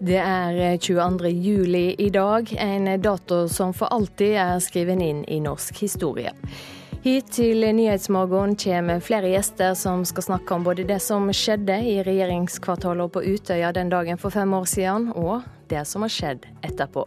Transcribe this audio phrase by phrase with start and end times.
[0.00, 1.28] Det er 22.
[1.28, 6.32] juli i dag, en dato som for alltid er skrevet inn i norsk historie.
[7.04, 11.98] Hit til Nyhetsmorgen kommer flere gjester som skal snakke om både det som skjedde i
[12.06, 17.04] regjeringskvartalet på Utøya den dagen for fem år siden, og det som har skjedd etterpå.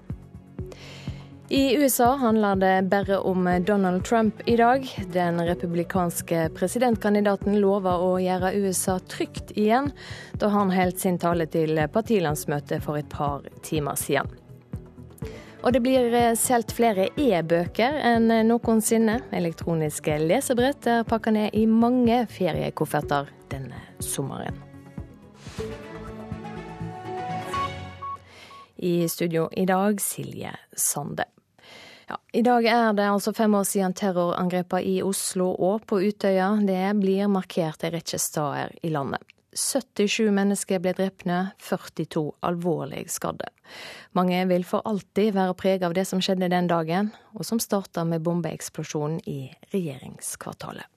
[1.50, 5.06] I USA handler det bare om Donald Trump i dag.
[5.14, 9.92] Den republikanske presidentkandidaten lover å gjøre USA trygt igjen,
[10.40, 14.32] da han holdt sin tale til partilandsmøtet for et par timer siden.
[15.64, 19.22] Og det blir solgt flere e-bøker enn noensinne.
[19.36, 24.73] Elektroniske lesebrett er pakka ned i mange feriekofferter denne sommeren.
[28.84, 31.24] I studio i dag Silje Sande.
[32.08, 36.50] Ja, I dag er det altså fem år siden terrorangrepene i Oslo og på Utøya.
[36.68, 39.24] Det blir markert en rekke steder i landet.
[39.56, 43.48] 77 mennesker ble drepne, 42 alvorlig skadde.
[44.12, 48.04] Mange vil for alltid være preget av det som skjedde den dagen, og som starta
[48.04, 50.92] med bombeeksplosjonen i regjeringskvartalet.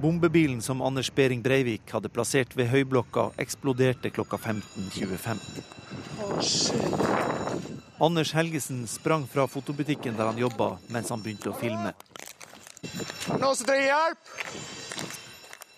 [0.00, 5.36] Bombebilen som Anders Behring Breivik hadde plassert ved Høyblokka, eksploderte klokka 15.25.
[6.24, 6.40] Oh,
[8.06, 11.92] Anders Helgesen sprang fra fotobutikken der han jobba, mens han begynte å filme.
[13.34, 14.30] Noen som trenger hjelp?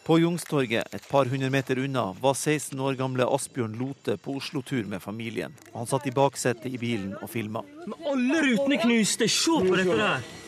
[0.07, 4.87] På Jungstorget, et par hundre meter unna, var 16 år gamle Asbjørn Lote på Oslo-tur
[4.91, 5.55] med familien.
[5.75, 7.65] Han satt i baksetet i bilen og filma.
[8.07, 9.27] Alle rutene knuste!
[9.31, 10.42] Se på dette der!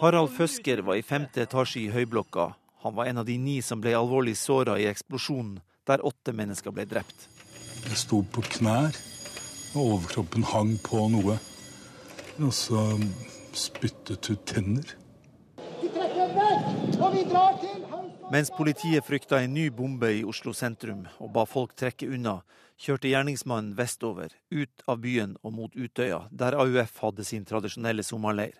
[0.00, 2.52] Harald Føsker var i femte etasje i Høyblokka.
[2.84, 6.74] Han var en av de ni som ble alvorlig såra i eksplosjonen, der åtte mennesker
[6.74, 7.26] ble drept.
[7.88, 8.96] Jeg sto på knær,
[9.74, 11.38] og overkroppen hang på noe.
[12.38, 12.84] Og så
[13.56, 14.94] spyttet ut tenner.
[15.82, 17.78] Vi trekker vekk, og vi drar til
[18.28, 22.42] Mens politiet frykta en ny bombe i Oslo sentrum og ba folk trekke unna,
[22.76, 28.52] kjørte gjerningsmannen vestover, ut av byen og mot Utøya, der AUF hadde sin tradisjonelle sommerleir.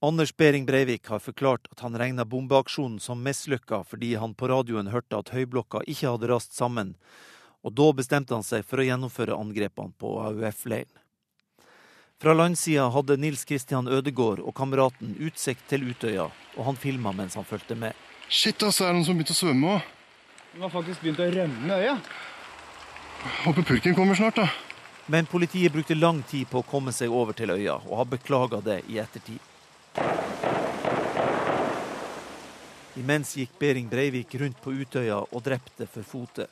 [0.00, 4.90] Anders Behring Breivik har forklart at han regna bombeaksjonen som mislykka fordi han på radioen
[4.92, 6.92] hørte at Høyblokka ikke hadde rast sammen,
[7.64, 10.92] og da bestemte han seg for å gjennomføre angrepene på AUF-leiren.
[12.20, 17.36] Fra landsida hadde Nils Kristian Ødegård og kameraten utsikt til Utøya, og han filma mens
[17.36, 17.96] han fulgte med.
[18.28, 19.90] Shit, altså, er det noen som begynte å svømme òg?
[20.52, 21.98] De har faktisk begynt å rømme øya.
[23.44, 24.48] Håper purken kommer snart, da.
[25.12, 28.64] Men politiet brukte lang tid på å komme seg over til øya, og har beklaga
[28.64, 29.40] det i ettertid.
[32.96, 36.46] Imens gikk Behring Breivik rundt på Utøya og drepte for fote.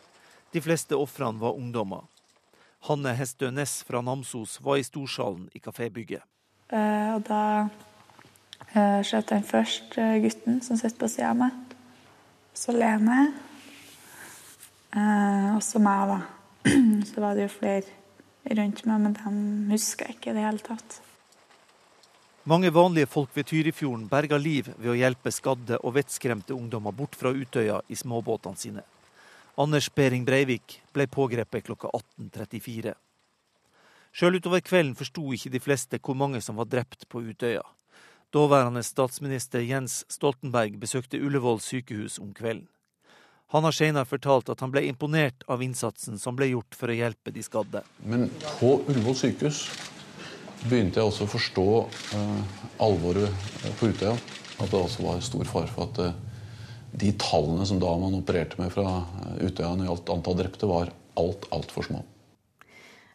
[0.53, 2.05] De fleste ofrene var ungdommer.
[2.85, 6.23] Hanne Hestø Næss fra Namsos var i storsalen i kafébygget.
[6.73, 7.41] Uh, og da
[8.77, 11.75] uh, skjøt han først uh, gutten som sitter på sida av meg.
[12.55, 13.19] Så Lene.
[14.95, 16.21] Uh, og så meg, da.
[17.09, 21.01] så var det jo flere rundt meg, men de husker ikke i det hele tatt.
[22.45, 27.17] Mange vanlige folk ved Tyrifjorden berga liv ved å hjelpe skadde og vettskremte ungdommer bort
[27.17, 28.83] fra Utøya i småbåtene sine.
[29.57, 31.89] Anders Behring Breivik ble pågrepet klokka
[32.21, 32.93] 18.34.
[34.13, 37.65] Sjøl utover kvelden forsto ikke de fleste hvor mange som var drept på Utøya.
[38.35, 42.69] Daværende statsminister Jens Stoltenberg besøkte Ullevål sykehus om kvelden.
[43.57, 47.01] Han har senere fortalt at han ble imponert av innsatsen som ble gjort for å
[47.01, 47.87] hjelpe de skadde.
[48.05, 48.29] Men
[48.59, 49.65] på Ullevål sykehus
[50.69, 53.47] begynte jeg også å forstå uh, alvoret
[53.79, 54.15] på Utøya.
[54.55, 56.35] At det også var stor fare for at uh,
[56.95, 59.03] de tallene som da man opererte med fra
[59.41, 62.05] Utøya når det gjaldt antall drepte, var alt, altfor små.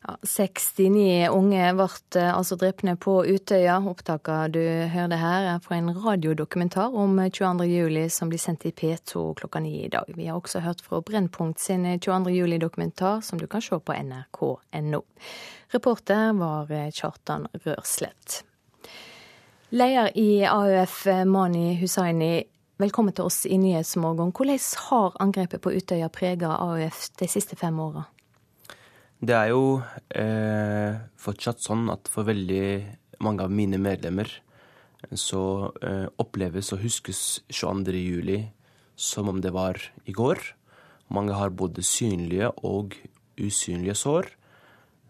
[0.07, 3.81] Ja, 69 unge ble eh, altså drepne på Utøya.
[3.91, 4.61] Opptaket du
[4.93, 9.75] hørte her er fra en radiodokumentar om 22.07 som blir sendt i P2 klokka ni
[9.83, 10.07] i dag.
[10.15, 15.03] Vi har også hørt fra Brennpunkt sin 22.07-dokumentar som du kan se på nrk.no.
[15.69, 18.43] Reporter var Kjartan Rørslett.
[19.69, 22.41] Leder i AUF, Mani Hussaini,
[22.81, 24.31] velkommen til oss i Nyhetsmorgen.
[24.33, 28.07] Hvordan har angrepet på Utøya prega AUF de siste fem åra?
[29.21, 29.77] Det er jo
[30.09, 32.65] eh, fortsatt sånn at for veldig
[33.21, 34.31] mange av mine medlemmer
[35.13, 35.43] så
[35.85, 38.41] eh, oppleves og huskes 22.07
[38.97, 39.77] som om det var
[40.09, 40.41] i går.
[41.13, 42.97] Mange har både synlige og
[43.37, 44.33] usynlige sår.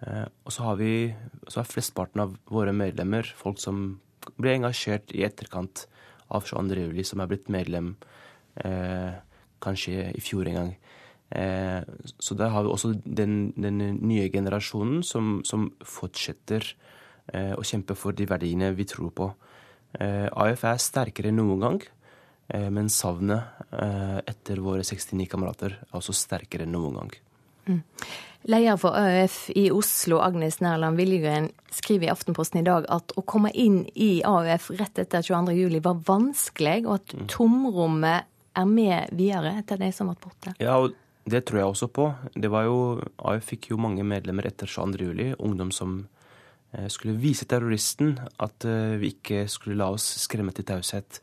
[0.06, 0.92] Eh, og så har vi
[1.48, 4.00] så er flestparten av våre medlemmer folk som
[4.40, 5.88] ble engasjert i etterkant
[6.30, 7.96] av 22.07, som er blitt medlem
[8.64, 9.18] eh,
[9.64, 10.74] kanskje i fjor en gang.
[11.30, 11.82] Eh,
[12.18, 16.66] så der har vi også den, den nye generasjonen som, som fortsetter
[17.34, 19.30] eh, å kjempe for de verdiene vi tror på.
[20.00, 21.82] Eh, AF er sterkere enn noen gang.
[22.50, 23.70] Men savnet
[24.26, 27.12] etter våre 69 kamerater er også sterkere enn noen gang.
[27.68, 27.84] Mm.
[28.48, 33.24] Leder for AUF i Oslo, Agnes Nærland Viljegren, skriver i Aftenposten i dag at å
[33.28, 37.26] komme inn i AUF rett etter 22.07 var vanskelig, og at mm.
[37.34, 40.54] tomrommet er med videre etter de som ble borte.
[40.64, 40.96] Ja, og
[41.30, 42.08] det tror jeg også på.
[42.32, 42.80] Det var jo,
[43.20, 45.36] AUF fikk jo mange medlemmer etter 22.07.
[45.36, 46.00] Ungdom som
[46.72, 51.20] eh, skulle vise terroristen at eh, vi ikke skulle la oss skremme til taushet.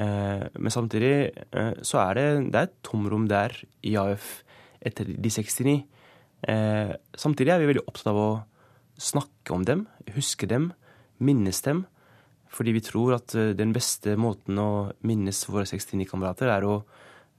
[0.00, 1.12] Eh, men samtidig
[1.84, 3.52] så er det, det er et tomrom der
[3.84, 4.38] i AUF
[4.80, 5.78] etter de 69.
[6.46, 8.30] Eh, samtidig er vi veldig opptatt av å
[8.98, 10.72] snakke om dem, huske dem,
[11.18, 11.84] minnes dem.
[12.48, 14.70] Fordi vi tror at eh, den beste måten å
[15.06, 16.76] minnes våre 69-kamerater, er å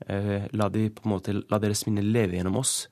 [0.08, 2.84] eh, la, de, måte, la, deres minne leve gjennom oss.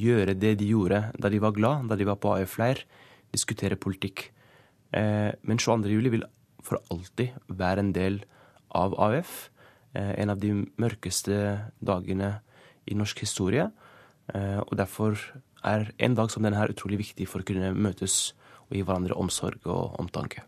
[0.00, 2.84] Gjøre det de gjorde da de var glad, da de var på AUF-leir.
[3.30, 4.30] Diskutere politikk.
[4.96, 5.92] Eh, men 22.
[5.92, 6.26] juli vil
[6.64, 8.20] for alltid være en del
[8.76, 9.50] av AUF.
[9.94, 11.36] Eh, en av de mørkeste
[11.82, 12.38] dagene
[12.90, 13.68] i norsk historie.
[14.34, 15.18] Eh, og derfor
[15.66, 18.32] er en dag som denne utrolig viktig for å kunne møtes
[18.70, 20.44] og gi hverandre omsorg og omtanke.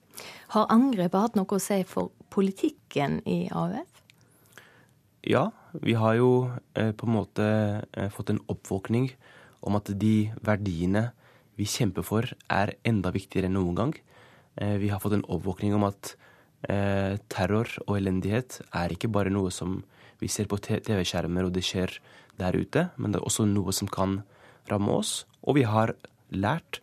[0.54, 3.88] Har angrepet hatt noe å si for politikken i AUF?
[5.22, 6.30] Ja, vi har jo
[6.74, 7.44] eh, på en måte
[7.92, 9.12] eh, fått en oppvåkning
[9.62, 11.12] om at de verdiene
[11.58, 13.94] vi kjemper for, er enda viktigere enn noen gang.
[14.58, 16.16] Eh, vi har fått en oppvåkning om at
[16.62, 19.80] terror og elendighet er ikke bare noe som
[20.20, 21.96] vi ser på TV-skjermer og det skjer
[22.38, 24.20] der ute, men det er også noe som kan
[24.70, 25.24] ramme oss.
[25.42, 25.94] Og vi har
[26.30, 26.80] lært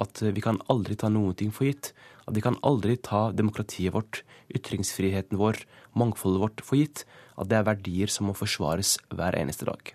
[0.00, 1.92] at vi kan aldri ta noen ting for gitt.
[2.26, 5.64] At vi kan aldri ta demokratiet vårt, ytringsfriheten vår,
[5.98, 7.04] mangfoldet vårt for gitt.
[7.36, 9.94] At det er verdier som må forsvares hver eneste dag.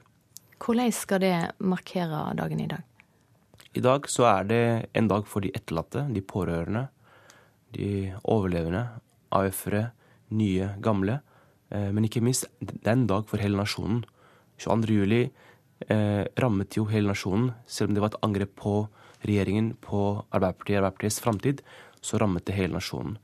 [0.58, 2.84] Hvordan skal det markere dagen i dag?
[3.78, 4.64] I dag så er det
[4.98, 6.88] en dag for de etterlatte, de pårørende,
[7.78, 8.88] de overlevende,
[9.38, 9.92] AUF-ere,
[10.34, 11.20] nye, gamle.
[11.70, 14.02] Eh, men ikke minst, det er en dag for hele nasjonen.
[14.58, 14.98] 22.
[14.98, 15.22] juli
[15.86, 17.52] eh, rammet jo hele nasjonen.
[17.68, 18.76] Selv om det var et angrep på
[19.26, 21.62] regjeringen, på Arbeiderpartiet, Arbeiderpartiets framtid,
[22.02, 23.18] så rammet det hele nasjonen.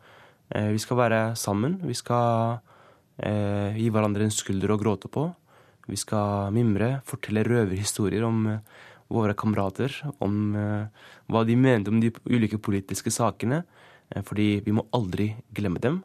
[0.50, 1.80] Eh, vi skal være sammen.
[1.84, 2.60] Vi skal
[3.18, 5.30] eh, gi hverandre en skulder å gråte på.
[5.90, 8.64] Vi skal mimre, fortelle røverhistorier om eh,
[9.14, 13.64] våre kamerater, om eh, hva de mente om de ulike politiske sakene.
[14.10, 16.02] Eh, fordi vi må aldri glemme dem,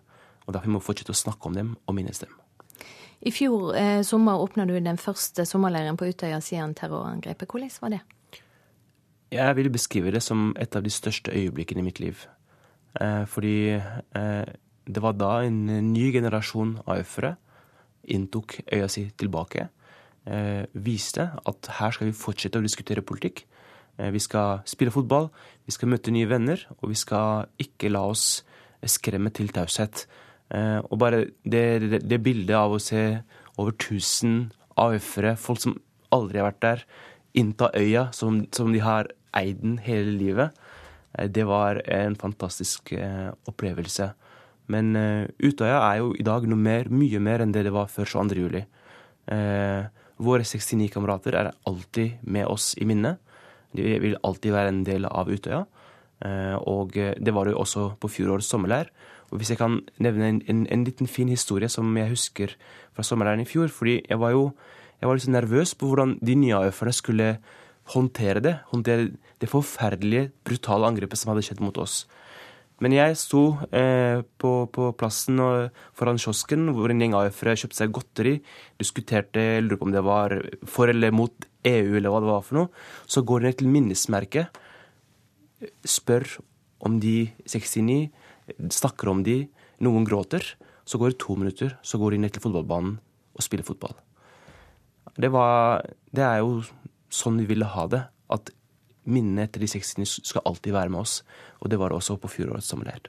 [0.46, 2.32] og derfor må vi fortsette å snakke om dem og minnes dem.
[3.20, 7.50] I fjor eh, sommer åpna du den første sommerleiren på Utøya siden terrorangrepet.
[7.50, 8.00] Hvordan var det?
[9.32, 12.22] Jeg vil beskrive det som et av de største øyeblikkene i mitt liv.
[13.00, 14.46] Eh, fordi eh,
[14.88, 17.34] det var da en ny generasjon AUF-ere
[18.08, 19.68] inntok øya si tilbake.
[20.26, 23.44] Eh, viste at her skal vi fortsette å diskutere politikk.
[23.98, 25.28] Eh, vi skal spille fotball,
[25.66, 28.44] vi skal møte nye venner, og vi skal ikke la oss
[28.86, 30.06] skremme til taushet.
[30.54, 33.20] Eh, og bare det, det, det, bildet av å se
[33.58, 34.48] over 1000
[34.80, 35.76] AUF-ere, folk som
[36.14, 36.84] aldri har vært der,
[37.36, 40.56] innta øya som, som de har eid den hele livet,
[41.18, 44.12] eh, det var en fantastisk eh, opplevelse.
[44.68, 44.92] Men
[45.40, 48.42] Utøya er jo i dag noe mer, mye mer enn det det var før 22.
[48.42, 48.60] juli.
[50.20, 53.16] våre 69 kamerater er alltid med oss i minnet.
[53.72, 55.62] De vil alltid være en del av Utøya.
[56.68, 58.92] og det var det jo også på fjorårets sommerleir.
[59.30, 62.54] Og Hvis jeg kan nevne en, en, en liten fin historie som jeg husker
[62.94, 63.68] fra sommerleiren i fjor.
[63.68, 64.52] fordi jeg var jo
[64.98, 67.26] jeg var litt så nervøs på hvordan de nye AUF-erne skulle
[67.94, 68.54] håndtere det.
[68.72, 72.02] Håndtere det forferdelige, brutale angrepet som hadde skjedd mot oss.
[72.82, 73.42] Men jeg sto
[73.74, 78.34] eh, på, på, plassen og, foran kiosken hvor en gjeng AUF-ere kjøpte seg godteri,
[78.78, 80.34] diskuterte, lurer på om det var
[80.66, 82.70] for eller mot EU eller hva det var for noe.
[83.10, 84.60] Så går de ned til minnesmerket,
[85.86, 86.38] spør
[86.86, 88.06] om de 69
[88.72, 89.42] snakker om de,
[89.84, 90.44] noen gråter.
[90.88, 92.96] Så går det to minutter, så går de ned til fotballbanen
[93.36, 93.92] og spiller fotball.
[95.18, 96.62] Det, var, det er jo
[97.12, 98.02] sånn vi ville ha det.
[98.32, 98.52] At
[99.08, 101.20] minnene etter de 60 skal alltid være med oss.
[101.60, 103.08] Og det var det også på fjorårets sommerleir.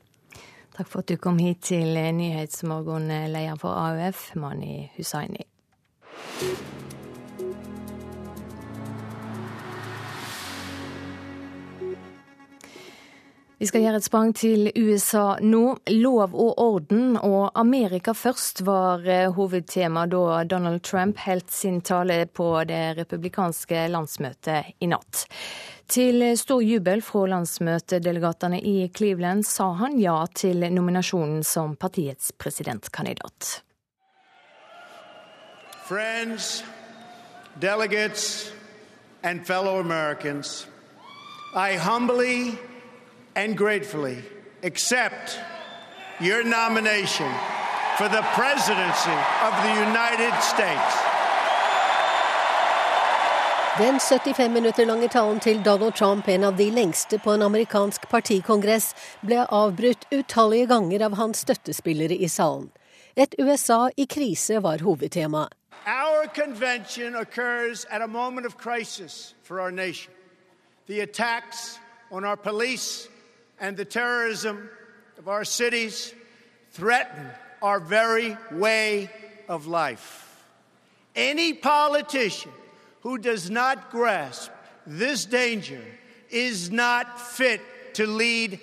[0.76, 5.44] Takk for at du kom hit til Nyhetsmorgen, leder for AUF, Mani Hussaini.
[13.60, 15.64] Vi skal gjøre et sprang til USA nå.
[15.92, 22.22] Lov og orden og Amerika først var eh, hovedtema da Donald Trump holdt sin tale
[22.32, 25.26] på det republikanske landsmøtet i natt.
[25.92, 33.60] Til stor jubel fra landsmøtedelegatene i Cleveland sa han ja til nominasjonen som partiets presidentkandidat.
[35.84, 36.64] Friends,
[37.60, 38.54] delegates
[39.22, 40.66] and fellow Americans,
[41.52, 42.56] I humbly
[43.36, 44.18] and gratefully
[44.64, 45.40] accept
[46.20, 47.32] your nomination
[47.98, 50.96] for the presidency of the United States.
[53.78, 58.10] Den 75 minutter lange talen til Donald Trump, en av de lengste på en amerikansk
[58.10, 62.72] partikongress, ble avbrutt utallige ganger av hans støttespillere i salen.
[63.16, 65.56] Et USA i krise var hovedtemaet.
[65.88, 70.14] Our convention occurs at a moment of crisis for our nation.
[70.88, 71.80] The attacks
[72.12, 73.08] on our police
[73.60, 74.70] and the terrorism
[75.18, 76.14] of our cities
[76.72, 77.30] threaten
[77.62, 79.10] our very way
[79.48, 80.26] of life.
[81.16, 82.52] Any politician
[83.02, 84.52] who does not grasp
[84.86, 85.84] this danger
[86.30, 87.62] is not fit.
[88.00, 88.62] Angrep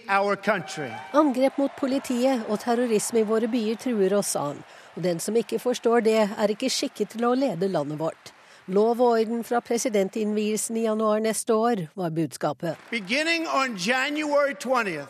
[1.59, 4.63] mot politiet og terrorisme i våre byer truer oss, an.
[4.97, 8.33] Og den som ikke forstår det, er ikke skikket til å lede landet vårt.
[8.69, 12.77] Lov og orden fra presidentinnvielsen i januar neste år, var budskapet.
[12.91, 15.07] Beginning on January 20th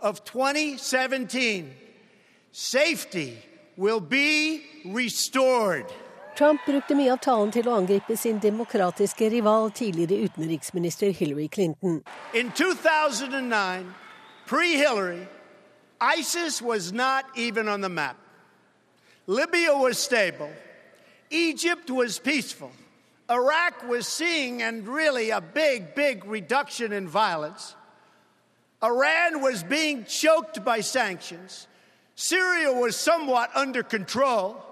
[0.00, 1.64] of 2017,
[2.52, 3.30] safety
[3.78, 5.84] will be restored.
[6.36, 12.02] Trump brukte mye av talen til å angripe sin demokratiske rival, tidligere utenriksminister Hillary Clinton.
[12.34, 13.94] In 2009,
[14.46, 15.26] pre-Hillary,
[16.18, 18.16] ISIS was not even on the map.
[19.26, 20.67] Libya was stable.
[21.30, 22.72] Egypt was peaceful.
[23.30, 27.74] Iraq was seeing and really a big, big reduction in violence.
[28.82, 31.66] Iran was being choked by sanctions.
[32.14, 34.64] Syria was somewhat under control.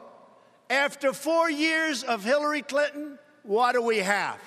[0.71, 4.39] After four years of Hillary Clinton, what do we have?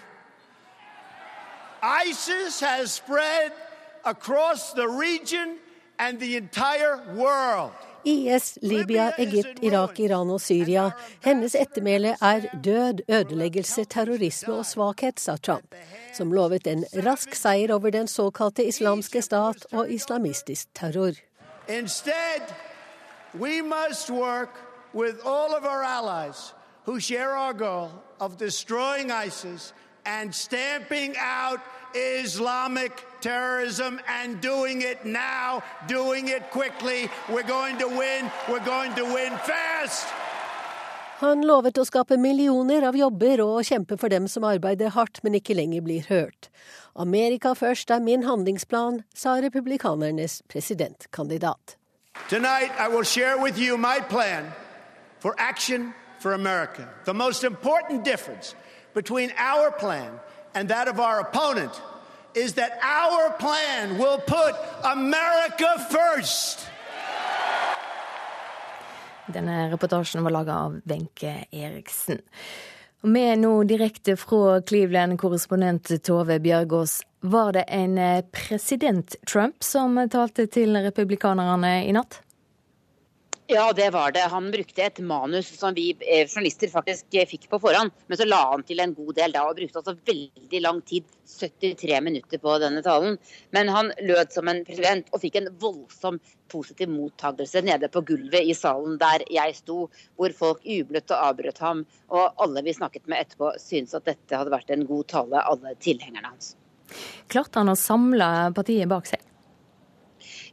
[1.81, 3.53] ISIS has spread
[4.03, 5.57] across the region
[5.97, 7.71] and the entire world.
[8.05, 10.91] IS, Libya, Egypt, Irak, Iran og Syria.
[11.23, 15.75] Hennes ettermæle er død, ødeleggelse, terrorisme og svakhet, sa Trump,
[16.13, 21.13] som lovet en rask seier over den såkalte islamske stat og islamistisk terror.
[21.69, 22.41] Instead,
[23.39, 24.49] we must work
[24.93, 27.89] with all of our allies who share our goal
[28.19, 29.73] of destroying ISIS
[30.05, 31.59] and stamping out
[31.93, 37.09] Islamic terrorism and doing it now, doing it quickly.
[37.29, 38.31] We're going to win.
[38.49, 40.07] We're going to win fast.
[41.19, 45.35] Han lovet å skape millioner av jobber og kjempe for dem som arbeider hardt, men
[45.35, 46.47] ikke lenger blir hørt.
[46.95, 51.75] Amerika først er min handlingsplan, sa republikanernes presidentkandidat.
[52.29, 54.47] Tonight I will share with you my plan
[55.19, 56.87] for action for America.
[57.03, 58.55] The most important difference
[58.93, 60.19] between our plan
[60.53, 61.81] and that of our opponent
[62.35, 66.67] is that our plan will put America first.
[69.33, 72.21] Denne reportasjen var laga av Wenche Eriksen.
[73.01, 77.01] Med nå direkte fra Cleveland, korrespondent Tove Bjørgaas.
[77.21, 82.21] Var det en president Trump som talte til republikanerne i natt?
[83.51, 84.19] Ja, det var det.
[84.19, 87.89] Han brukte et manus som vi eh, journalister faktisk eh, fikk på forhånd.
[88.05, 91.07] Men så la han til en god del da, og brukte altså veldig lang tid,
[91.25, 93.17] 73 minutter på denne talen.
[93.57, 96.21] Men han lød som en president og fikk en voldsom
[96.53, 99.81] positiv mottagelse nede på gulvet i salen der jeg sto,
[100.13, 101.85] hvor folk jublet og avbrøt ham.
[102.13, 105.73] Og alle vi snakket med etterpå syntes at dette hadde vært en god tale, alle
[105.81, 106.53] tilhengerne hans.
[107.33, 109.25] Klarte han å samle partiet bak seg?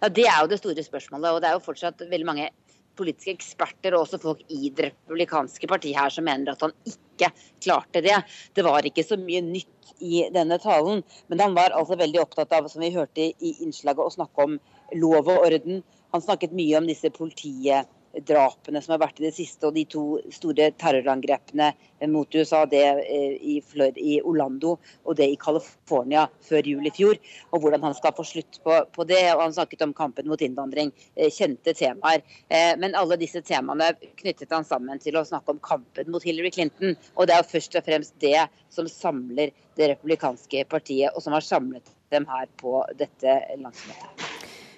[0.01, 1.35] Ja, Det er jo det store spørsmålet.
[1.35, 2.55] og det er jo fortsatt veldig mange
[2.99, 7.31] politiske eksperter og også folk i det republikanske partiet her som mener at han ikke
[7.65, 8.17] klarte det.
[8.57, 12.53] Det var ikke så mye nytt i denne talen, men han var altså veldig opptatt
[12.57, 14.59] av, som vi hørte i innslaget, å snakke om
[14.97, 15.83] lov og orden.
[16.15, 17.89] Han snakket mye om disse politiet
[18.25, 20.05] drapene som har vært i det siste, og de to
[20.35, 21.73] store terrorangrepene
[22.13, 27.19] mot USA, det i, i, i Orlando og det i California før jul i fjor,
[27.51, 29.23] og hvordan han skal få slutt på, på det.
[29.35, 32.25] og Han snakket om kampen mot innvandring, eh, kjente temaer.
[32.49, 36.53] Eh, men alle disse temaene knyttet han sammen til å snakke om kampen mot Hillary
[36.55, 36.97] Clinton.
[37.17, 38.39] Og det er jo først og fremst det
[38.73, 44.36] som samler det republikanske partiet, og som har samlet dem her på dette landsmøtet.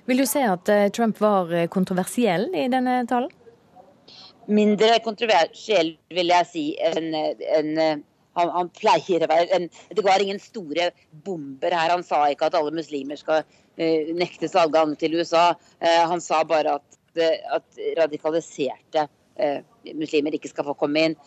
[0.08, 3.28] Vil du si at eh, Trump var eh, kontroversiell i denne talen?
[4.48, 8.04] Mindre kontroversiell, vil jeg si, enn en,
[8.38, 9.48] han, han, pleier å være.
[9.58, 10.88] En, det var ingen store
[11.26, 11.92] bomber her.
[11.92, 15.50] Han sa ikke at alle muslimer skal uh, nektes adgang til USA.
[15.82, 16.98] Uh, han sa bare at,
[17.52, 19.60] at radikaliserte uh,
[19.92, 21.18] muslimer ikke skal få komme inn.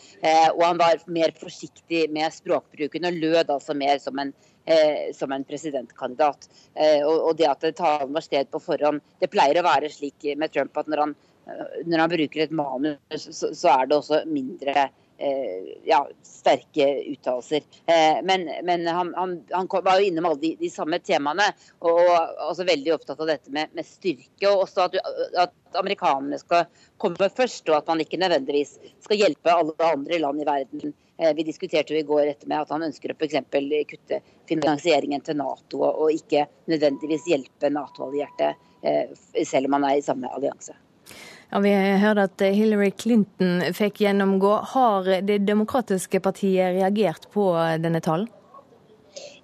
[0.55, 4.33] og han var mer forsiktig med språkbruken og lød altså mer som en
[4.65, 6.49] eh, som en presidentkandidat.
[6.75, 9.03] Eh, og, og, det at talen var sted på forhånd.
[9.19, 11.13] Det pleier å være slik med Trump at når han,
[11.47, 14.89] eh, når han bruker et manus, så, så, er det også mindre
[15.85, 17.61] ja, sterke uttalelser.
[18.25, 21.45] Men, men han, han, han, var jo innom alle de, de samme temaene,
[21.85, 21.99] og
[22.47, 24.49] også veldig opptatt av dette med, med styrke.
[24.49, 24.97] og også at,
[25.43, 26.65] at amerikanerne skal
[26.97, 30.97] komme først, og at man ikke nødvendigvis skal hjelpe alle andre land i verden.
[31.21, 33.35] Eh, vi diskuterte jo i går etter med at han ønsker å f.eks.
[33.91, 39.13] kutte finansieringen til Nato, og ikke nødvendigvis hjelpe Nato-allierte, eh,
[39.45, 40.73] selv om han er i samme allianse.
[41.51, 44.53] Ja, Vi hørte at Hillary Clinton fikk gjennomgå.
[44.73, 48.29] Har Det demokratiske partiet reagert på denne talen?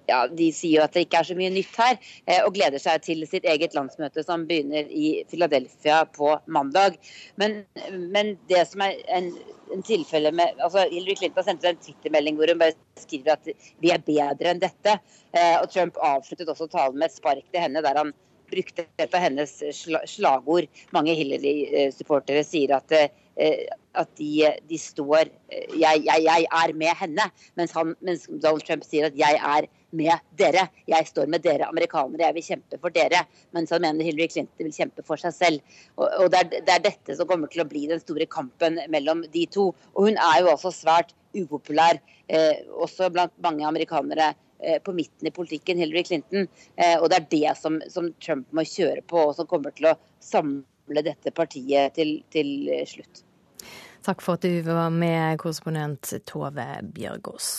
[0.08, 2.80] Ja, de sier jo at det ikke er så mye nytt her, eh, og gleder
[2.82, 6.98] seg til sitt eget landsmøte som begynner i Philadelphia på mandag.
[7.40, 7.60] Men,
[7.92, 9.30] men det som er en,
[9.74, 13.92] en tilfelle med altså Hillary Clinton sendte en Twitter-melding hvor hun bare skriver at vi
[13.94, 14.96] er bedre enn dette.
[15.36, 18.14] Eh, og Trump avsluttet også talen med et spark til henne der han
[18.48, 19.50] brukte et av hennes
[20.08, 20.68] slagord.
[20.96, 23.10] Mange Hillary-supportere sier at eh,
[23.98, 27.26] at de, de står jeg, jeg, jeg, er med henne,
[27.58, 30.68] mens, han, mens Donald Trump sier at jeg er med dere.
[30.86, 33.24] Jeg står med dere amerikanere, jeg vil kjempe for dere.
[33.56, 35.78] Mens han mener Hillary Clinton vil kjempe for seg selv.
[35.96, 38.80] Og, og det, er, det, er, dette som kommer til å bli den store kampen
[38.92, 39.70] mellom de to.
[39.94, 45.28] Og hun er jo også svært upopulær, eh, også blant mange amerikanere eh, på midten
[45.28, 46.48] i politikken, Hillary Clinton.
[46.76, 49.92] Eh, og det er det som, som, Trump må kjøre på, og som kommer til
[49.92, 53.24] å samle dette partiet til, til slutt.
[54.06, 57.50] Takk for at du var med, korrespondent Tove Bjørgaas.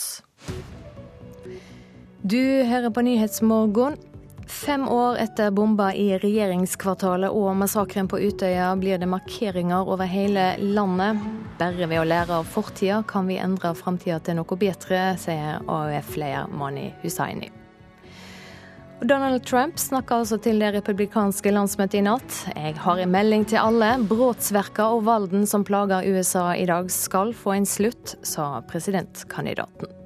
[2.22, 3.94] Du hører på Nyhetsmorgon.
[4.46, 10.50] Fem år etter bomba i regjeringskvartalet og massakren på Utøya blir det markeringer over hele
[10.60, 11.22] landet.
[11.56, 16.50] Bare ved å lære av fortida kan vi endre framtida til noe bedre, sier AUF-leder
[16.52, 17.48] Mani Hussaini.
[19.00, 22.42] Donald Trump snakker altså til det republikanske landsmøtet i natt.
[22.52, 23.94] Jeg har en melding til alle.
[24.10, 29.99] Brotsverka og valden som plager USA i dag skal få en slutt, sa presidentkandidaten.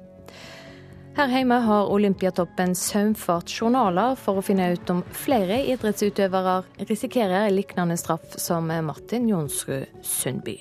[1.15, 6.57] Her hjemme har Olympiatoppen saumfart journaler for å finne ut om flere idrettsutøvere
[6.89, 10.57] risikerer lignende straff som Martin Jonsrud Sundby.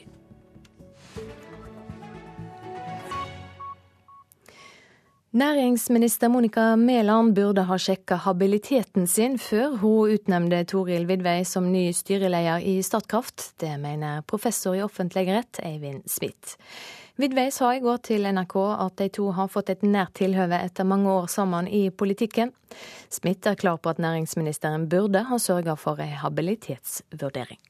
[5.35, 11.89] Næringsminister Monica Mæland burde ha sjekka habiliteten sin før hun utnevnte Toril Vidvei som ny
[11.91, 13.57] styreleder i Statkraft.
[13.59, 16.55] Det mener professor i offentlig rett Eivind Smith.
[17.15, 20.87] Vidvei sa i går til NRK at de to har fått et nært tilhøve etter
[20.91, 22.51] mange år sammen i politikken.
[23.07, 27.61] Smith er klar på at næringsministeren burde ha sørga for ei habilitetsvurdering.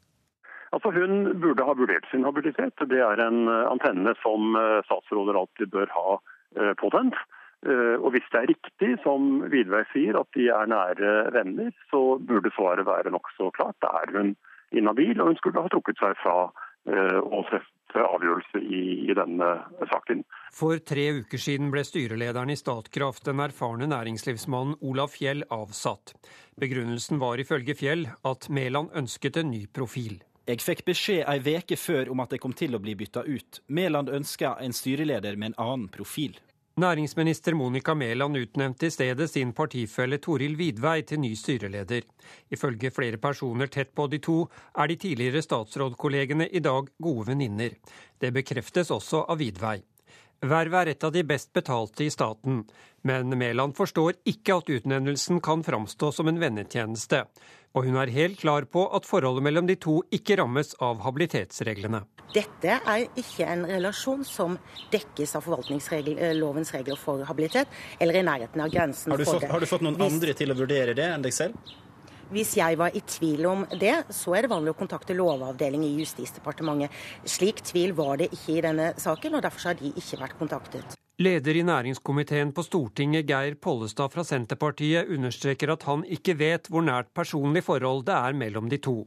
[0.73, 2.87] Altså Hun burde ha vurdert sin habilitet.
[2.89, 7.21] Det er en eh, antenne som eh, statsråder alltid bør ha eh, påtent.
[7.65, 12.53] Og hvis det er riktig, som Vidvei sier, at de er nære venner, så burde
[12.53, 13.79] svaret være nokså klart.
[13.81, 14.35] Da er hun
[14.77, 17.41] inhabil, og hun skulle ha trukket seg fra å
[18.03, 19.51] avgjørelse i, i, denne
[19.91, 20.25] saken.
[20.55, 26.15] For tre uker siden ble styrelederen i Statkraft, den erfarne næringslivsmannen Olav Fjell, avsatt.
[26.61, 30.23] Begrunnelsen var ifølge Fjell at Mæland ønsket en ny profil.
[30.45, 33.63] Jeg fikk beskjed ei veke før om at jeg kom til å bli bytta ut.
[33.73, 36.37] Mæland ønska en styreleder med en annen profil.
[36.75, 42.03] Næringsminister Monica Mæland utnevnte i stedet sin partifelle Toril Vidvei til ny styreleder.
[42.51, 47.79] Ifølge flere personer tett på de to, er de tidligere statsrådkollegene i dag gode venninner.
[48.21, 49.85] Det bekreftes også av Vidvei.
[50.45, 52.65] Vervet er et av de best betalte i staten,
[53.09, 57.23] men Mæland forstår ikke at utnevnelsen kan framstå som en vennetjeneste,
[57.75, 62.03] og hun er helt klar på at forholdet mellom de to ikke rammes av habilitetsreglene.
[62.35, 64.59] Dette er ikke en relasjon som
[64.93, 69.51] dekkes av forvaltningslovens regler for habilitet, eller i nærheten av grensen har for det.
[69.55, 71.75] Har du fått noen andre til å vurdere det enn deg selv?
[72.35, 76.01] Hvis jeg var i tvil om det, så er det vanlig å kontakte Lovavdelingen i
[76.01, 76.90] Justisdepartementet.
[77.31, 80.97] Slik tvil var det ikke i denne saken, og derfor har de ikke vært kontaktet.
[81.23, 86.83] Leder i næringskomiteen på Stortinget, Geir Pollestad fra Senterpartiet, understreker at han ikke vet hvor
[86.83, 89.05] nært personlig forhold det er mellom de to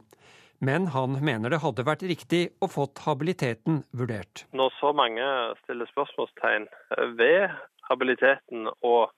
[0.58, 4.42] men han mener det hadde vært riktig å fått habiliteten vurdert.
[4.58, 5.22] Når så mange
[5.60, 6.66] stiller spørsmålstegn
[7.20, 7.54] ved
[7.86, 9.12] habiliteten og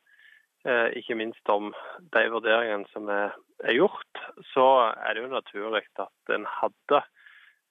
[0.68, 1.70] ikke minst om
[2.12, 3.33] de vurderingene som er,
[3.73, 4.20] gjort,
[4.53, 7.01] så er det jo naturlig at en hadde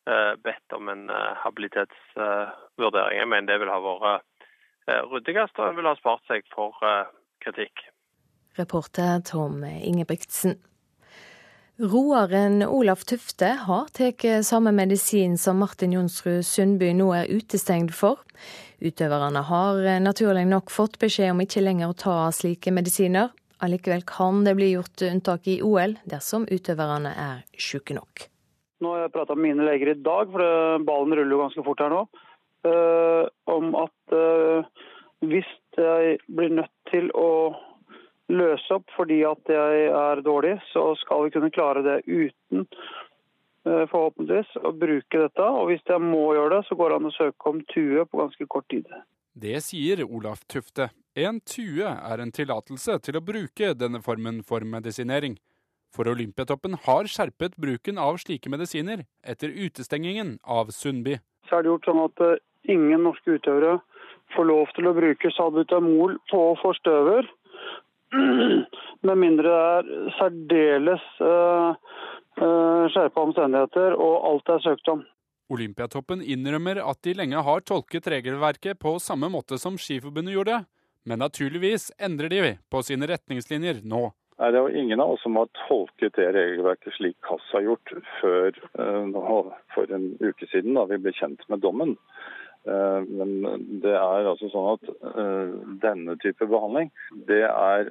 [0.09, 3.19] eh, bedt om en eh, habilitetsvurdering.
[3.19, 4.25] Jeg mener det ville ha vært
[4.89, 7.09] eh, ryddigst, og en ville ha spart seg for eh,
[7.45, 7.85] kritikk.
[8.59, 10.57] Reporter Tom Ingebrigtsen.
[11.79, 18.19] Roaren Olaf Tufte har tatt samme medisin som Martin Jonsrud Sundby nå er utestengt for.
[18.83, 23.31] Utøverne har naturlig nok fått beskjed om ikke lenger å ta slike medisiner.
[23.63, 28.27] Allikevel kan det bli gjort unntak i OL dersom utøverne er syke nok.
[28.83, 31.85] Nå har jeg prata med mine leger i dag, for ballen ruller jo ganske fort
[31.85, 32.03] her nå.
[32.67, 33.23] uh,
[33.55, 34.67] om at uh,
[35.23, 35.47] hvis
[35.79, 37.55] jeg blir nødt til å
[38.29, 43.85] løse opp fordi at jeg er dårlig, så skal vi kunne klare det uten uh,
[43.91, 45.49] forhåpentligvis å bruke dette.
[45.59, 48.21] Og hvis jeg må gjøre det, så går det an å søke om tue på
[48.21, 48.89] ganske kort tid.
[49.39, 50.89] Det sier Olaf Tufte.
[51.19, 55.37] En tue er en tillatelse til å bruke denne formen for medisinering.
[55.95, 61.17] For Olympiatoppen har skjerpet bruken av slike medisiner etter utestengingen av Sundby.
[61.49, 62.21] Så er det gjort sånn at
[62.69, 63.79] ingen norske utøvere
[64.35, 67.25] får lov til å bruke salbutamol på forstøver.
[69.05, 71.77] Med mindre det er særdeles uh,
[72.41, 75.03] uh, skjerpa omstendigheter og alt er søkt om.
[75.49, 80.59] Olympiatoppen innrømmer at de lenge har tolket regelverket på samme måte som Skiforbundet gjorde,
[81.09, 84.09] men naturligvis endrer de på sine retningslinjer nå.
[84.39, 87.65] Nei, Det er jo ingen av oss som har tolket det regelverket slik KAS har
[87.65, 91.97] gjort før uh, for en uke siden, da vi ble kjent med dommen.
[92.67, 96.91] Uh, men det er altså sånn at uh, denne type behandling,
[97.29, 97.87] det er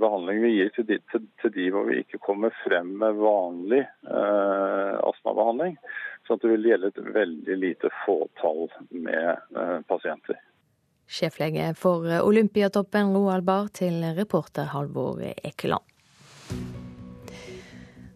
[0.00, 3.82] behandling vi gir til de, til, til de hvor vi ikke kommer frem med vanlig
[5.02, 5.78] astmabehandling.
[6.28, 9.40] Så det vil gjelde et veldig lite fåtall med
[9.90, 10.38] pasienter.
[11.08, 15.88] Sjeflege for Olympiatoppen Roald Barr til reporter Halvor Ekeland.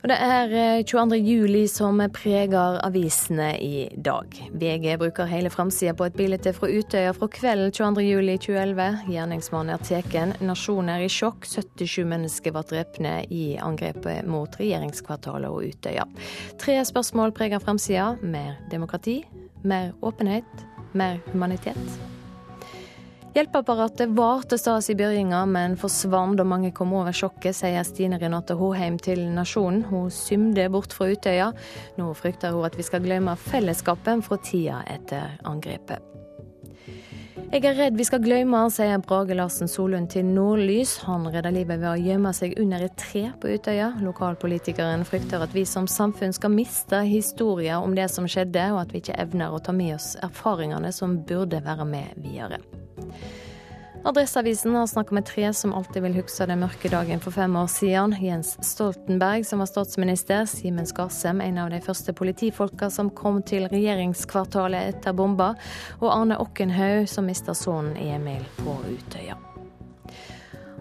[0.06, 1.16] Og det er 22.
[1.18, 4.36] juli som preger avisene i dag.
[4.54, 8.04] VG bruker hele framsida på et bilde fra Utøya fra kvelden 22.
[8.06, 9.02] juli 2011.
[9.10, 10.38] Gjerningsmannen er tatt.
[10.46, 11.42] Nasjonen er i sjokk.
[11.50, 16.06] 77 mennesker ble drepne i angrepet mot regjeringskvartalet og Utøya.
[16.62, 18.12] Tre spørsmål preger framsida.
[18.22, 19.24] Mer demokrati,
[19.66, 21.98] mer åpenhet, mer humanitet.
[23.36, 28.16] Hjelpeapparatet var til stede i begynnelsen, men forsvant da mange kom over sjokket, sier Stine
[28.16, 29.82] Renate Håheim til Nasjonen.
[29.90, 31.50] Hun symde bort fra Utøya.
[32.00, 36.00] Nå frykter hun at vi skal glemme fellesskapen fra tida etter angrepet.
[37.46, 40.96] Jeg er redd vi skal glemme, sier Brage Larsen Solund til Nordlys.
[41.06, 43.92] Han redder livet ved å gjemme seg under et tre på Utøya.
[44.02, 48.90] Lokalpolitikeren frykter at vi som samfunn skal miste historier om det som skjedde, og at
[48.90, 52.58] vi ikke evner å ta med oss erfaringene som burde være med videre.
[54.06, 57.66] Adresseavisen har snakket med tre som alltid vil huske den mørke dagen for fem år
[57.66, 58.12] siden.
[58.22, 63.66] Jens Stoltenberg, som var statsminister, Simen Skarsem, en av de første politifolka som kom til
[63.72, 65.56] regjeringskvartalet etter bomba,
[65.98, 69.34] og Arne Okkenhaug, som mista sønnen Emil på Utøya.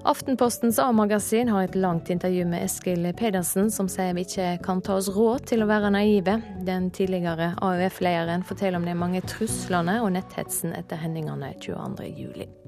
[0.05, 4.99] Aftenpostens A-magasin har et langt intervju med Eskil Pedersen, som sier vi ikke kan ta
[4.99, 6.37] oss råd til å være naive.
[6.61, 12.64] Den tidligere AUF-lederen forteller om de mange truslene og netthetsen etter hendelsene 22.07.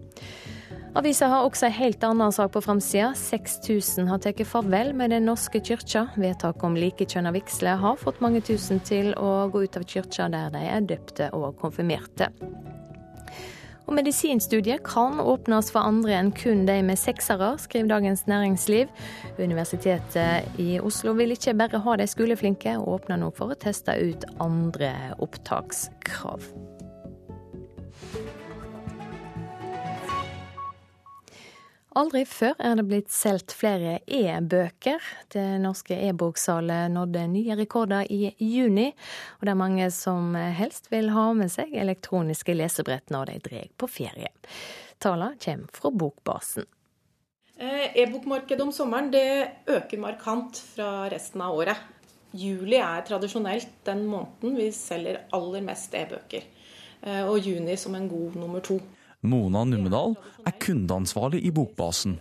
[0.97, 3.12] Avisa har også en helt annen sak på framsida.
[3.13, 6.08] 6000 har tatt farvel med Den norske kyrkja.
[6.17, 10.49] Vedtaket om likekjønna vigsler har fått mange tusen til å gå ut av kyrkja der
[10.56, 12.32] de er døpte og konfirmerte.
[13.88, 18.89] Og medisinstudiet kan åpnes for andre enn kun de med seksere, skriver Dagens Næringsliv.
[19.39, 23.95] Universitetet i Oslo vil ikke bare ha de skoleflinke, og åpner nå for å teste
[24.01, 24.91] ut andre
[25.23, 26.49] opptakskrav.
[31.97, 35.01] Aldri før er det blitt solgt flere e-bøker.
[35.33, 38.91] Det norske e-boksalget nådde nye rekorder i juni,
[39.39, 43.71] og det er mange som helst vil ha med seg elektroniske lesebrett når de drar
[43.81, 44.29] på ferie.
[45.01, 46.67] Tallene kommer fra Bokbasen.
[47.57, 49.10] Eh, e-bokmarkedet om sommeren
[49.65, 51.81] øker markant fra resten av året.
[52.38, 56.45] Juli er tradisjonelt den måneden vi selger aller mest e-bøker,
[57.01, 58.77] eh, og juni som en god nummer to.
[59.21, 62.17] Mona Numedal er kundeansvarlig i Bokbasen.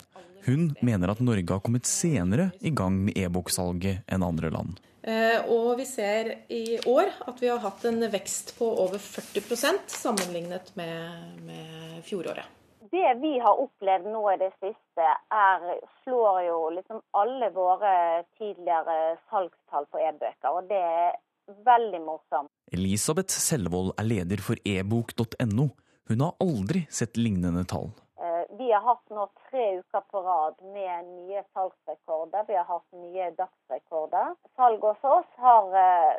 [0.46, 4.78] Hun mener at Norge har kommet senere i gang med e-boksalget enn andre land.
[5.06, 9.90] Eh, og vi ser i år at vi har hatt en vekst på over 40%
[9.92, 12.46] sammenlignet med, med fjoråret.
[12.90, 15.64] Det vi har opplevd nå i det siste, er,
[16.06, 17.92] slår jo liksom alle våre
[18.38, 20.52] tidligere salgstall på e-bøker.
[20.54, 21.18] Og det er
[21.66, 22.50] veldig morsomt.
[22.74, 25.68] Elisabeth Sellevold er leder for ebok.no.
[26.08, 27.90] Hun har aldri sett lignende tall.
[28.20, 32.46] Eh, vi har hatt nå tre uker på rad med nye salgsrekorder.
[32.48, 34.36] Vi har hatt nye dagsrekorder.
[34.56, 36.12] Salget hos oss har eh,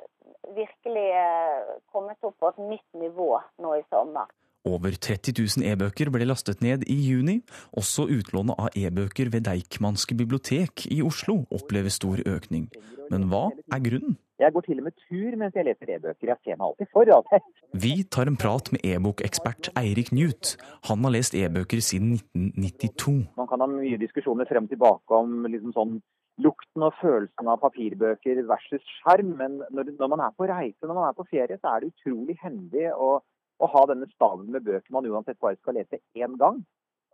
[0.60, 3.32] virkelig eh, kommet opp på et nytt nivå
[3.64, 4.28] nå i sommer.
[4.68, 7.40] Over 30 000 e-bøker ble lastet ned i juni.
[7.80, 12.68] Også utlånet av e-bøker ved Deichmanske bibliotek i Oslo opplever stor økning.
[13.08, 14.20] Men hva er grunnen?
[14.38, 16.30] Jeg går til og med tur mens jeg leser e-bøker.
[16.30, 17.10] Jeg ser meg alltid for.
[17.18, 17.40] Altså.
[17.86, 20.56] Vi tar en prat med e-bokekspert Eirik Newt.
[20.90, 23.16] Han har lest e-bøker siden 1992.
[23.40, 25.98] Man kan ha mye diskusjoner frem og tilbake om liksom sånn
[26.46, 31.00] lukten og følelsen av papirbøker versus skjerm, men når, når, man er på reise, når
[31.00, 33.18] man er på ferie, så er det utrolig hendig å
[33.58, 36.62] å ha denne staven med bøker man uansett bare skal lese én gang.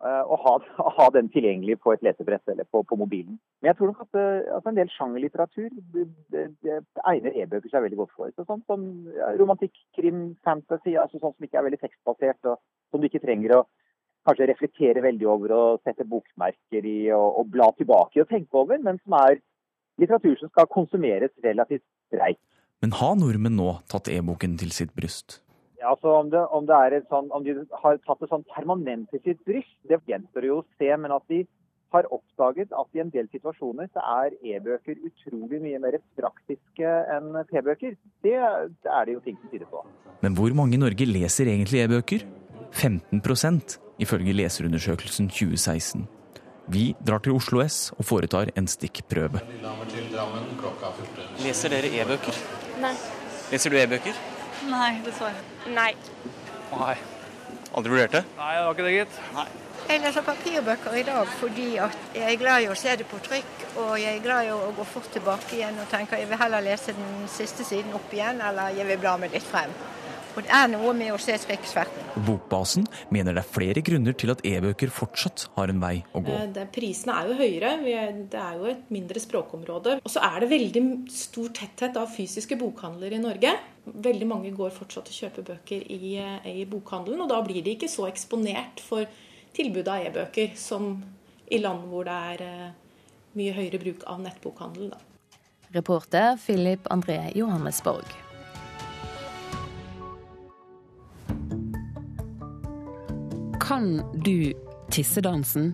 [0.04, 0.54] Eh, og ha,
[0.98, 3.38] ha, den tilgjengelig på et lesebrett eller på, på, mobilen.
[3.62, 4.18] Men jeg tror nok at
[4.58, 5.70] at en del sjangerlitteratur
[7.08, 8.34] egner e-bøker seg veldig godt for.
[8.36, 8.84] Så sånn som
[9.40, 12.60] romantikk, krim, fantasy, altså sånn som ikke er veldig tekstbasert, og
[12.92, 13.62] som du ikke trenger å
[14.28, 18.60] kanskje reflektere veldig over og sette bokmerker i og, og bla tilbake i og tenke
[18.60, 19.40] over, men som er
[20.02, 22.42] litteratur som skal konsumeres relativt greit.
[22.84, 25.40] Men har nordmenn nå tatt e-boken til sitt bryst?
[25.84, 29.20] Ja, altså om, det, om, det sånn, om, de har tatt det sånn permanent i
[29.26, 30.88] sitt bryst, det gjenstår jo å se.
[30.96, 31.42] Men at de
[31.92, 37.36] har oppdaget at i en del situasjoner så er e-bøker utrolig mye mer praktiske enn
[37.50, 37.98] p-bøker.
[38.24, 38.38] Det,
[38.80, 39.84] det er det jo ting som tyder på.
[40.24, 42.24] Men hvor mange i Norge leser egentlig e-bøker?
[42.72, 46.08] 15% ifølge Leserundersøkelsen 2016.
[46.72, 49.44] Vi drar til Oslo S og foretar en stikkprøve.
[51.44, 52.40] Leser dere e-bøker?
[52.80, 52.96] Nei.
[53.52, 54.24] Leser du e-bøker?
[54.70, 55.44] Nei, dessverre.
[55.68, 55.92] Nei.
[56.72, 56.96] Nei.
[57.74, 58.24] Aldri vurdert det?
[58.38, 59.20] Nei, det var ikke det, gitt.
[59.36, 59.46] Nei.
[59.84, 63.66] Jeg leser papirbøker i dag fordi jeg er glad i å se det på trykk,
[63.82, 66.64] og jeg er glad i å gå fort tilbake igjen og tenker jeg vil heller
[66.64, 69.74] lese den siste siden opp igjen, eller jeg vil bla meg litt frem.
[70.34, 72.08] Og det er noe med å se skrekksverten.
[72.26, 76.34] Bokbasen mener det er flere grunner til at e-bøker fortsatt har en vei å gå.
[76.34, 77.74] Eh, det, prisene er jo høyere,
[78.32, 80.00] det er jo et mindre språkområde.
[80.02, 83.54] Og så er det veldig stor tetthet av fysiske bokhandler i Norge.
[83.86, 87.78] Veldig mange går fortsatt og kjøper bøker i, eh, i bokhandelen, og da blir de
[87.78, 89.06] ikke så eksponert for
[89.54, 90.96] tilbudet av e-bøker som
[91.54, 92.68] i land hvor det er eh,
[93.38, 94.94] mye høyere bruk av nettbokhandel.
[94.96, 95.02] Da.
[95.74, 98.23] Reporter Philip André Johannesborg.
[103.64, 104.52] Kan du
[104.92, 105.70] tissedansen?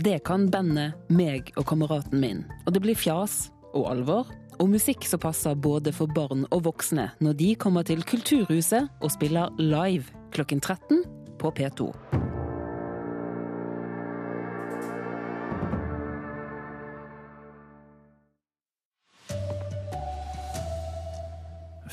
[0.00, 2.38] Det kan bandet, meg og kameraten min.
[2.64, 4.30] Og det blir fjas og alvor.
[4.56, 9.12] Og musikk som passer både for barn og voksne når de kommer til Kulturhuset og
[9.12, 11.04] spiller live klokken 13
[11.36, 11.90] på P2.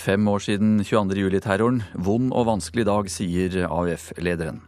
[0.08, 1.84] Fem år siden 22.07-terroren.
[2.00, 4.64] Vond og vanskelig dag, sier AUF-lederen.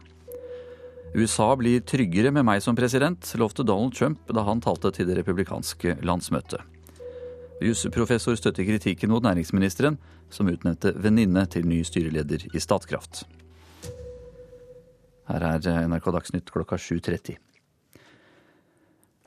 [1.14, 5.16] USA blir tryggere med meg som president, lovte Donald Trump da han talte til det
[5.18, 6.62] republikanske landsmøtet.
[7.60, 9.98] Jusprofessor støtter kritikken mot næringsministeren,
[10.30, 13.24] som utnevnte venninne til ny styreleder i Statkraft.
[15.28, 17.36] Her er NRK Dagsnytt klokka 7.30.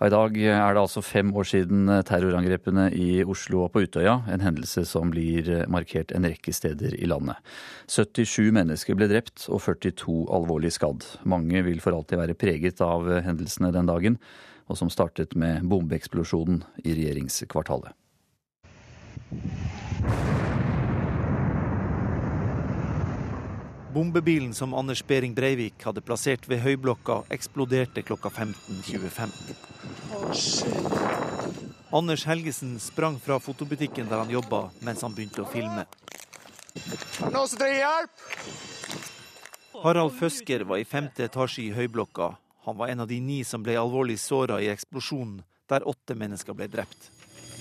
[0.04, 4.42] I dag er det altså fem år siden terrorangrepene i Oslo og på Utøya, en
[4.44, 7.39] hendelse som blir markert en rekke steder i landet.
[7.88, 11.08] 77 mennesker ble drept og 42 alvorlig skadd.
[11.24, 14.20] Mange vil for alltid være preget av hendelsene den dagen,
[14.68, 17.96] og som startet med bombeeksplosjonen i regjeringskvartalet.
[23.93, 29.29] Bombebilen som Anders Behring Breivik hadde plassert ved Høyblokka, eksploderte klokka 15.25.
[30.17, 30.34] Oh,
[31.99, 35.86] Anders Helgesen sprang fra fotobutikken der han jobba, mens han begynte å filme.
[37.27, 38.25] Noen som trenger hjelp?
[39.84, 42.34] Harald Føsker var i femte etasje i Høyblokka.
[42.65, 46.58] Han var en av de ni som ble alvorlig såra i eksplosjonen, der åtte mennesker
[46.58, 47.12] ble drept.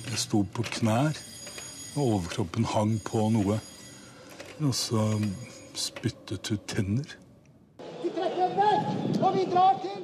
[0.09, 1.13] Jeg sto på knær,
[1.93, 3.61] og overkroppen hang på noe.
[4.63, 5.11] Og så
[5.79, 7.17] spyttet ut tenner.
[8.03, 10.03] Vi trekker vekk, og vi drar til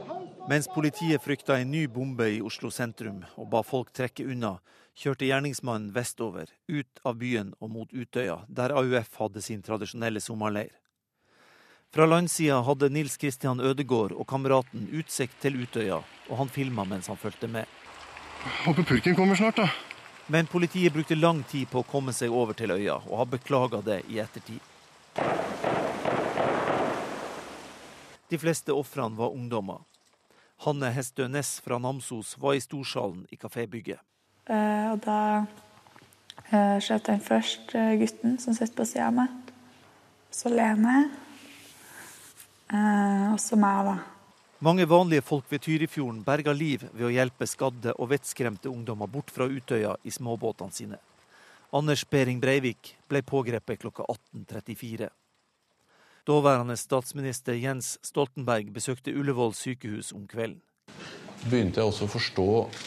[0.49, 4.55] Mens politiet frykta en ny bombe i Oslo sentrum og ba folk trekke unna,
[4.97, 10.73] kjørte gjerningsmannen vestover, ut av byen og mot Utøya, der AUF hadde sin tradisjonelle sommerleir.
[11.93, 17.13] Fra landsida hadde Nils Kristian Ødegård og kameraten utsikt til Utøya, og han filma mens
[17.13, 17.69] han fulgte med.
[18.65, 19.69] Håper purken kommer snart, da.
[20.33, 23.85] Men politiet brukte lang tid på å komme seg over til øya, og har beklaga
[23.85, 24.65] det i ettertid.
[28.29, 29.81] De fleste ofrene var ungdommer.
[30.67, 34.03] Hanne Hestø Næss fra Namsos var i storsalen i kafébygget.
[34.49, 35.21] Uh, og da
[36.51, 39.53] uh, skjøt jeg først uh, gutten som sitter på sida av meg.
[40.35, 41.09] Så Lene.
[42.69, 43.97] Uh, og så meg, da.
[44.61, 49.31] Mange vanlige folk ved Tyrifjorden berga liv ved å hjelpe skadde og vettskremte ungdommer bort
[49.31, 50.99] fra Utøya i småbåtene sine.
[51.69, 55.11] Anders Behring Breivik ble pågrepet klokka 18.34.
[56.25, 60.63] Daværende statsminister Jens Stoltenberg besøkte Ullevål sykehus om kvelden.
[61.45, 62.47] Begynte jeg også å forstå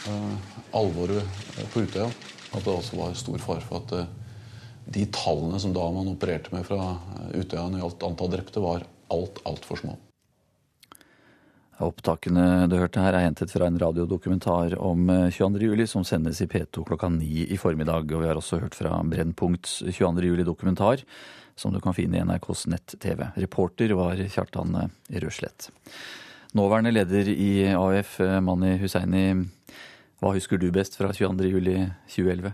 [0.10, 0.50] eh,
[0.82, 2.10] alvoret eh, på Utøya.
[2.52, 4.10] At det også var stor fare for at eh,
[4.98, 6.96] de tallene som da man opererte med fra
[7.36, 9.94] Utøya når det gjaldt antall drepte, var alt, altfor små.
[11.82, 16.84] Opptakene du hørte her er hentet fra en radiodokumentar om 22.07 som sendes i P2
[16.86, 18.12] klokka ni i formiddag.
[18.14, 21.02] Og vi har også hørt fra Brennpunkts 22.07-dokumentar,
[21.58, 23.26] som du kan finne i NRKs nett-TV.
[23.42, 24.78] Reporter var Kjartan
[25.24, 25.72] Røslett.
[26.54, 29.26] Nåværende leder i AUF, Mani Hussaini,
[30.22, 32.52] hva husker du best fra 22.07.2011?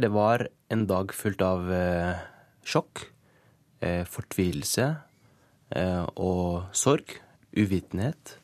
[0.00, 2.22] Det var en dag fullt av eh,
[2.66, 3.04] sjokk,
[3.84, 4.88] eh, fortvilelse
[5.76, 7.20] eh, og sorg
[7.56, 8.38] uvitenhet.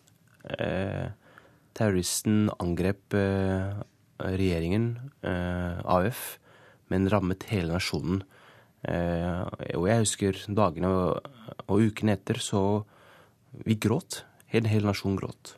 [0.59, 1.11] Eh,
[1.77, 3.81] terroristen angrep eh,
[4.21, 4.93] regjeringen,
[5.23, 6.39] eh, AUF,
[6.91, 8.23] men rammet hele nasjonen.
[8.89, 9.45] Eh,
[9.77, 11.31] og jeg husker dagene og,
[11.67, 12.83] og ukene etter, så
[13.67, 14.25] vi gråt.
[14.51, 15.55] Hele, hele nasjonen gråt.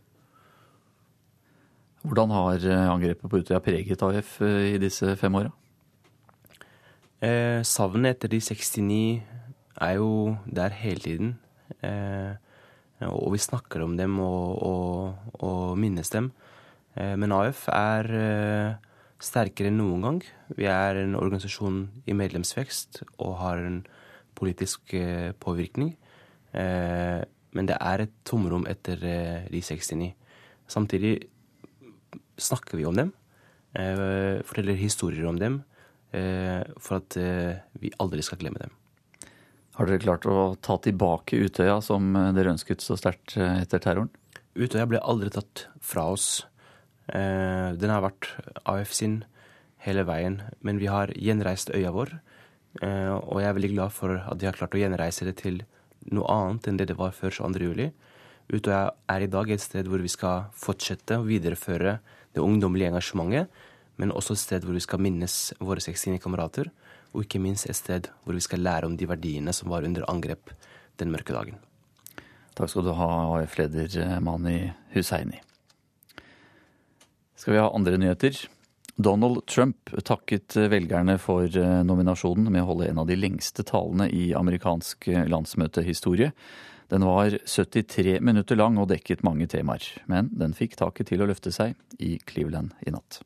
[2.02, 5.52] Hvordan har eh, angrepet på Utøya preget AUF eh, i disse fem åra?
[7.22, 9.22] Eh, savnet etter de 69
[9.86, 11.36] er jo der hele tiden.
[11.78, 12.34] Eh,
[13.08, 16.30] og vi snakker om dem og, og, og minnes dem.
[16.94, 18.90] Eh, men AUF er eh,
[19.22, 20.20] sterkere enn noen gang.
[20.58, 23.82] Vi er en organisasjon i medlemsvekst og har en
[24.38, 25.96] politisk eh, påvirkning.
[26.52, 30.10] Men det er et tomrom etter de 69.
[30.68, 31.14] Samtidig
[32.36, 33.14] snakker vi om dem,
[33.72, 35.56] forteller historier om dem,
[36.76, 37.16] for at
[37.80, 38.76] vi aldri skal glemme dem.
[39.78, 44.10] Har dere klart å ta tilbake Utøya, som dere ønsket så sterkt eh, etter terroren?
[44.52, 46.42] Utøya ble aldri tatt fra oss.
[47.08, 48.28] Eh, den har vært
[48.68, 49.22] AF sin
[49.86, 50.42] hele veien.
[50.60, 52.12] Men vi har gjenreist øya vår.
[52.84, 55.62] Eh, og jeg er veldig glad for at de har klart å gjenreise det til
[56.12, 57.64] noe annet enn det det var før 22.
[57.72, 57.88] juli.
[58.52, 61.96] Utøya er i dag et sted hvor vi skal fortsette å videreføre
[62.36, 63.48] det ungdommelige engasjementet,
[63.96, 66.68] men også et sted hvor vi skal minnes våre 69 kamerater
[67.12, 70.08] og ikke minst et sted hvor vi skal lære om de verdiene som var under
[70.10, 70.52] angrep
[71.00, 71.60] den mørke dagen.
[72.56, 74.56] Takk skal du ha, AF-leder eh, Mani
[74.92, 75.40] Husseini.
[77.36, 78.36] Skal vi ha andre nyheter?
[78.96, 84.10] Donald Trump takket velgerne for eh, nominasjonen med å holde en av de lengste talene
[84.12, 86.32] i amerikansk eh, landsmøtehistorie.
[86.92, 91.30] Den var 73 minutter lang og dekket mange temaer, men den fikk taket til å
[91.30, 93.22] løfte seg i Cleveland i natt.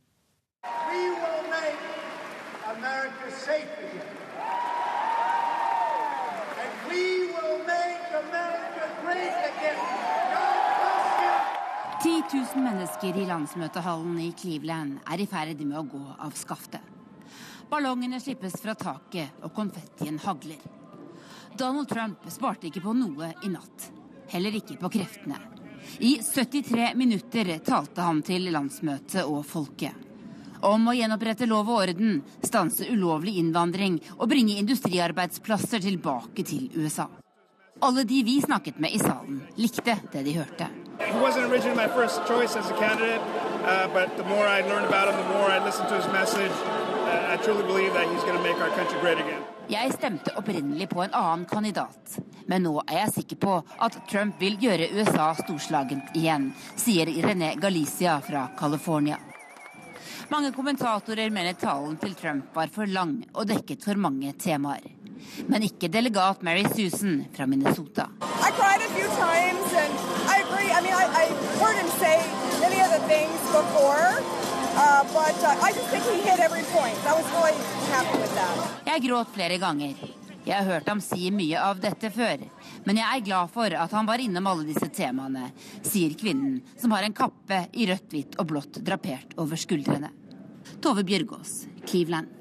[12.30, 16.82] Tusen mennesker i landsmøtehallen i Cleveland er i ferd med å gå av skaftet.
[17.70, 20.58] Ballongene slippes fra taket, og konfettien hagler.
[21.54, 23.86] Donald Trump sparte ikke på noe i natt.
[24.32, 25.38] Heller ikke på kreftene.
[26.02, 29.94] I 73 minutter talte han til landsmøtet og folket.
[30.66, 37.06] Om å gjenopprette lov og orden, stanse ulovlig innvandring og bringe industriarbeidsplasser tilbake til USA.
[37.86, 40.85] Alle de vi snakket med i salen, likte det de hørte.
[41.12, 44.86] He wasn't originally my first choice as a candidate, uh, but the more I learned
[44.86, 46.56] about him, the more I listened to his message.
[47.06, 49.42] Uh, I truly believe that he's going to make our country great again.
[49.68, 54.38] Jeg stemte opprinnelig på en annen kandidat, men nå er jeg sikker på at Trump
[54.42, 59.18] vil gjøre USA storslagent igjen, sier René Galicia fra California.
[60.30, 64.86] Mange kommentatorer mener talen til Trump var for lang og dekket for mange temaer.
[65.50, 68.06] Men ikke delegat Mary Susan fra Minnesota.
[68.22, 70.15] I cried a few times and
[70.76, 71.24] I mean, I, I
[71.60, 72.16] heard him say
[72.60, 74.04] many of the things before.
[74.76, 76.98] Uh, but uh, I just think he hit every point.
[77.06, 77.26] I was.
[78.84, 79.94] Jeg gråt flere ganger.
[80.44, 82.44] Jeg har hørt ham si mye av dette før,
[82.84, 85.48] men jeg er glad for at han var innom alle disse temaene,
[85.82, 90.12] sier kvinnen som har en kappe i rødt, hvitt og blått drapert over skuldrene.
[90.84, 92.35] Tove Bjørgaas, Cleveland.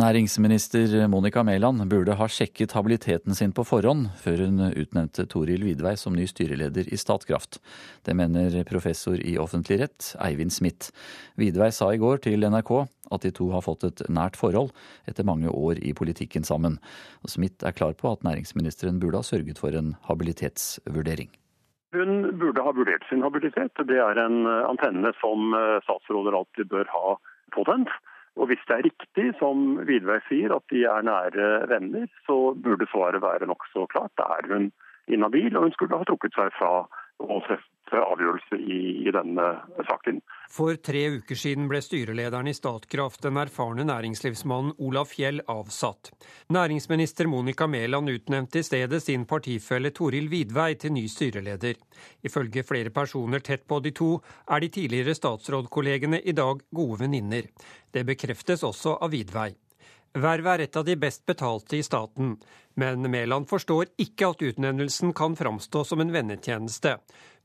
[0.00, 5.98] Næringsminister Monica Mæland burde ha sjekket habiliteten sin på forhånd før hun utnevnte Toril Vidvei
[6.00, 7.58] som ny styreleder i Statkraft.
[8.00, 10.88] Det mener professor i offentlig rett Eivind Smith.
[11.36, 12.70] Vidvei sa i går til NRK
[13.12, 14.72] at de to har fått et nært forhold
[15.04, 16.78] etter mange år i politikken sammen.
[17.28, 21.28] Smith er klar på at næringsministeren burde ha sørget for en habilitetsvurdering.
[21.92, 23.76] Hun burde ha vurdert sin habilitet.
[23.76, 25.52] Det er en antenne som
[25.84, 27.12] statsråder alltid bør ha
[27.52, 27.92] påtent.
[28.40, 32.88] Og hvis det er riktig, som Vidvei sier, at de er nære venner, så burde
[32.88, 34.14] svaret være nokså klart.
[34.16, 34.70] Da er hun
[35.08, 36.72] inhabil, og hun skulle ha trukket seg fra
[37.20, 39.46] å treffe avgjørelser i, i, denne
[39.88, 40.20] saken.
[40.52, 46.12] For tre uker siden ble styrelederen i Statkraft, den erfarne næringslivsmannen Olaf Fjell, avsatt.
[46.52, 51.80] Næringsminister Monica Mæland utnevnte i stedet sin partifelle Toril Vidvei til ny styreleder.
[52.24, 54.14] Ifølge flere personer tett på de to,
[54.48, 57.52] er de tidligere statsrådkollegene i dag gode venninner.
[57.92, 59.52] Det bekreftes også av Vidvei.
[60.12, 62.34] Vervet er et av de best betalte i staten,
[62.76, 66.98] men Mæland forstår ikke at utnevnelsen kan framstå som en vennetjeneste,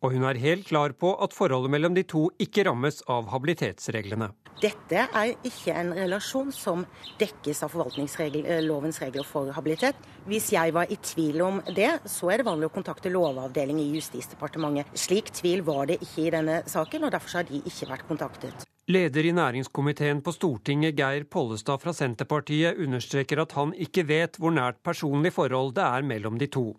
[0.03, 4.30] og hun er helt klar på at forholdet mellom de to ikke rammes av habilitetsreglene.
[4.59, 6.84] Dette er ikke en relasjon som
[7.22, 9.95] dekkes av forvaltningslovens regler for habilitet.
[10.28, 13.93] Hvis jeg var i tvil om det, så er det vanlig å kontakte Lovavdelingen i
[13.95, 14.91] Justisdepartementet.
[14.97, 18.68] Slik tvil var det ikke i denne saken, og derfor har de ikke vært kontaktet.
[18.88, 24.53] Leder i næringskomiteen på Stortinget, Geir Pollestad fra Senterpartiet, understreker at han ikke vet hvor
[24.55, 26.69] nært personlig forhold det er mellom de to.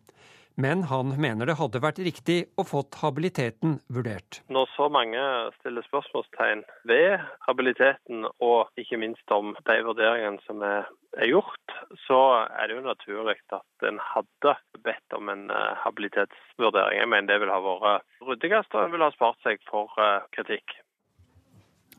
[0.56, 4.40] Men han mener det hadde vært riktig å fått habiliteten vurdert.
[4.48, 5.20] Når så mange
[5.58, 10.88] stiller spørsmålstegn ved habiliteten, og ikke minst om de vurderingene som er,
[11.28, 17.04] gjort, så er det jo naturlig at en hadde bedt om en eh, habilitetsvurdering.
[17.04, 20.24] Jeg mener det ville ha vært ryddigst, og en ville ha spart seg for eh,
[20.32, 20.80] kritikk.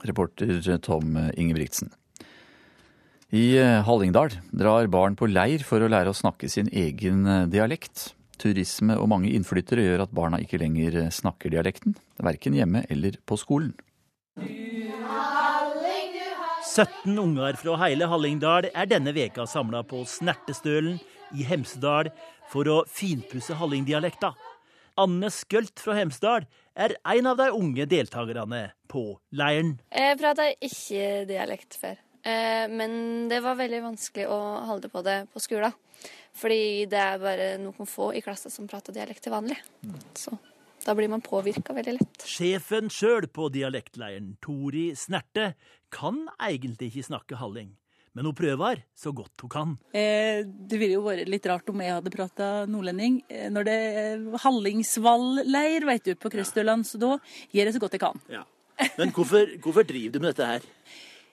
[0.07, 1.91] Reporter Tom Ingebrigtsen.
[3.29, 7.45] I eh, Hallingdal drar barn på leir for å lære å snakke sin egen eh,
[7.45, 8.15] dialekt.
[8.41, 13.19] Turisme og mange innflyttere gjør at barna ikke lenger eh, snakker dialekten, verken hjemme eller
[13.29, 13.75] på skolen.
[16.69, 20.97] 17 unger fra hele Hallingdal er denne veka samla på Snertestølen
[21.37, 22.09] i Hemsedal
[22.49, 24.33] for å finpusse hallingdialekta.
[24.99, 28.61] Anne Skølt fra Hemsedal er en av de unge deltakerne
[28.91, 29.03] på
[29.35, 29.75] leiren.
[29.91, 35.19] Jeg prata ikke dialekt før, eh, men det var veldig vanskelig å holde på det
[35.33, 35.75] på skolen.
[36.39, 39.57] Fordi det er bare noen få i klassen som prater dialekt til vanlig.
[40.15, 40.37] Så
[40.85, 42.23] da blir man påvirka veldig lett.
[42.23, 45.53] Sjefen sjøl på dialektleiren, Tori Snerte,
[45.91, 47.73] kan egentlig ikke snakke halling
[48.13, 49.75] men hun prøver så godt hun kan.
[49.93, 53.21] Eh, det ville jo vært litt rart om jeg hadde prata nordlending.
[53.29, 57.13] Eh, når det er Hallingsvall-leir vet du, på Krøstøland, så da
[57.53, 58.25] gjør jeg så godt jeg kan.
[58.31, 58.45] Ja.
[58.97, 60.67] Men hvorfor, hvorfor driver du med dette her?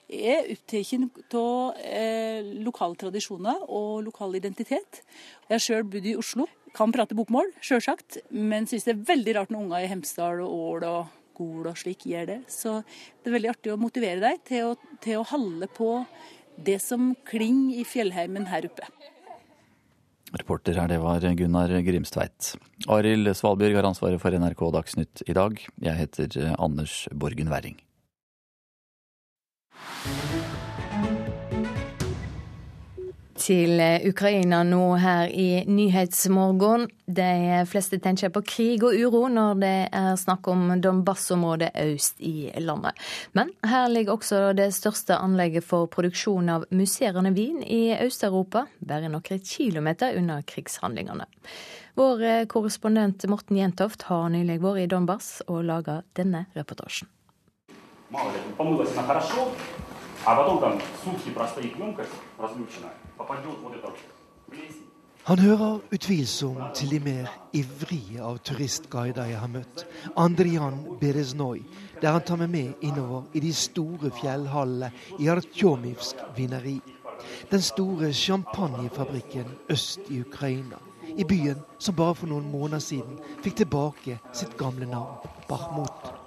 [0.07, 5.03] Jeg er opptatt av eh, lokale tradisjoner og lokal identitet.
[5.49, 6.47] Jeg har sjøl bodd i Oslo.
[6.77, 10.53] Kan prate bokmål, sjølsagt, men syns det er veldig rart når unger i Hemsedal og
[10.53, 12.39] Ål og Gol og slik gjør det.
[12.53, 15.91] Så det er veldig artig å motivere deg til å, til å holde på
[16.57, 18.89] det som klinger i fjellheimen her oppe.
[20.37, 22.57] Reporter her, det var Gunnar Grimstveit.
[22.91, 25.61] Arild Svalbjørg har ansvaret for NRK Dagsnytt i dag.
[25.81, 27.79] Jeg heter Anders Borgen Werring.
[33.46, 36.88] til Ukraina nå her i Nyhetsmorgen.
[37.08, 42.52] De fleste tenker på krig og uro når det er snakk om Donbas-området øst i
[42.62, 42.98] landet.
[43.34, 49.10] Men her ligger også det største anlegget for produksjon av musserende vin i Øst-Europa, bare
[49.10, 51.26] noen kilometer unna krigshandlingene.
[51.98, 57.10] Vår korrespondent Morten Jentoft har nylig vært i Donbas og laga denne reportasjen.
[60.24, 63.05] А потом там сутки простоит емкость разлюченная, попадет вот это
[65.27, 69.83] han hører utvilsomt til de mer ivrige av turistguider jeg har møtt.
[70.17, 71.65] Andrian Bereznoj,
[72.03, 76.77] der han tar meg med innover i de store fjellhallene i Artjomivsk vineri.
[77.51, 80.79] Den store champagnefabrikken øst i Ukraina.
[81.17, 86.26] I byen som bare for noen måneder siden fikk tilbake sitt gamle navn, Bahmut.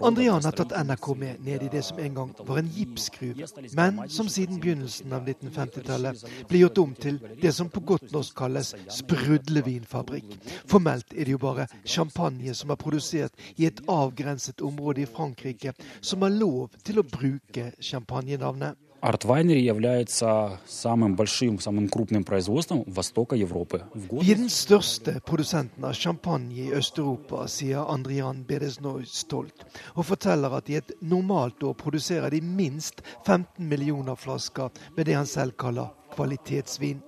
[0.00, 4.00] Andrian har tatt NRK med ned i det som en gang var en gipsgruve, men
[4.08, 8.72] som siden begynnelsen av 1950-tallet ble gjort om til det som på godt norsk kalles
[9.00, 10.34] sprudlevinfabrikk.
[10.70, 15.76] Formelt er det jo bare champagne som er produsert i et avgrenset område i Frankrike,
[16.00, 18.87] som har lov til å bruke champagnenavnet.
[19.03, 23.83] Артвайнери является самым большим, самым крупным производством Востока Европы.
[23.93, 29.65] Vi er den største produsenten av champagne i Øst-Europa, sier Andrian Bedesnoy stolt,
[29.95, 35.15] og forteller at i et normalt år produserer de minst 15 millioner flasker med det
[35.15, 37.03] han selv kaller kvalitetsvin.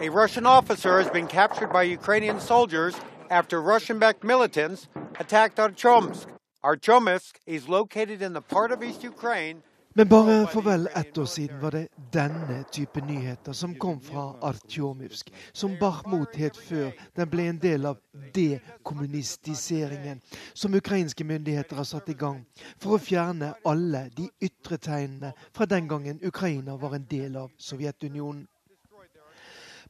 [0.00, 2.94] A Russian officer has been captured by Ukrainian soldiers
[3.28, 4.88] after Russian-backed militants
[5.20, 6.28] attacked Archomsk.
[6.64, 9.62] Archomsk is located in the part of East Ukraine
[9.93, 14.35] men bare for vel ett år siden var det denne type nyheter som kom fra
[14.41, 17.99] Artjomivsk, som Bahmut het før den ble en del av
[18.33, 20.21] dekommunistiseringen,
[20.53, 22.41] som ukrainske myndigheter har satt i gang
[22.81, 27.53] for å fjerne alle de ytre tegnene fra den gangen Ukraina var en del av
[27.57, 28.47] Sovjetunionen.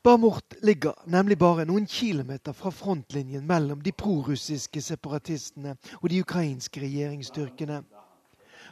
[0.04, 6.82] Bahmut ligger nemlig bare noen kilometer fra frontlinjen mellom de prorussiske separatistene og de ukrainske
[6.84, 7.78] regjeringsstyrkene.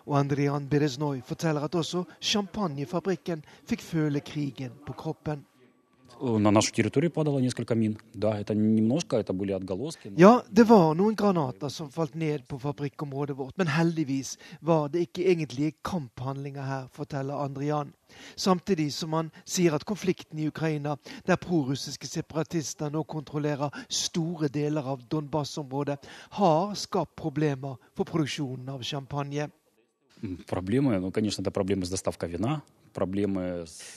[0.08, 5.46] Og Andrian Bereznoj forteller at også champagnefabrikken fikk føle krigen på kroppen.
[10.22, 15.08] Ja, det var noen granater som falt ned på fabrikkområdet vårt, men heldigvis var det
[15.08, 17.94] ikke egentlige kamphandlinger her, forteller Andrian.
[18.36, 24.92] Samtidig som han sier at konflikten i Ukraina, der prorussiske separatister nå kontrollerer store deler
[24.94, 25.98] av Donbas-området,
[26.38, 29.50] har skapt problemer for produksjonen av champagne.
[30.47, 32.63] Проблемы, ну, конечно, это проблемы с доставкой вина,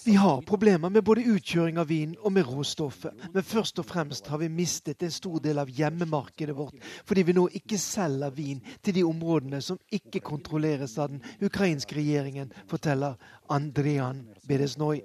[0.05, 3.15] vi har problemer med både utkjøring av vin og med råstoffet.
[3.33, 6.75] Men først og fremst har vi mistet en stor del av hjemmemarkedet vårt
[7.07, 11.95] fordi vi nå ikke selger vin til de områdene som ikke kontrolleres av den ukrainske
[11.95, 13.15] regjeringen, forteller
[13.47, 14.99] Andrian Bedesnoy.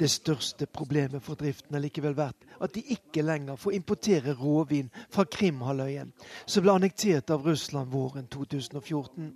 [0.00, 4.88] Det største problemet for driften har likevel vært at de ikke lenger får importere råvin
[5.12, 6.06] fra Krimhalvøya,
[6.46, 9.34] som ble annektert av Russland våren 2014.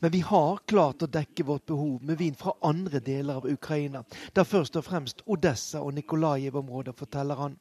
[0.00, 4.04] Men vi har klart å dekke vårt behov med vin fra andre deler av Ukraina,
[4.34, 7.56] da først og fremst Odessa og Nikolajev-området, forteller han.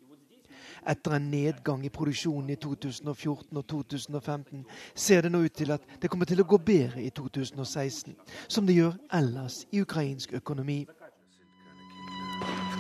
[0.86, 5.88] Etter en nedgang i produksjonen i 2014 og 2015 ser det nå ut til at
[6.02, 8.14] det kommer til å gå bedre i 2016,
[8.48, 10.84] som det gjør ellers i ukrainsk økonomi.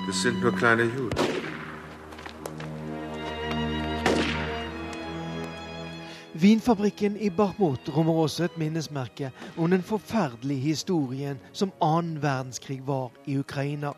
[0.06, 1.45] Det
[6.36, 13.12] Vinfabrikken i Bahmut rommer også et minnesmerke om den forferdelige historien som annen verdenskrig var
[13.26, 13.94] i Ukraina.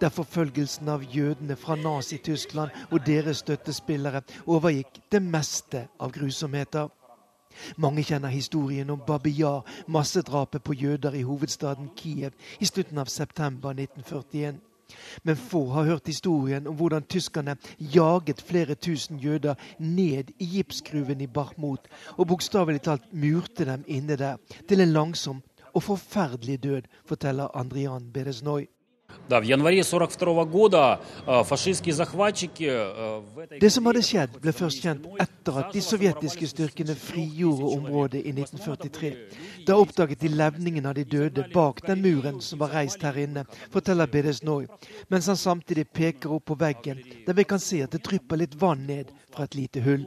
[0.00, 6.86] Der forfølgelsen av jødene fra Nazi-Tyskland og deres støttespillere overgikk det meste av grusomheter.
[7.76, 12.30] Mange kjenner historien om Babia, massedrapet på jøder i hovedstaden Kiev
[12.60, 14.62] i slutten av september 1941.
[15.22, 21.20] Men få har hørt historien om hvordan tyskerne jaget flere tusen jøder ned i gipsgruven
[21.20, 24.36] i Barmut, og bokstavelig talt murte dem inne der,
[24.68, 28.66] til en langsom og forferdelig død, forteller Andrian Beresnoy.
[33.60, 38.32] Det som hadde skjedd, ble først kjent etter at de sovjetiske styrkene frigjorde området i
[38.34, 39.12] 1943.
[39.66, 43.44] Da oppdaget de levningen av de døde bak den muren som var reist her inne,
[43.72, 44.66] forteller Bedesnoj,
[45.08, 48.58] mens han samtidig peker opp på veggen, der vi kan se at det drypper litt
[48.60, 50.06] vann ned fra et lite hull.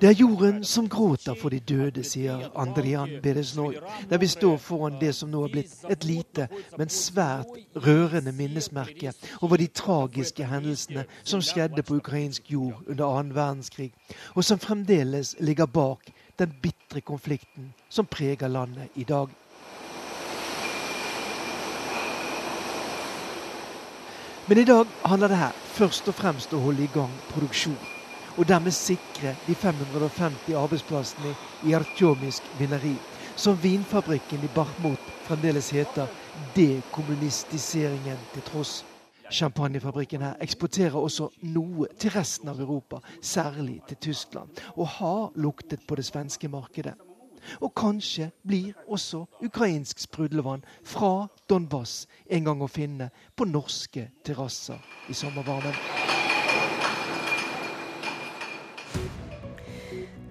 [0.00, 3.74] Det er jorden som gråter for de døde, sier Andrian Beresnoj,
[4.10, 6.48] der vi står foran det som nå er blitt et lite,
[6.78, 7.46] men svært
[7.86, 13.92] rørende minnesmerke over de tragiske hendelsene som skjedde på ukrainsk jord under annen verdenskrig,
[14.34, 19.28] og som fremdeles ligger bak den bitre konflikten som preger landet i dag.
[24.46, 27.78] Men i dag handler det her først og fremst å holde i gang produksjon.
[28.36, 31.32] Og dermed sikre de 550 arbeidsplassene
[31.64, 32.98] i Artjomisk vineri,
[33.36, 36.12] som vinfabrikken i Barmut fremdeles heter
[36.56, 38.82] dekommunistiseringen til tross.
[39.32, 45.86] Champagnefabrikken her eksporterer også noe til resten av Europa, særlig til Tyskland, og har luktet
[45.88, 46.98] på det svenske markedet.
[47.60, 54.80] Og kanskje blir også ukrainsk sprudlevann fra Donbas en gang å finne på norske terrasser
[55.08, 55.74] i sommervarmen.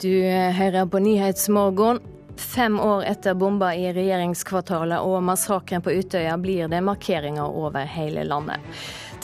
[0.03, 0.11] Du
[0.59, 2.01] hører på Nyhetsmorgen.
[2.35, 8.25] Fem år etter bomba i regjeringskvartalet og massakren på Utøya blir det markeringer over hele
[8.25, 8.59] landet.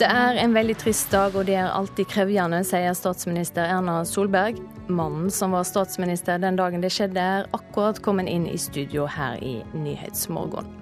[0.00, 4.56] Det er en veldig trist dag, og det er alltid krevende, sier statsminister Erna Solberg.
[4.88, 9.36] Mannen som var statsminister den dagen det skjedde, er akkurat kommet inn i studio her
[9.44, 10.72] i Nyhetsmorgen.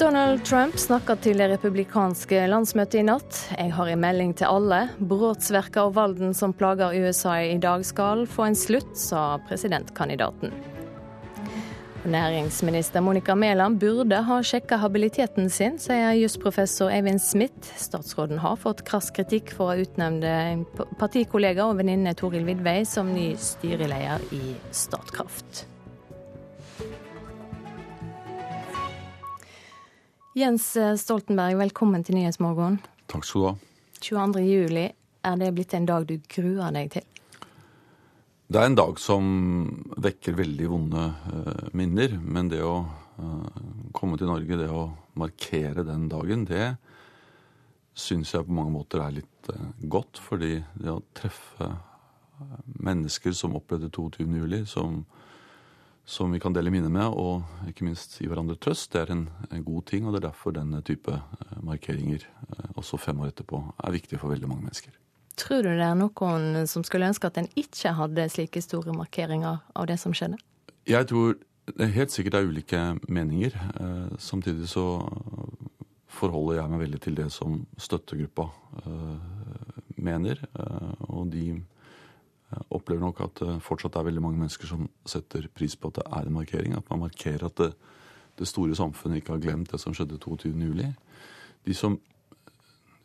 [0.00, 3.44] Donald Trump snakka til det republikanske landsmøtet i natt.
[3.58, 4.86] Jeg har en melding til alle.
[4.96, 10.71] Brotsverka og valden som plager USA i dag skal få en slutt, sa presidentkandidaten.
[12.02, 17.68] Næringsminister Monica Mæland burde ha sjekka habiliteten sin, sier jusprofessor Eivind Smith.
[17.78, 20.64] Statsråden har fått krass kritikk for å utnevne
[20.98, 25.62] partikollega og venninne Toril Vidvei som ny styreleder i Statkraft.
[30.34, 30.72] Jens
[31.04, 32.80] Stoltenberg, velkommen til Nyhetsmorgen.
[33.14, 33.56] Takk skal du ha.
[34.02, 34.42] 22.
[34.48, 34.88] juli,
[35.22, 37.11] er det blitt en dag du gruer deg til?
[38.52, 39.28] Det er en dag som
[40.04, 42.18] vekker veldig vonde uh, minner.
[42.20, 43.60] Men det å uh,
[43.96, 46.74] komme til Norge, det å markere den dagen, det
[47.96, 50.20] syns jeg på mange måter er litt uh, godt.
[50.20, 51.70] Fordi det å treffe
[52.82, 55.00] mennesker som opplevde 22.07, som,
[56.04, 59.28] som vi kan dele minner med, og ikke minst gi hverandre trøst, det er en,
[59.48, 60.04] en god ting.
[60.04, 61.22] Og det er derfor denne type
[61.64, 62.28] markeringer,
[62.74, 64.98] også fem år etterpå, er viktig for veldig mange mennesker.
[65.40, 69.62] Tror du det er noen som skulle ønske at en ikke hadde slike store markeringer
[69.74, 70.40] av det som skjedde?
[70.88, 73.52] Jeg tror Det er helt sikkert det er ulike meninger.
[73.54, 74.98] Eh, samtidig så
[76.10, 78.48] forholder jeg meg veldig til det som støttegruppa
[78.82, 79.20] eh,
[80.02, 80.42] mener.
[80.58, 81.62] Eh, og de
[82.74, 86.06] opplever nok at det fortsatt er veldig mange mennesker som setter pris på at det
[86.10, 86.74] er en markering.
[86.74, 87.70] At man markerer at det,
[88.38, 90.90] det store samfunnet ikke har glemt det som skjedde 22.07.
[91.62, 92.00] De som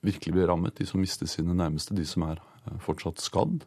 [0.05, 2.41] virkelig blir rammet, de som mister sine nærmeste, de som er
[2.83, 3.63] fortsatt skadd,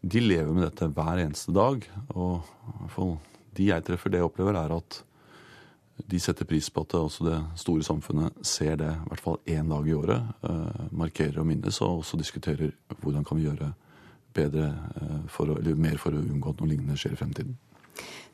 [0.00, 1.84] de lever med dette hver eneste dag.
[2.16, 2.42] Og
[3.56, 5.02] de jeg treffer, det jeg opplever, er at
[6.08, 9.68] de setter pris på at også det store samfunnet ser det i hvert fall én
[9.68, 10.30] dag i året.
[10.48, 13.72] Eh, markerer og minnes, og også diskuterer hvordan kan vi gjøre
[14.34, 17.58] bedre eh, for eller mer for å unngå at noe lignende skjer i fremtiden.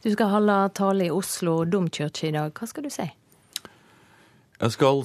[0.04, 2.54] Du skal holde tale i Oslo domkirke i dag.
[2.54, 3.08] Hva skal du si?
[4.56, 5.02] Jeg skal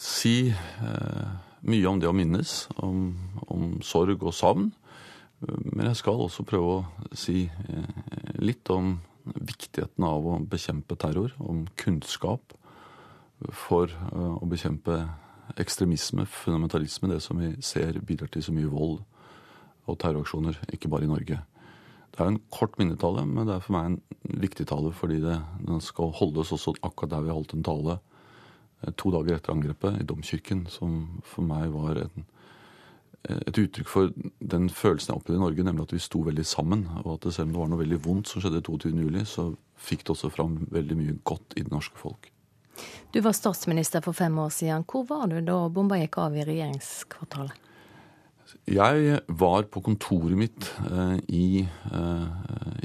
[0.00, 3.10] si eh, mye om det å minnes, om,
[3.48, 4.70] om sorg og savn.
[5.40, 8.00] Men jeg skal også prøve å si eh,
[8.40, 12.54] litt om viktigheten av å bekjempe terror, om kunnskap
[13.48, 15.02] for eh, å bekjempe
[15.60, 19.00] ekstremisme, fundamentalisme, det som vi ser bidrar til så mye vold
[19.88, 21.40] og terroraksjoner, ikke bare i Norge.
[22.10, 25.38] Det er en kort minnetale, men det er for meg en viktig tale fordi det,
[25.66, 28.00] den skal holdes også akkurat der vi har holdt en tale
[28.96, 32.28] to dager etter angrepet i Domkirken, som for meg var en
[33.28, 36.86] et uttrykk for den følelsen jeg opplevde i Norge, nemlig at vi sto veldig sammen.
[37.02, 39.44] Og at selv om det var noe veldig vondt som skjedde 22.07, så
[39.76, 42.30] fikk det også fram veldig mye godt i det norske folk.
[43.12, 44.86] Du var statsminister for fem år siden.
[44.88, 47.66] Hvor var du da bomba gikk av i regjeringskvartalet?
[48.70, 52.26] Jeg var på kontoret mitt eh, i, eh,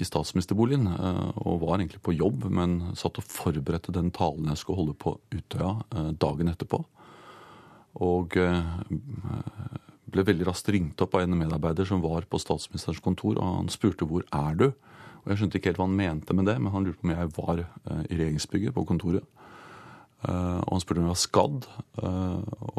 [0.01, 4.63] i statsministerboligen eh, og var egentlig på jobb, men satt og forberedte den talen jeg
[4.63, 5.75] skulle holde på Utøya
[6.17, 6.79] dagen etterpå.
[8.01, 8.33] Og
[10.11, 13.69] ble veldig raskt ringt opp av en medarbeider som var på statsministerens kontor, og han
[13.71, 14.65] spurte hvor er du?
[15.21, 17.13] Og Jeg skjønte ikke helt hva han mente med det, men han lurte på om
[17.13, 19.23] jeg var i regjeringsbygget, på kontoret.
[20.25, 21.69] Og han spurte om jeg var skadd,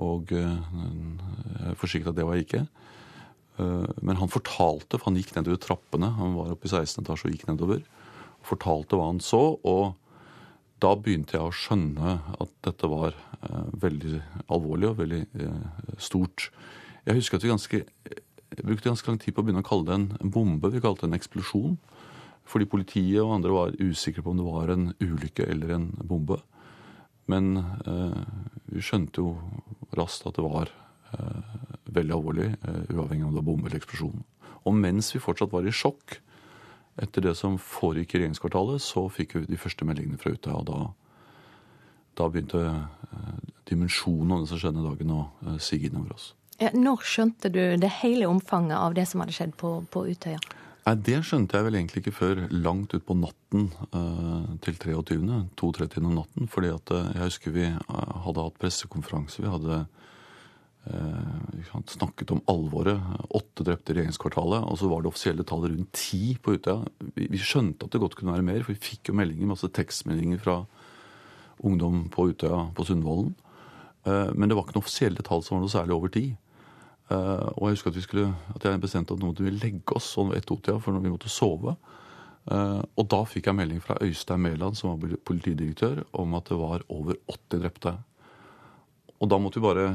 [0.05, 2.67] og jeg forsikret at det var jeg ikke.
[3.57, 7.01] Men han fortalte, for han gikk nedover trappene, han var oppe i 16.
[7.01, 7.81] etasje og gikk nedover,
[8.43, 9.45] og fortalte hva han så.
[9.65, 9.95] og
[10.85, 13.15] da begynte jeg å skjønne at dette var
[13.81, 14.19] veldig
[14.53, 15.23] alvorlig og veldig
[15.97, 16.51] stort.
[17.07, 17.81] Jeg husker at vi ganske,
[18.61, 20.69] brukte ganske lang tid på å begynne å kalle det en, en bombe.
[20.75, 21.79] Vi kalte det en eksplosjon.
[22.47, 26.39] Fordi politiet og andre var usikre på om det var en ulykke eller en bombe.
[27.31, 28.21] Men eh,
[28.71, 29.35] vi skjønte jo
[29.99, 30.86] raskt at det var eh,
[31.97, 34.25] veldig alvorlig, eh, uavhengig av om det var bombe eller eksplosjon.
[34.67, 36.21] Og mens vi fortsatt var i sjokk
[37.03, 40.57] etter det som foregikk i regjeringskvartalet, så fikk vi de første meldingene fra Utøya.
[40.57, 40.79] Og da,
[42.17, 43.33] da begynte eh,
[43.69, 46.31] dimensjonen av det som skjedde dagen å eh, sige innover oss.
[46.57, 50.41] Ja, når skjønte du det hele omfanget av det som hadde skjedd på, på Utøya?
[50.87, 55.21] Nei, Det skjønte jeg vel egentlig ikke før langt utpå natten eh, til 23.
[55.61, 56.49] 2.30 om natten.
[56.49, 59.45] fordi at jeg husker vi hadde hatt pressekonferanse.
[59.45, 59.85] Vi hadde
[61.87, 63.01] snakket om alvoret.
[63.35, 64.65] Åtte drepte i regjeringskvartalet.
[64.67, 66.85] Og så var det offisielle tallet rundt ti på Utøya.
[67.17, 70.43] Vi, skjønte at det godt kunne være mer, for vi fikk jo meldinger, masse tekstmeldinger
[70.43, 70.61] fra
[71.67, 73.35] ungdom på Utøya på Sundvolden.
[74.07, 76.29] Men det var ikke noe offisielle tall som var noe særlig over ti.
[77.07, 80.09] Uh, og jeg husker at, vi skulle, at jeg bestemte at nå måtte legge oss
[80.15, 81.77] sånn ved ett-to-tida, for vi måtte sove.
[82.47, 86.85] Og da fikk jeg melding fra Øystein Mæland, som var politidirektør, om at det var
[86.95, 87.93] over 80 drepte.
[89.17, 89.89] Og da måtte vi bare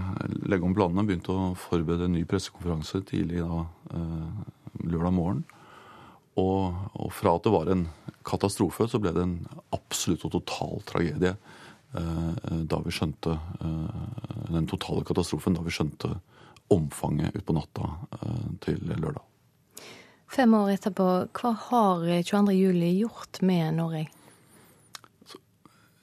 [0.49, 1.05] legge om planene.
[1.05, 4.45] Begynte å forberede en ny pressekonferanse tidlig da, uh,
[4.81, 5.43] lørdag morgen.
[6.41, 7.85] Og, og, fra at det var en
[8.25, 9.35] katastrofe, så ble det en
[9.75, 11.35] absolutt og total tragedie
[11.91, 13.33] da vi skjønte
[14.47, 16.13] Den totale katastrofen da vi skjønte
[16.71, 17.89] omfanget utpå natta
[18.21, 19.23] eh, til lørdag.
[20.31, 24.05] Fem år etterpå, hva har 22.07 gjort med Norge?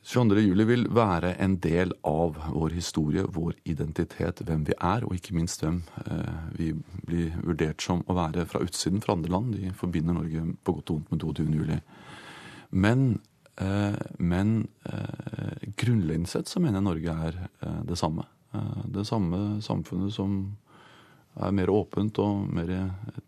[0.08, 5.34] 22.07 vil være en del av vår historie, vår identitet, hvem vi er, og ikke
[5.36, 6.68] minst hvem eh, vi
[7.04, 9.50] blir vurdert som å være fra utsiden fra andre land.
[9.52, 11.26] De forbinder Norge på godt og vondt med
[11.60, 11.82] 22.07.
[12.70, 13.02] Men,
[13.60, 14.54] eh, men
[15.76, 17.40] grunnleggende sett så mener jeg Norge er
[17.90, 18.24] det samme.
[18.56, 20.38] Eh, det samme samfunnet som
[21.36, 22.72] er mer åpent og mer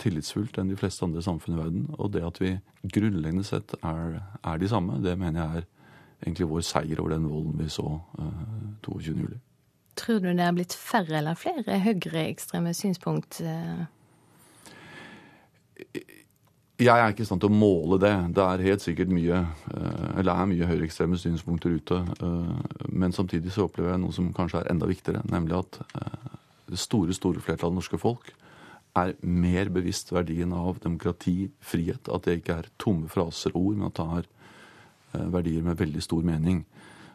[0.00, 1.84] tillitsfullt enn de fleste andre samfunn i verden.
[1.98, 2.54] Og det at vi
[2.88, 5.68] grunnleggende sett er, er de samme, det mener jeg er
[6.22, 7.86] egentlig vår seier over den volden vi så
[8.18, 8.42] uh,
[8.86, 9.38] 22.07.
[10.00, 13.40] Tror du det er blitt færre eller flere høyreekstreme synspunkt?
[13.44, 13.84] Uh...
[16.80, 18.12] Jeg er ikke i stand til å måle det.
[18.36, 21.98] Det er helt sikkert mye eh, eller er mye høyreekstreme synspunkter ute.
[22.24, 26.38] Eh, men samtidig så opplever jeg noe som kanskje er enda viktigere, nemlig at eh,
[26.72, 28.32] det store store flertallet av norske folk
[28.98, 32.08] er mer bevisst verdien av demokrati, frihet.
[32.08, 34.30] At det ikke er tomme fraser og ord, men at det er
[35.12, 36.64] verdier med veldig stor mening.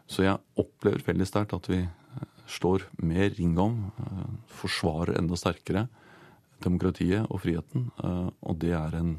[0.07, 1.81] Så jeg opplever veldig sterkt at vi
[2.51, 3.79] slår mer ring om,
[4.59, 5.87] forsvarer enda sterkere
[6.63, 7.89] demokratiet og friheten.
[8.45, 9.15] Og det er en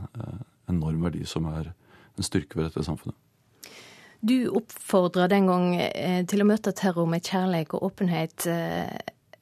[0.71, 1.73] enorm verdi som er
[2.17, 3.19] en styrke ved dette samfunnet.
[4.27, 5.67] Du oppfordra den gang
[6.31, 8.47] til å møte terror med kjærlighet og åpenhet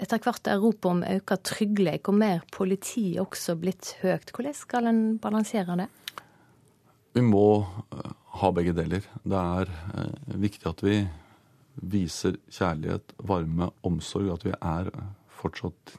[0.02, 4.32] etter hvert er ropet om økt trygghet og mer politi også blitt høyt.
[4.34, 5.88] Hvordan skal en balansere det?
[7.14, 7.62] Vi må
[7.94, 9.04] eh, ha begge deler.
[9.22, 11.00] Det er eh, viktig at vi
[11.94, 14.32] viser kjærlighet, varme, omsorg.
[14.34, 14.90] At vi er
[15.40, 15.96] fortsatt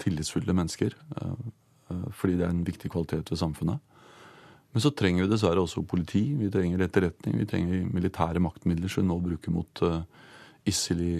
[0.00, 0.96] tillitsfulle mennesker.
[1.20, 3.80] Eh, fordi det er en viktig kvalitet ved samfunnet.
[4.70, 9.02] Men så trenger vi dessverre også politi, vi trenger etterretning, vi trenger militære maktmidler som
[9.02, 9.80] vi nå bruker mot
[10.70, 11.14] ISIL i,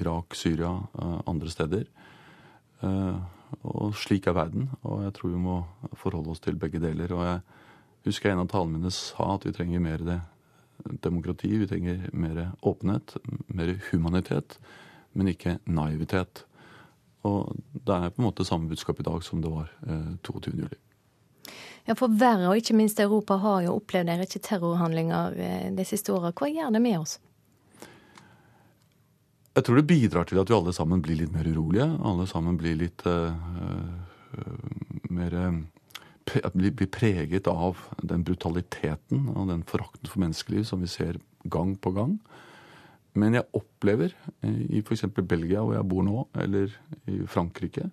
[0.00, 1.84] Irak, Syria, uh, andre steder.
[2.82, 3.20] Uh,
[3.62, 5.58] og slik er verden, og jeg tror vi må
[6.00, 7.12] forholde oss til begge deler.
[7.14, 7.40] Og jeg
[8.04, 10.20] husker jeg en av talene mine sa at vi trenger mer det,
[11.04, 14.58] demokrati, vi trenger mer åpenhet, mer humanitet,
[15.12, 16.44] men ikke naivitet.
[17.24, 20.74] Og det er på en måte samme budskap i dag som det var eh, 22.07.
[21.84, 25.86] Ja, for verre, og ikke minst Europa, har jo opplevd en rekke terrorhandlinger eh, de
[25.88, 26.32] siste åra.
[26.36, 27.18] Hva gjør det med oss?
[29.54, 31.86] Jeg tror det bidrar til at vi alle sammen blir litt mer urolige.
[32.02, 35.73] Alle sammen blir litt uh, uh, mer pre
[36.24, 41.92] blir preget av den brutaliteten og den forakten for menneskeliv som vi ser gang på
[41.96, 42.18] gang.
[43.14, 45.06] Men jeg opplever i f.eks.
[45.22, 46.72] Belgia, hvor jeg bor nå, eller
[47.10, 47.90] i Frankrike,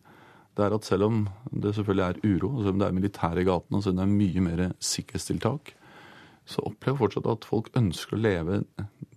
[0.58, 1.20] det er at selv om
[1.52, 4.02] det selvfølgelig er uro, og selv om det er militær i gatene, og selv om
[4.02, 5.76] det er mye mer sikkerhetstiltak,
[6.52, 8.58] så opplever jeg fortsatt at folk ønsker å leve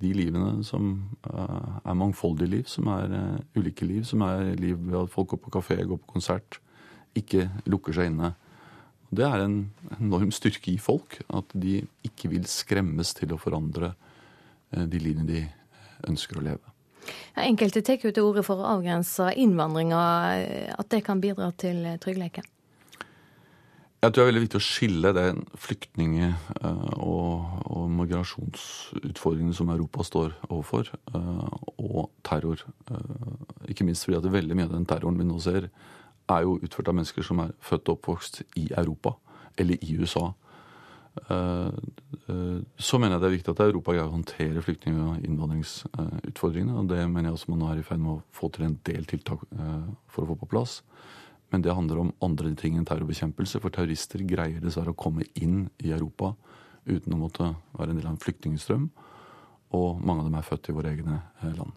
[0.03, 0.93] de livene som
[1.25, 5.33] uh, er mangfoldige liv, som er uh, ulike liv, som er liv ved at folk
[5.33, 6.61] går på kafé, går på konsert,
[7.17, 8.35] ikke lukker seg inne.
[9.15, 9.59] Det er en
[9.99, 15.29] enorm styrke i folk, at de ikke vil skremmes til å forandre uh, de livene
[15.29, 15.45] de
[16.09, 16.73] ønsker å leve.
[17.35, 20.01] Ja, enkelte tar jo til orde for å avgrense innvandringa,
[20.73, 22.49] at det kan bidra til tryggheten.
[24.05, 29.71] Jeg tror det er veldig viktig å skille den flyktninge- eh, og, og migrasjonsutfordringene som
[29.73, 32.61] Europa står overfor, eh, og terror.
[32.91, 35.71] Eh, ikke minst fordi at veldig mye av den terroren vi nå ser,
[36.31, 39.14] er jo utført av mennesker som er født og oppvokst i Europa
[39.61, 40.33] eller i USA.
[42.79, 46.79] Så mener jeg det er viktig at Europa greier å håndtere flyktning- og innvandringsutfordringene.
[46.81, 48.79] Og det mener jeg også man nå er i ferd med å få til en
[48.89, 49.45] del tiltak
[50.11, 50.81] for å få på plass.
[51.53, 53.61] Men det handler om andre ting enn terrorbekjempelse.
[53.62, 56.33] For terrorister greier dessverre å komme inn i Europa
[56.85, 58.89] uten å måtte være en del av en flyktningstrøm.
[59.79, 61.75] Og mange av dem er født i våre egne eh, land.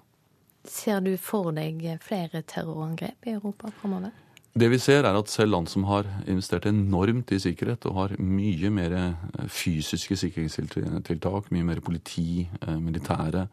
[0.67, 4.11] Ser du for deg flere terrorangrep i Europa framover?
[4.57, 8.15] Det vi ser, er at selv land som har investert enormt i sikkerhet, og har
[8.17, 13.47] mye mer eh, fysiske sikkerhetstiltak, mye mer politi, eh, militære,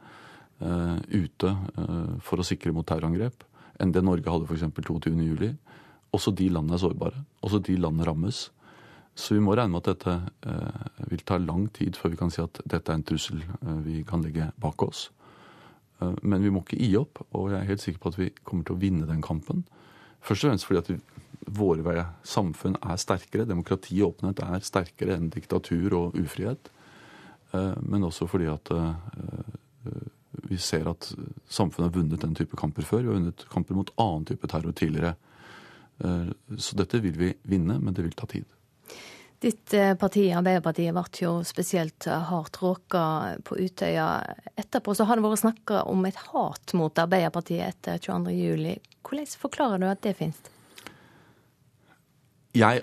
[0.65, 1.51] ute
[2.25, 3.43] for å sikre mot terrorangrep
[3.83, 4.63] enn det Norge hadde f.eks.
[4.71, 5.51] 22.07
[6.15, 7.25] også de landene er sårbare.
[7.43, 8.47] Også de landene rammes.
[9.15, 10.15] Så vi må regne med at dette
[10.51, 13.81] eh, vil ta lang tid før vi kan si at dette er en trussel eh,
[13.85, 15.09] vi kan legge bak oss.
[16.01, 18.31] Eh, men vi må ikke gi opp, og jeg er helt sikker på at vi
[18.43, 19.63] kommer til å vinne den kampen.
[20.25, 21.11] Først og fremst fordi at
[21.55, 23.49] våre samfunn er sterkere.
[23.49, 26.71] Demokrati og åpenhet er sterkere enn diktatur og ufrihet.
[27.53, 30.01] Eh, men også fordi at eh,
[30.49, 31.11] vi ser at
[31.49, 33.05] samfunnet har vunnet den type kamper før.
[33.05, 35.15] Vi har vunnet kamper mot annen type terror tidligere.
[36.05, 38.49] Eh, så dette vil vi vinne, men det vil ta tid.
[39.45, 43.01] Ditt eh, parti, Arbeiderpartiet, ble jo spesielt eh, hardt råka
[43.45, 44.07] på Utøya.
[44.57, 48.79] Etterpå så har det vært snakka om et hat mot Arbeiderpartiet etter 22.07.
[49.05, 50.39] Hvordan forklarer du at det finnes?
[52.55, 52.81] jeg,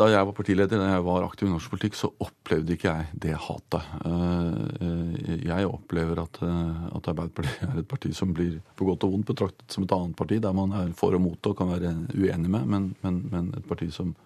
[0.00, 3.20] da jeg var partileder, da jeg var aktiv i norsk politikk, så opplevde ikke jeg
[3.26, 3.92] det hatet.
[4.10, 9.30] Eh, jeg opplever at, at Arbeiderpartiet er et parti som blir på godt og vondt
[9.30, 12.50] betraktet som et annet parti, der man er for og mot og kan være uenig
[12.50, 14.16] med, men, men, men et parti som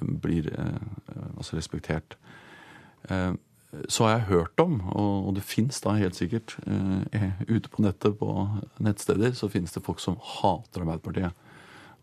[0.00, 0.50] blir
[1.36, 2.18] altså respektert.
[3.88, 6.56] Så har jeg hørt om, og det fins da helt sikkert
[7.48, 8.30] ute på nettet, på
[8.82, 11.34] nettsteder, så finnes det folk som hater Arbeiderpartiet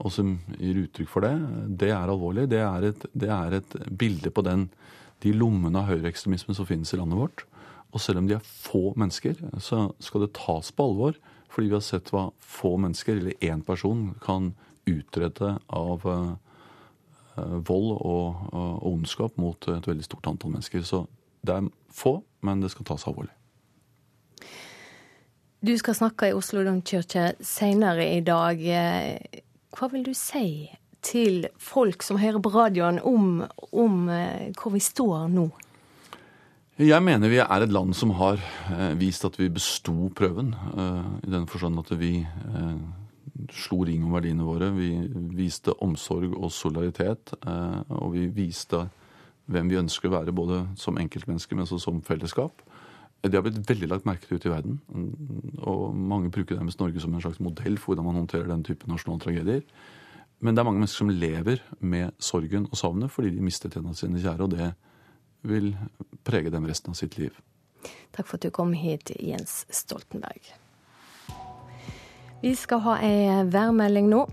[0.01, 1.33] og som gir uttrykk for det,
[1.79, 2.47] det er alvorlig.
[2.51, 4.67] Det er et, det er et bilde på den,
[5.23, 7.45] de lommene av høyreekstremisme som finnes i landet vårt.
[7.93, 11.19] Og selv om de er få mennesker, så skal det tas på alvor.
[11.53, 14.51] Fordi vi har sett hva få mennesker, eller én person, kan
[14.89, 16.07] utrette av
[17.35, 20.83] vold og, og, ondskap mot et veldig stort antall mennesker.
[20.85, 21.05] Så
[21.45, 23.33] det er få, men det skal tas alvorlig.
[25.63, 28.63] Du skal snakke i Oslo domkirke senere i dag.
[29.73, 30.67] Hva vil du si
[31.03, 35.47] til folk som hører på radioen om, om eh, hvor vi står nå?
[36.81, 38.41] Jeg mener vi er et land som har
[38.73, 40.55] eh, vist at vi besto prøven.
[40.73, 42.77] Eh, I den forstand at vi eh,
[43.53, 44.69] slo ring om verdiene våre.
[44.75, 44.91] Vi
[45.37, 47.33] viste omsorg og solidaritet.
[47.43, 48.85] Og vi viste
[49.51, 52.63] hvem vi ønsker å være, både som enkeltmennesker, men også som fellesskap.
[53.23, 54.79] Det har blitt veldig lagt merke til ute i verden.
[55.63, 58.87] Og mange bruker nærmest Norge som en slags modell for hvordan man håndterer den type
[58.91, 59.63] nasjonale tragedier.
[60.43, 63.87] Men det er mange mennesker som lever med sorgen og savnet fordi de mistet en
[63.91, 64.43] av sine kjære.
[64.43, 64.73] og det
[65.43, 65.73] vil
[66.23, 67.35] prege dem resten av sitt liv.
[68.15, 70.53] Takk for at du kom hit, Jens Stoltenberg.
[72.43, 74.25] Vi skal ha ei værmelding nå.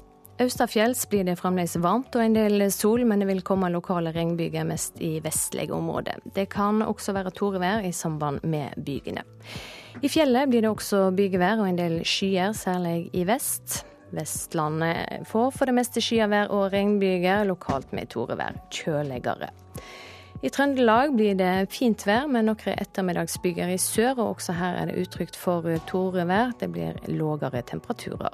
[0.43, 4.67] Austafjells blir det fremdeles varmt og en del sol, men det vil komme lokale regnbyger
[4.67, 6.19] mest i vestlige områder.
[6.35, 9.23] Det kan også være torevær i samband med bygene.
[10.03, 13.85] I fjellet blir det også bygevær og en del skyer, særlig i vest.
[14.11, 18.59] Vestlandet får for det meste skyavær og regnbyger, lokalt med torevær.
[18.75, 19.53] Kjøligere.
[20.41, 24.89] I Trøndelag blir det fint vær med noen ettermiddagsbyger i sør, og også her er
[24.89, 26.55] det utrygt for torevær.
[26.57, 28.33] Det blir lågere temperaturer.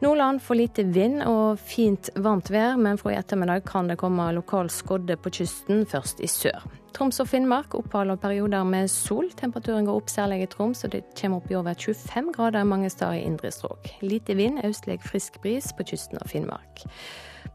[0.00, 4.28] Nordland får lite vind og fint varmt vær, men fra i ettermiddag kan det komme
[4.32, 6.62] lokal skodde på kysten, først i sør.
[6.94, 9.28] Troms og Finnmark opphold og perioder med sol.
[9.36, 12.90] Temperaturen går opp særlig i Troms, og det kommer opp i over 25 grader mange
[12.90, 13.90] steder i indre strøk.
[14.00, 16.86] Lite vind, østlig frisk bris på kysten av Finnmark.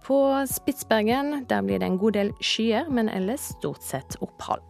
[0.06, 4.62] På Spitsbergen der blir det en god del skyer, men ellers stort sett opphold.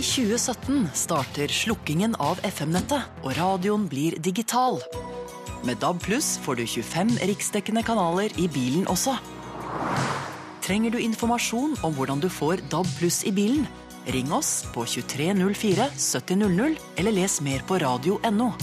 [0.00, 4.78] I 2017 starter slukkingen av FM-nettet, og radioen blir digital.
[5.68, 9.12] Med DAB pluss får du 25 riksdekkende kanaler i bilen også.
[10.64, 13.66] Trenger du informasjon om hvordan du får DAB pluss i bilen?
[14.08, 18.54] Ring oss på 2304 7000, eller les mer på radio.no.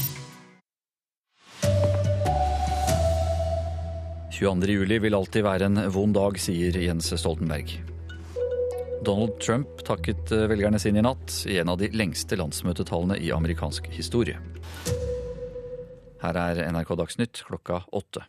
[4.39, 7.77] 22.07 vil alltid være en vond dag, sier Jens Stoltenberg.
[9.07, 13.29] Donald Trump takket eh, velgerne sine i natt i en av de lengste landsmøtetallene i
[13.31, 14.35] amerikansk historie.
[16.19, 18.25] Her er NRK Dagsnytt klokka åtte.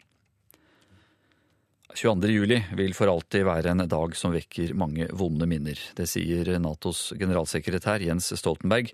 [1.98, 5.82] 22.07 vil for alltid være en dag som vekker mange vonde minner.
[5.98, 8.92] Det sier Natos generalsekretær Jens Stoltenberg,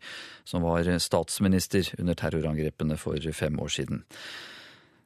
[0.49, 4.07] som var statsminister under terrorangrepene for fem år siden.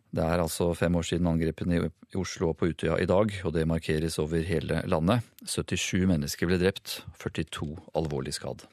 [0.09, 3.53] Det er altså fem år siden angrepene i Oslo og på Utøya i dag, og
[3.53, 5.27] det markeres over hele landet.
[5.45, 8.65] 77 mennesker ble drept, 42 alvorlig skadd.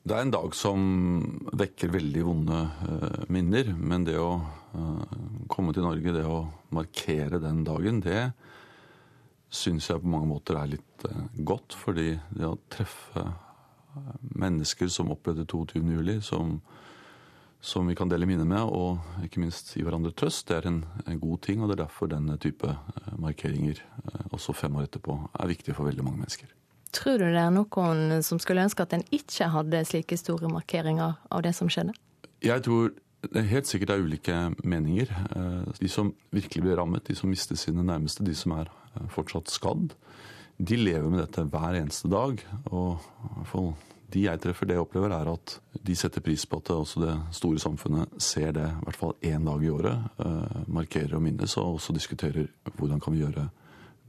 [0.00, 0.80] Det er en dag som
[1.60, 5.18] vekker veldig vonde uh, minner, men det å uh,
[5.52, 8.30] komme til Norge, det å markere den dagen, det
[9.52, 11.76] syns jeg på mange måter er litt uh, godt.
[11.78, 13.28] Fordi det å treffe
[14.40, 16.56] mennesker som opplevde 22.07, som
[17.60, 20.46] som vi kan dele minner med, og ikke minst gi hverandre trøst.
[20.48, 24.24] Det er en, en, god ting, og det er derfor denne type eh, markeringer, eh,
[24.32, 26.48] også fem år etterpå, er viktig for veldig mange mennesker.
[26.96, 31.20] Tror du det er noen som skulle ønske at en ikke hadde slike store markeringer
[31.30, 31.94] av det som skjedde?
[32.42, 32.90] Jeg tror
[33.28, 35.12] det helt sikkert er ulike meninger.
[35.36, 38.72] Eh, de som virkelig blir rammet, de som mister sine nærmeste, de som er
[39.12, 39.92] fortsatt skadd,
[40.60, 42.40] de lever med dette hver eneste dag.
[42.72, 43.72] Og i hvert fall
[44.12, 45.56] de jeg treffer, det jeg opplever, er at
[45.86, 49.46] de setter pris på at også det store samfunnet ser det i hvert fall én
[49.46, 50.08] dag i året.
[50.18, 53.46] Uh, markerer og minnes, og også diskuterer hvordan kan vi gjøre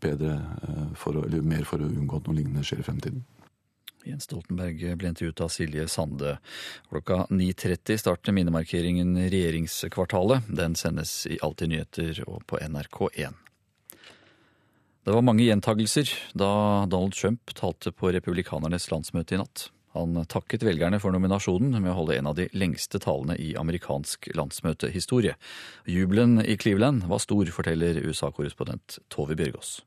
[0.01, 3.23] bedre uh, for eller mer for å unngå at noe lignende skjer i fremtiden.
[4.07, 6.37] Jens Stoltenberg ble intervjuet av Silje Sande.
[6.89, 10.49] Klokka 9.30 starter minnemarkeringen Regjeringskvartalet.
[10.49, 13.37] Den sendes i Alltid nyheter og på NRK1.
[15.01, 19.69] Det var mange gjentagelser da Donald Trump talte på republikanernes landsmøte i natt.
[19.93, 24.29] Han takket velgerne for nominasjonen med å holde en av de lengste talene i amerikansk
[24.39, 25.35] landsmøtehistorie.
[25.85, 29.81] Jubelen i Cleveland var stor, forteller USA-korrespondent Tove Bjørgaas.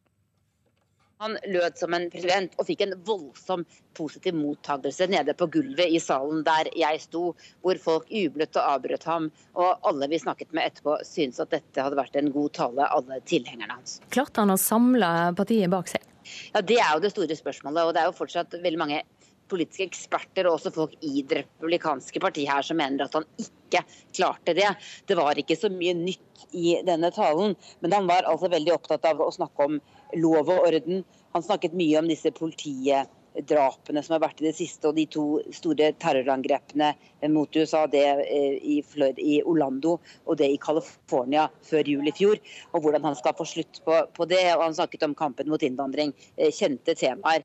[1.24, 3.62] Han lød som en president og fikk en voldsom
[3.96, 7.22] positiv mottakelse nede på gulvet i salen der jeg sto,
[7.64, 9.30] hvor folk jublet og avbrøt ham.
[9.56, 13.22] Og alle vi snakket med etterpå syntes at dette hadde vært en god tale, alle
[13.24, 14.00] tilhengerne hans.
[14.12, 16.04] Klarte han å samle partiet bak seg?
[16.52, 17.86] Ja, Det er jo det store spørsmålet.
[17.86, 19.02] og det er jo fortsatt veldig mange
[19.50, 23.82] politiske eksperter og også folk i det republikanske partiet her som mener at han ikke
[24.14, 24.70] klarte det.
[25.08, 29.06] Det var ikke så mye nytt i denne talen, men han var altså veldig opptatt
[29.10, 29.80] av å snakke om
[30.20, 31.04] lov og orden.
[31.34, 35.24] Han snakket mye om disse politidrapene som har vært i det siste, og de to
[35.54, 36.92] store terrorangrepene
[37.34, 37.84] mot USA.
[37.90, 42.38] Det i, i, i Orlando og det i California før jul i fjor.
[42.72, 44.44] Og hvordan han skal få slutt på, på det.
[44.54, 46.14] Og han snakket om kampen mot innvandring.
[46.36, 47.42] Eh, kjente temaer.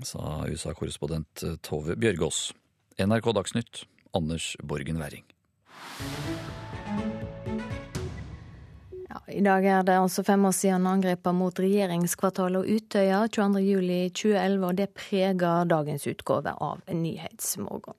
[0.00, 2.52] Sa USA-korrespondent Tove Bjørgaas.
[3.00, 3.84] NRK Dagsnytt,
[4.16, 5.24] Anders Borgen Werring.
[9.32, 14.76] I dag er det altså fem år siden angrepene mot regjeringskvartalet og Utøya 22.07.2011, og
[14.80, 17.96] det preger dagens utgave av Nyhetsmorgen.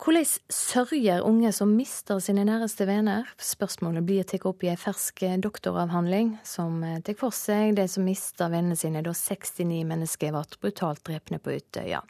[0.00, 3.26] Hvordan sørger unge som mister sine næreste venner?
[3.36, 8.48] Spørsmålet blir tatt opp i en fersk doktoravhandling som tar for seg de som mister
[8.48, 12.00] vennene sine da 69 mennesker ble brutalt drepne på Utøya.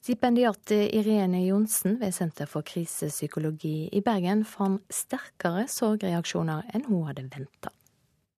[0.00, 7.28] Stipendiat Irene Johnsen ved Senter for krisepsykologi i Bergen fant sterkere sorgreaksjoner enn hun hadde
[7.28, 7.76] venta.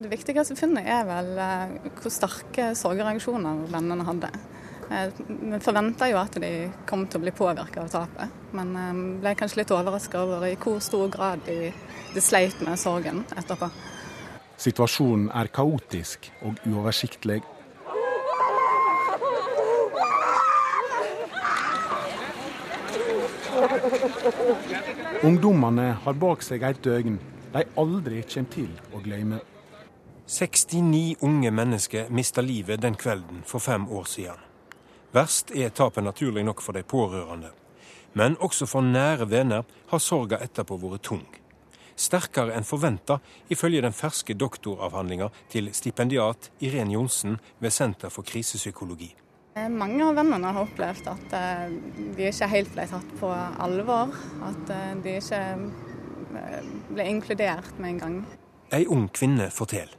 [0.02, 4.34] Det viktigste funnet er vel eh, hvor sterke sorgreaksjoner vennene hadde.
[4.94, 5.10] Eh,
[5.50, 6.50] vi forventa jo at de
[6.86, 8.92] kom til å bli påvirka av tapet, men eh,
[9.24, 11.72] ble kanskje litt overraska over i hvor stor grad de,
[12.14, 13.70] de sleit med sorgen etterpå.
[14.64, 17.42] Situasjonen er kaotisk og uoversiktlig
[25.24, 27.18] Ungdommene har bak seg et døgn
[27.54, 29.40] de aldri kommer til å glemme.
[30.26, 34.43] 69 unge mennesker mista livet den kvelden for fem år siden.
[35.14, 37.52] Verst er tapet naturlig nok for de pårørende.
[38.18, 41.22] Men også for nære venner har sorga etterpå vært tung.
[41.94, 49.12] Sterkere enn forventa, ifølge den ferske doktoravhandlinga til stipendiat Irén Johnsen ved Senter for krisepsykologi.
[49.54, 51.66] Eh, mange av vennene har opplevd at eh,
[52.16, 54.14] de ikke helt ble tatt på alvor.
[54.50, 55.44] At eh, de ikke
[56.90, 58.22] ble inkludert med en gang.
[58.74, 59.94] Ei ung kvinne forteller.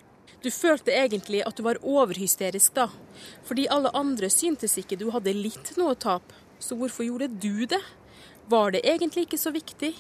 [0.46, 2.84] Du følte egentlig at du var overhysterisk da,
[3.48, 6.36] fordi alle andre syntes ikke du hadde litt noe tap.
[6.62, 7.82] Så hvorfor gjorde du det?
[8.52, 9.96] Var det egentlig ikke så viktig?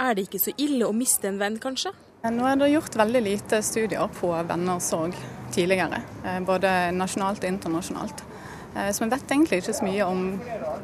[0.00, 1.92] Er det ikke så ille å miste en venn, kanskje?
[2.24, 5.20] Nå er det gjort veldig lite studier på venner sorg
[5.52, 6.00] tidligere,
[6.48, 8.24] både nasjonalt og internasjonalt.
[8.72, 10.26] Eh, så vi vet egentlig ikke så mye om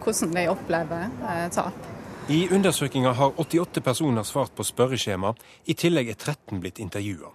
[0.05, 1.89] hvordan de opplever eh, tap.
[2.29, 5.33] I undersøkinga har 88 personer svart på spørreskjema,
[5.65, 7.33] i tillegg er 13 blitt intervjua.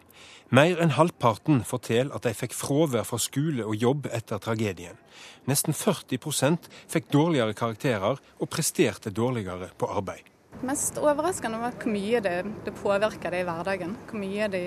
[0.53, 4.97] Mer enn halvparten forteller at de fikk fravær fra skole og jobb etter tragedien.
[5.49, 10.27] Nesten 40% fikk dårligere karakterer og presterte dårligere på arbeid.
[10.65, 13.95] Mest overraskende var hvor mye det, det påvirka det i hverdagen.
[14.05, 14.61] Hvor, mye de,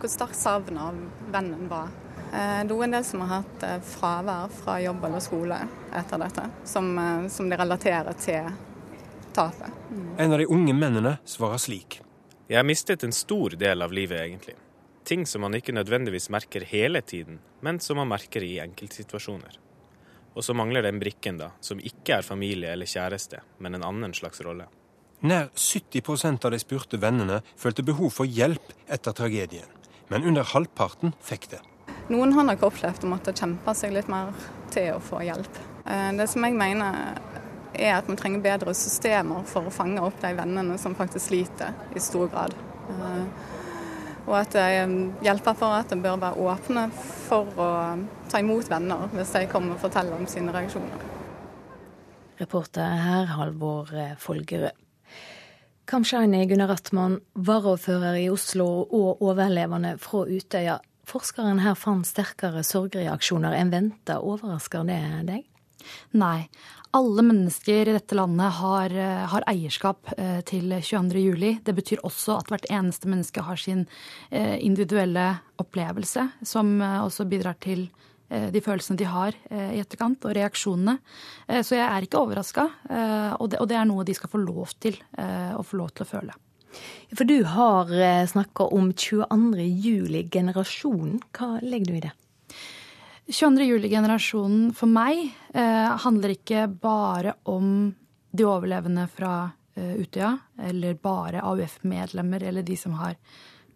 [0.00, 0.98] hvor sterkt savnet av
[1.32, 1.94] vennen var.
[2.30, 5.60] Eh, det er en del som har hatt eh, fravær fra jobb eller skole
[5.96, 8.50] etter dette, som, eh, som de relaterer til
[9.34, 9.78] tapet.
[9.90, 10.10] Mm.
[10.18, 12.00] En av de unge mennene svarer slik.
[12.50, 14.58] Jeg har mistet en stor del av livet, egentlig.
[15.10, 19.56] Ting som man ikke nødvendigvis merker hele tiden, men som man merker i enkeltsituasjoner.
[20.38, 24.14] Og så mangler den brikken, da, som ikke er familie eller kjæreste, men en annen
[24.14, 24.68] slags rolle.
[25.26, 29.66] Nær 70% av de spurte vennene følte behov for hjelp etter tragedien,
[30.14, 31.64] men under halvparten fikk det.
[32.14, 34.30] Noen har nok opplevd å måtte kjempe seg litt mer
[34.70, 35.62] til å få hjelp.
[35.90, 37.18] Eh, det som jeg mener
[37.74, 41.74] er at vi trenger bedre systemer for å fange opp de vennene som faktisk sliter
[41.98, 42.54] i stor grad.
[44.20, 44.56] Eh, og at
[45.24, 47.70] hjelpeapparatet bør være åpne for å
[48.30, 51.08] ta imot venner hvis de kommer og forteller om sine reaksjoner.
[52.40, 54.76] Reporter her, Halvor Folgerød.
[55.90, 60.76] Kamshaini Gunnar Atman, varaordfører i Oslo og overlevende fra Utøya.
[61.10, 64.20] Forskeren her fant sterkere sorgreaksjoner enn venta.
[64.22, 65.48] Overrasker det deg?
[66.14, 66.46] Nei.
[66.92, 71.60] Alle mennesker i dette landet har, eh, har eierskap eh, til 22.07.
[71.62, 73.84] Det betyr også at hvert eneste menneske har sin
[74.32, 77.90] eh, individuelle opplevelse, som også bidrar til
[78.30, 80.92] de følelsene de har i etterkant, og reaksjonene.
[81.66, 82.62] Så jeg er ikke overraska,
[83.42, 86.38] og det er noe de skal få lov til å få lov til å føle.
[87.10, 87.90] For du har
[88.30, 89.66] snakka om 22.
[89.66, 91.18] juli-generasjonen.
[91.34, 92.14] Hva legger du i det?
[93.30, 93.62] 22.
[93.62, 95.20] juli-generasjonen for meg
[95.54, 97.92] eh, handler ikke bare om
[98.34, 100.32] de overlevende fra eh, Utøya,
[100.66, 103.14] eller bare AUF-medlemmer eller de som har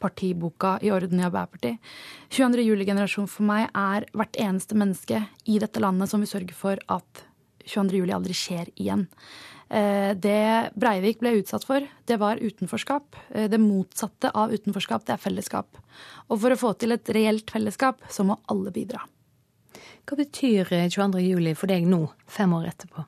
[0.02, 1.78] partiboka i orden i Arbeiderpartiet.
[2.34, 2.66] 22.
[2.66, 7.24] juli-generasjonen for meg er hvert eneste menneske i dette landet som vil sørge for at
[7.64, 8.02] 22.
[8.02, 9.07] juli aldri skjer igjen.
[9.70, 13.16] Eh, det Breivik ble utsatt for, det var utenforskap.
[13.30, 15.78] Eh, det motsatte av utenforskap, det er fellesskap.
[16.28, 19.07] Og for å få til et reelt fellesskap, så må alle bidra.
[20.04, 21.22] Hva betyr 22.
[21.24, 23.04] juli for deg nå, fem år etterpå?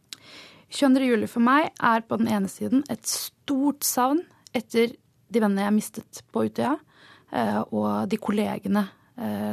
[0.73, 1.07] 22.
[1.07, 4.25] juli for meg er på den ene siden et stort savn
[4.57, 6.77] etter de vennene jeg mistet på Utøya,
[7.33, 8.89] eh, og de kollegene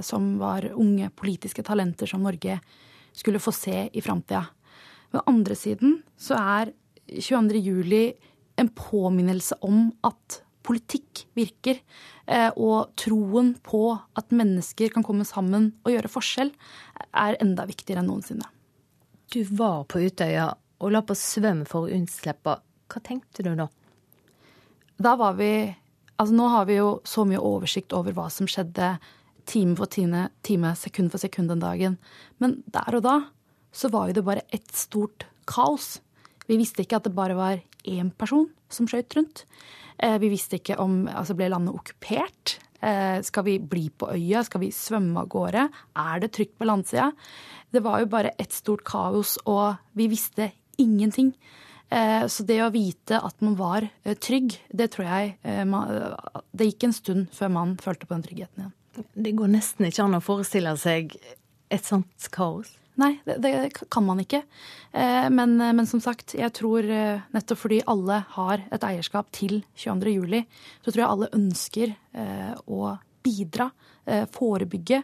[0.04, 2.58] som var unge politiske talenter som Norge
[3.16, 4.42] skulle få se i framtida.
[5.08, 6.74] På den andre siden så er
[7.08, 7.62] 22.
[7.64, 8.04] juli
[8.60, 11.80] en påminnelse om at politikk virker.
[12.26, 13.86] Eh, og troen på
[14.16, 16.54] at mennesker kan komme sammen og gjøre forskjell,
[17.12, 18.48] er enda viktigere enn noensinne.
[19.34, 20.52] Du var på Utøya
[20.84, 22.58] og la på svøm for å unnslippe.
[22.92, 23.70] Hva tenkte du da?
[25.02, 25.54] Da var vi
[26.22, 28.92] Altså nå har vi jo så mye oversikt over hva som skjedde
[29.50, 31.98] time for time, time sekund for sekund den dagen.
[32.38, 33.16] Men der og da
[33.74, 35.98] så var jo det bare ett stort kaos.
[36.46, 39.46] Vi visste ikke at det bare var én person som skøyt rundt.
[39.98, 42.58] Eh, vi visste ikke om altså ble landet okkupert.
[42.84, 44.44] Eh, skal vi bli på øya?
[44.44, 45.68] Skal vi svømme av gårde?
[45.96, 47.12] Er det trygt på landsida?
[47.74, 51.34] Det var jo bare et stort kaos, og vi visste ingenting.
[51.90, 55.38] Eh, så det å vite at man var trygg, det tror jeg
[56.54, 58.74] Det gikk en stund før man følte på den tryggheten igjen.
[59.14, 61.16] Det går nesten ikke an å forestille seg
[61.74, 62.76] et sånt kaos?
[63.02, 63.52] Nei, det, det,
[63.90, 64.44] kan man ikke.
[64.92, 69.64] Eh, men, men, som sagt, jeg tror eh, nettopp fordi alle har et eierskap til
[69.74, 70.14] 22.
[70.14, 70.44] juli,
[70.84, 73.70] så tror jeg alle ønsker eh, å bidra,
[74.36, 74.98] forebygge,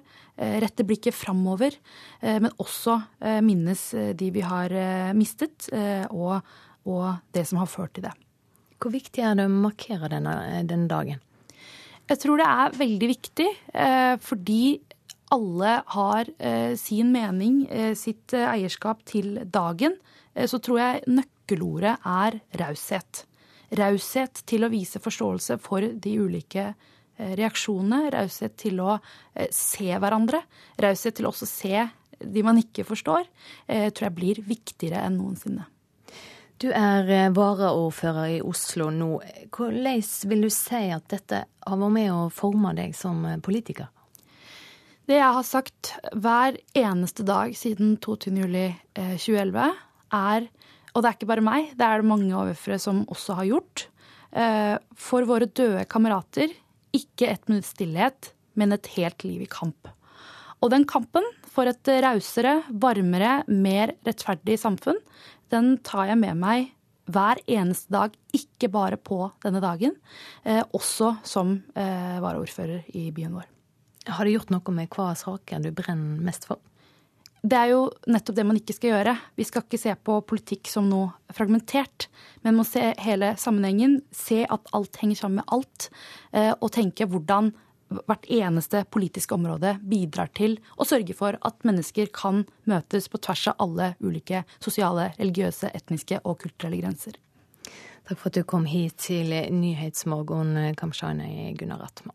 [0.60, 1.72] rette blikket framover.
[2.20, 2.98] Men også
[3.48, 3.84] minnes
[4.20, 4.76] de vi har
[5.16, 5.70] mistet,
[6.12, 6.50] og,
[6.84, 8.12] og, det som har ført til det.
[8.76, 10.34] Hvor viktig er det å markere denne,
[10.68, 11.24] denne dagen?
[12.12, 13.48] Jeg tror det er veldig viktig,
[14.28, 14.60] fordi
[15.30, 19.98] alle har eh, sin mening, eh, sitt eh, eierskap til dagen,
[20.40, 23.24] så tror jeg nøkkelordet er raushet.
[23.76, 26.70] Raushet til å vise forståelse for de ulike
[27.18, 28.14] reaksjonene.
[28.14, 28.96] Raushet til å
[29.52, 30.40] se hverandre.
[30.80, 31.84] Raushet til også å se
[32.24, 33.28] de man ikke forstår.
[33.68, 35.68] tror jeg blir viktigere enn noensinne.
[36.62, 39.12] Du er varaordfører i Oslo nå.
[39.52, 43.90] Hvordan vil du si at dette har vært med å forme deg som politiker?
[45.10, 45.90] Det jeg har sagt
[46.22, 49.80] hver eneste dag siden 22.07.2011, eh,
[50.14, 50.46] er
[50.94, 53.88] Og det er ikke bare meg, det er det mange AUF-ere som også har gjort.
[54.34, 56.54] Eh, for våre døde kamerater,
[56.94, 59.90] ikke et minutts stillhet, men et helt liv i kamp.
[60.62, 64.98] Og den kampen for et rausere, varmere, mer rettferdig samfunn,
[65.50, 66.74] den tar jeg med meg
[67.10, 69.98] hver eneste dag, ikke bare på denne dagen,
[70.46, 73.50] eh, også som varaordfører i byen vår.
[74.10, 76.60] Har det gjort noe med hva saker du brenner mest for?
[77.40, 79.14] Det er jo nettopp det man ikke skal gjøre.
[79.40, 82.10] Vi skal ikke se på politikk som noe fragmentert,
[82.44, 85.88] men må se hele sammenhengen, se at alt henger sammen med alt,
[86.34, 87.54] eh, og tenke hvordan
[87.90, 93.48] hvert eneste politiske område bidrar til å sørge for at mennesker kan møtes på tvers
[93.54, 97.18] av alle ulike sosiale, religiøse, etniske og kulturelle grenser.
[98.10, 102.14] Takk for at du kom hit til Nyhetsmorgen, Kamshane Gunnar Atma.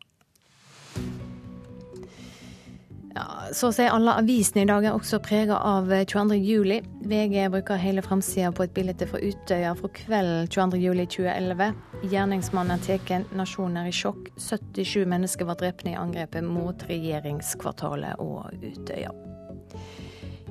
[3.14, 6.34] Ja, så å si alle avisene i dag er også prega av 22.
[6.42, 6.80] juli.
[7.06, 10.80] VG bruker hele framsida på et bilde fra Utøya fra kvelden 22.
[10.82, 11.70] juli 2011.
[12.10, 14.32] Gjerningsmannen er tatt, nasjonen er i sjokk.
[14.34, 19.14] 77 mennesker var drept i angrepet mot regjeringskvartalet og Utøya.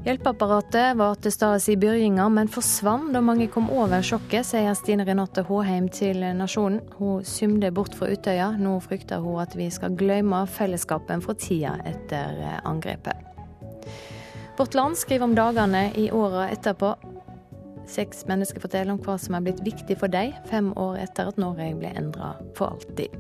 [0.04, 5.06] Hjelpeapparatet var til stede i begynnelsen, men forsvant da mange kom over sjokket, sier Stine
[5.08, 6.82] Renate Håheim til Nasjonen.
[6.98, 8.50] Hun symde bort fra Utøya.
[8.60, 12.36] Nå frykter hun at vi skal glemme fellesskapen fra tida etter
[12.68, 13.16] angrepet.
[14.58, 16.92] Vårt Land skriver om dagene i åra etterpå.
[17.88, 21.40] Seks mennesker forteller om hva som er blitt viktig for dem fem år etter at
[21.40, 23.16] Norge ble endra for alltid.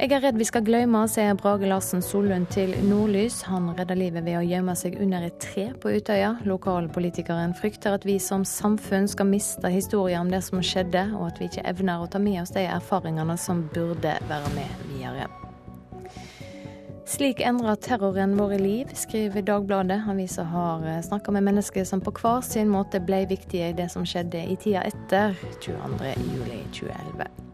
[0.00, 3.42] Jeg er redd vi skal glemme, sier Brage Larsen Solund til Nordlys.
[3.50, 6.30] Han redder livet ved å gjemme seg under et tre på Utøya.
[6.48, 11.42] Lokalpolitikeren frykter at vi som samfunn skal miste historier om det som skjedde, og at
[11.42, 15.28] vi ikke evner å ta med oss de erfaringene som burde være med videre.
[17.04, 20.00] Slik endrer terroren våre liv, skriver Dagbladet.
[20.08, 24.08] Avisa har snakka med mennesker som på hver sin måte ble viktige i det som
[24.08, 27.49] skjedde i tida etter 22.07.2011.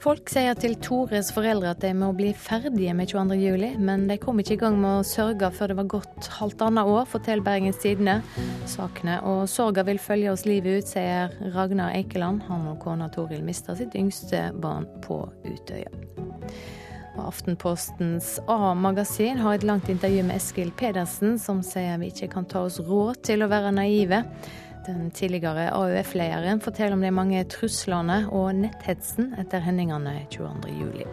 [0.00, 4.38] Folk sier til Tores foreldre at de må bli ferdige med 22.07, men de kom
[4.40, 8.14] ikke i gang med å sørge før det var gått halvannet år, forteller Bergens Tidende.
[8.70, 12.40] Sakene og sorga vil følge oss livet ut, sier Ragnar Eikeland.
[12.48, 15.92] Han og kona Toril mista sitt yngste barn på Utøya.
[17.18, 22.48] Og Aftenpostens A-magasin har et langt intervju med Eskil Pedersen, som sier vi ikke kan
[22.48, 24.24] ta oss råd til å være naive.
[24.86, 31.04] Den tidligere AUF-lederen forteller om de mange truslene og netthetsen etter hendelsene 22.07.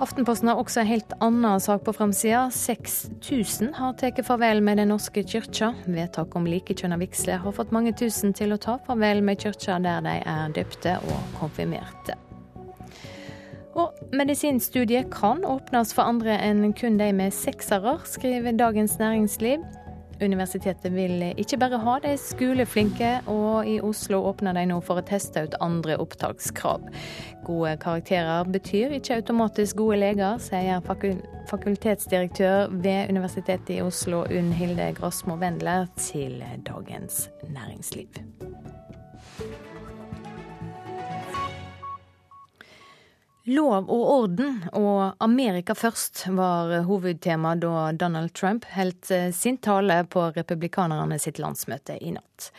[0.00, 2.46] Aftenposten har også en helt annen sak på framsida.
[2.56, 5.74] 6000 har tatt farvel med Den norske kyrkja.
[5.84, 10.00] Vedtaket om likekjønna vigsler har fått mange tusen til å ta farvel med kyrkja der
[10.06, 12.16] de er døpte og konfirmerte.
[13.76, 19.60] Og medisinstudiet kan åpnes for andre enn kun de med seksere, skriver Dagens Næringsliv.
[20.20, 25.06] Universitetet vil ikke bare ha de skoleflinke, og i Oslo åpner de nå for å
[25.06, 26.84] teste ut andre opptakskrav.
[27.46, 30.84] Gode karakterer betyr ikke automatisk gode leger, sier
[31.50, 38.22] fakultetsdirektør ved Universitetet i Oslo, Unn Hilde Grasmo Wendler, til Dagens Næringsliv.
[43.50, 50.04] Lov og orden og Amerika først var hovedtema da Donald Trump holdt eh, sin tale
[50.06, 52.50] på republikanerne sitt landsmøte i natt.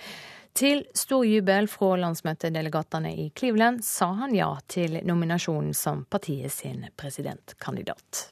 [0.52, 6.84] Til stor jubel fra landsmøtedelegatene i Cleveland sa han ja til nominasjonen som partiet sin
[7.00, 8.26] presidentkandidat.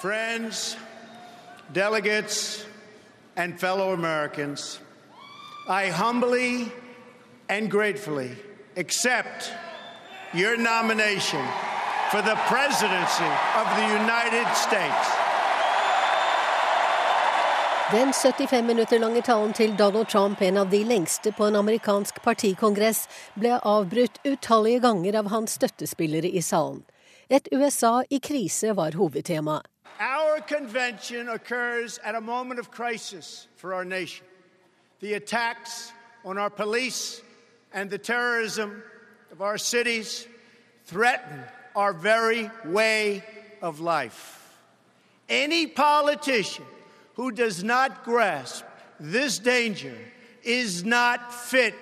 [0.00, 0.78] Friends,
[1.74, 2.64] delegates
[3.36, 4.80] and fellow Americans,
[5.68, 6.72] I humbly
[7.50, 8.30] and gratefully
[8.76, 9.52] accept
[10.36, 11.40] your nomination
[12.10, 15.08] for the presidency of the United States.
[17.92, 22.22] Den 75 minutter lange talen til Donald Trump, en av de lengste på en amerikansk
[22.22, 26.82] partikongress, ble avbrutt utallige ganger av hans støttespillere i salen.
[27.30, 29.62] Et USA i krise var hovedtemaet.
[30.00, 34.26] Our convention occurs at a moment of crisis for our nation.
[35.00, 35.92] The attacks
[36.24, 37.22] on our police
[37.72, 38.82] and the terrorism
[39.36, 40.26] of our cities
[40.86, 41.42] threaten
[41.74, 43.22] our very way
[43.60, 44.40] of life.
[45.28, 46.64] Any politician
[47.16, 48.64] who does not grasp
[48.98, 49.96] this danger
[50.42, 51.74] is not fit.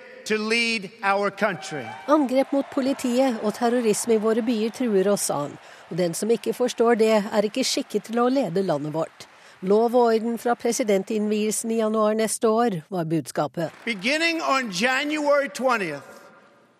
[2.08, 5.58] Angrep mot politiet og terrorisme i våre byer truer oss, sa han.
[5.90, 9.28] Og den som ikke forstår det, er ikke skikket til å lede landet vårt.
[9.60, 13.68] Lov og orden fra presidentinnvielsen i januar neste år, var budskapet.
[13.84, 16.23] Beginning on January 20th,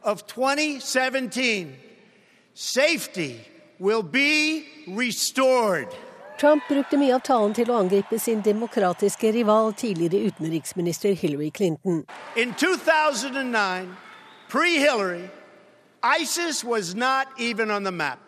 [0.05, 1.74] of 2017,
[2.55, 3.40] safety
[3.78, 5.89] will be restored.
[6.39, 12.05] Trump brukte mye av talen til å angripe sin demokratiske rival, tidligere utenriksminister Hillary Clinton.
[12.36, 13.97] In 2009,
[14.48, 15.31] pre-Hillary,
[16.02, 18.18] ISIS was not even on the map.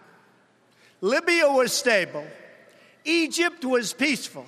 [1.01, 2.25] Libya was stable.
[3.05, 4.47] Egypt was peaceful.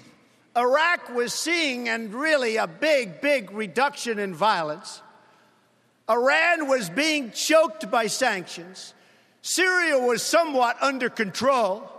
[0.57, 5.03] Iraq was seeing and really a big, big reduction in violence.
[6.11, 8.95] Iran was being choked by sanctions.
[9.43, 11.91] Syria was somewhat under control.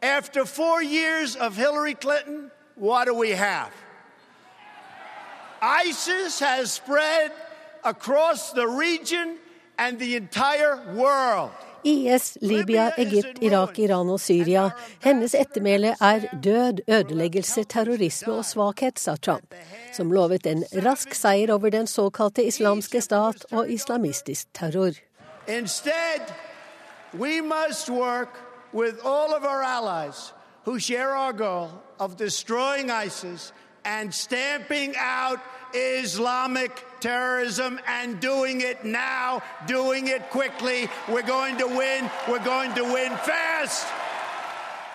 [0.00, 3.72] After four years of Hillary Clinton, what do we have?
[5.60, 7.32] ISIS has spread
[7.84, 9.38] across the region
[9.78, 11.52] and the entire world.
[11.84, 14.70] IS, Libya, Egypt, Irak, Iran og Syria.
[15.02, 19.54] Hennes ettermæle er død, ødeleggelse, terrorisme og svakhet, sa Trump,
[19.92, 24.92] som lovet en rask seier over den såkalte islamske stat og islamistisk terror.
[25.48, 26.22] Instead,
[27.18, 28.38] we must work
[28.74, 30.34] with all of our allies
[30.64, 31.68] who share our goal
[31.98, 33.52] of destroying ISIS
[33.84, 35.38] and stamping out
[35.74, 36.70] Islamic
[37.02, 40.88] terrorism and doing it now, doing it quickly.
[41.08, 42.08] We're going to win.
[42.28, 43.86] We're going to win fast.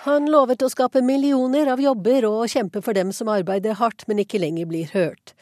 [0.07, 4.21] Han lovet å skape millioner av jobber og kjempe for dem som arbeider hardt, men
[4.23, 5.33] ikke lenger blir hørt.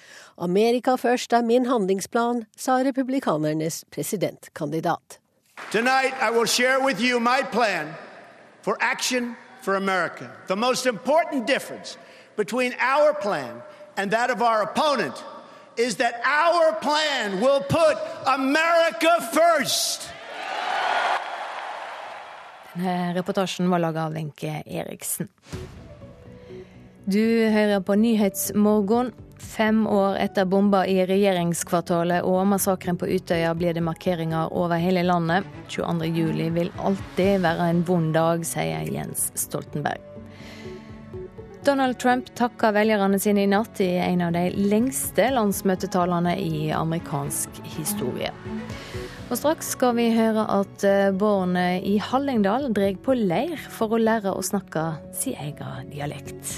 [0.42, 5.20] Amerika først er min handlingsplan, sa republikanernes presidentkandidat.
[5.72, 7.94] Tonight I will share with you my plan
[8.66, 10.32] for action for America.
[10.48, 11.98] The most important difference
[12.36, 13.62] between our plan
[13.98, 15.24] and that of our opponent
[15.78, 20.10] is that our plan will put America first.
[22.74, 25.28] Denne reportasjen var laga av Wenche Eriksen.
[27.06, 29.14] Du hører på Nyhetsmorgen.
[29.40, 35.04] Fem år etter bomba i regjeringskvartalet og massakren på Utøya blir det markeringer over hele
[35.04, 35.46] landet.
[35.70, 40.15] 22.07 vil alltid være en vond dag, sier Jens Stoltenberg.
[41.66, 47.58] Donald Trump takka velgerne sine i natt i en av de lengste landsmøtetalene i amerikansk
[47.74, 48.30] historie.
[49.32, 54.02] Og straks skal vi høre at eh, barn i Hallingdal drar på leir for å
[54.02, 54.84] lære å snakke
[55.18, 56.54] sin egen dialekt.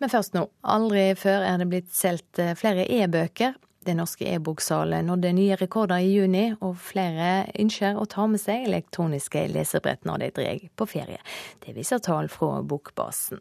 [0.00, 0.46] Men først nå.
[0.64, 3.58] Aldri før er det blitt solgt eh, flere e-bøker.
[3.80, 8.66] Det norske e-boksalet nådde nye rekorder i juni, og flere ønsker å ta med seg
[8.68, 11.20] elektroniske lesebrett når de drar på ferie.
[11.64, 13.40] Det viser tall fra Bokbasen.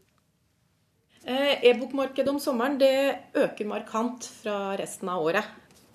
[1.27, 2.93] Eh, e-bokmarkedet om sommeren det
[3.35, 5.43] øker markant fra resten av året.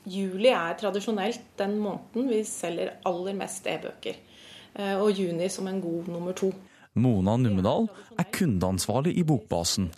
[0.05, 4.21] Juli er tradisjonelt den måneden vi selger aller mest e-bøker.
[4.75, 6.53] Eh, og juni som en god nummer to.
[6.95, 7.89] Mona Numedal
[8.19, 9.89] er kundeansvarlig i Bokbasen.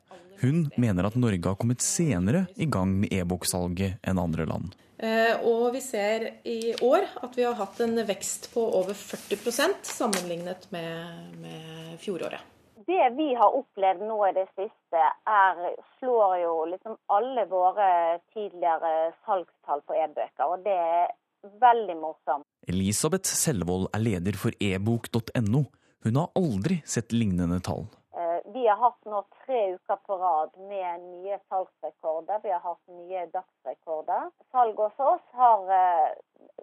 [0.40, 4.74] Hun mener at Norge har kommet senere i gang med e-boksalget enn andre land.
[4.98, 9.84] Eh, og vi ser i år at vi har hatt en vekst på over 40%
[9.84, 12.40] sammenlignet med, med fjoråret.
[12.86, 15.62] Det vi har opplevd nå i det siste, er,
[15.98, 17.88] slår jo liksom alle våre
[18.30, 20.52] tidligere salgstall på e-bøker.
[20.54, 21.10] Og det er
[21.60, 22.46] veldig morsomt.
[22.70, 25.64] Elisabeth Selvold er leder for ebok.no.
[26.06, 27.88] Hun har aldri sett lignende tall.
[28.54, 32.38] Vi har hatt nå tre uker på rad med nye salgsrekorder.
[32.44, 34.28] Vi har hatt nye dagsrekorder.
[34.54, 36.12] Salget hos oss har eh,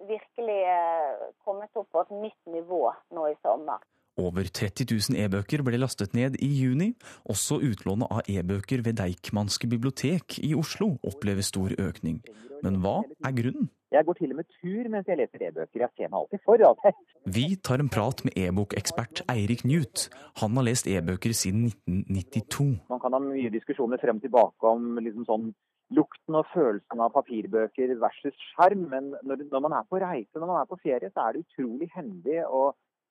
[0.08, 2.86] virkelig eh, kommet opp på et nytt nivå
[3.16, 3.84] nå i sommer.
[4.16, 6.92] Over 30 000 e-bøker ble lastet ned i juni.
[7.28, 12.22] Også utlånet av e-bøker ved Deichmanske bibliotek i Oslo opplever stor økning.
[12.62, 13.68] Men hva er grunnen?
[13.94, 15.84] Jeg går til og med tur mens jeg leser e-bøker.
[15.84, 16.62] Jeg ser meg alltid for.
[16.70, 16.92] Altså.
[17.36, 20.08] Vi tar en prat med e-bokekspert Eirik Newt.
[20.42, 22.66] Han har lest e-bøker siden 1992.
[22.90, 25.46] Man kan ha mye diskusjoner frem og tilbake om liksom sånn
[25.94, 28.88] lukten og følelsen av papirbøker versus skjerm.
[28.90, 31.44] Men når, når, man er på reise, når man er på ferie, så er det
[31.46, 32.64] utrolig hendig å,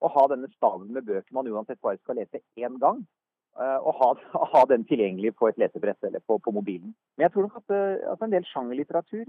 [0.03, 3.05] å ha denne staven med bøker man uansett bare skal lese én gang.
[3.53, 4.07] Eh, og ha,
[4.53, 6.95] ha, den tilgjengelig på et lesebrett eller på, på, mobilen.
[7.13, 9.27] Men jeg tror nok at, eh, at en del sjangerlitteratur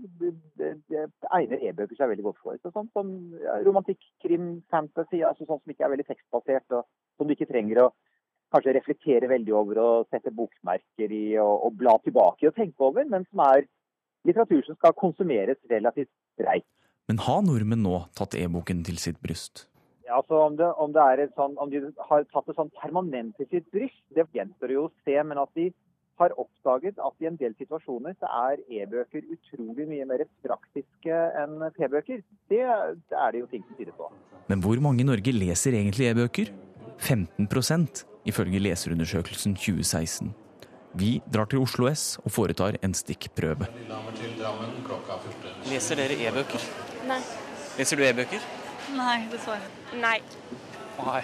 [1.36, 2.56] egner e-bøker seg veldig godt for.
[2.62, 3.10] Så sånn som
[3.66, 6.88] romantikk, krim, fantasy, altså sånn som ikke er veldig tekstbasert, og
[7.18, 7.90] som du ikke trenger å
[8.54, 13.04] kanskje reflektere veldig over og sette bokmerker i og, og bla tilbake og tenke over,
[13.04, 13.66] men som er
[14.24, 16.68] litteratur som skal konsumeres relativt greit.
[17.10, 19.66] Men har nordmenn nå tatt e-boken til sitt bryst?
[20.04, 23.46] Ja, altså om, det, om, det sånn, om, de har tatt det sånn permanent i
[23.48, 25.16] sitt bryst, det gjenstår jo å se.
[25.24, 25.70] Men at de
[26.20, 31.64] har oppdaget at i en del situasjoner så er e-bøker utrolig mye mer praktiske enn
[31.78, 32.20] p-bøker.
[32.52, 34.10] Det, det, er det jo ting som tyder på.
[34.52, 36.52] Men hvor mange i Norge leser egentlig e-bøker?
[37.00, 40.34] 15% ifølge Leserundersøkelsen 2016.
[40.94, 43.66] Vi drar til Oslo S og foretar en stikkprøve.
[45.72, 46.68] Leser dere e-bøker?
[47.08, 47.18] Nei.
[47.74, 48.44] Leser du e-bøker?
[48.92, 49.72] Nei, dessverre.
[50.00, 50.20] Nei.
[51.00, 51.22] Nei.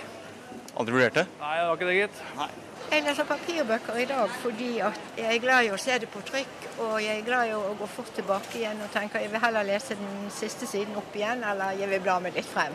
[0.81, 1.27] Aldri vurdert det?
[1.41, 2.21] Nei, det var ikke det, gitt.
[2.39, 2.51] Nei.
[2.91, 6.65] Jeg leser papirbøker i dag fordi jeg er glad i å se det på trykk,
[6.83, 9.69] og jeg er glad i å gå fort tilbake igjen og tenker jeg vil heller
[9.69, 12.75] lese den siste siden opp igjen, eller jeg vil bla meg litt frem.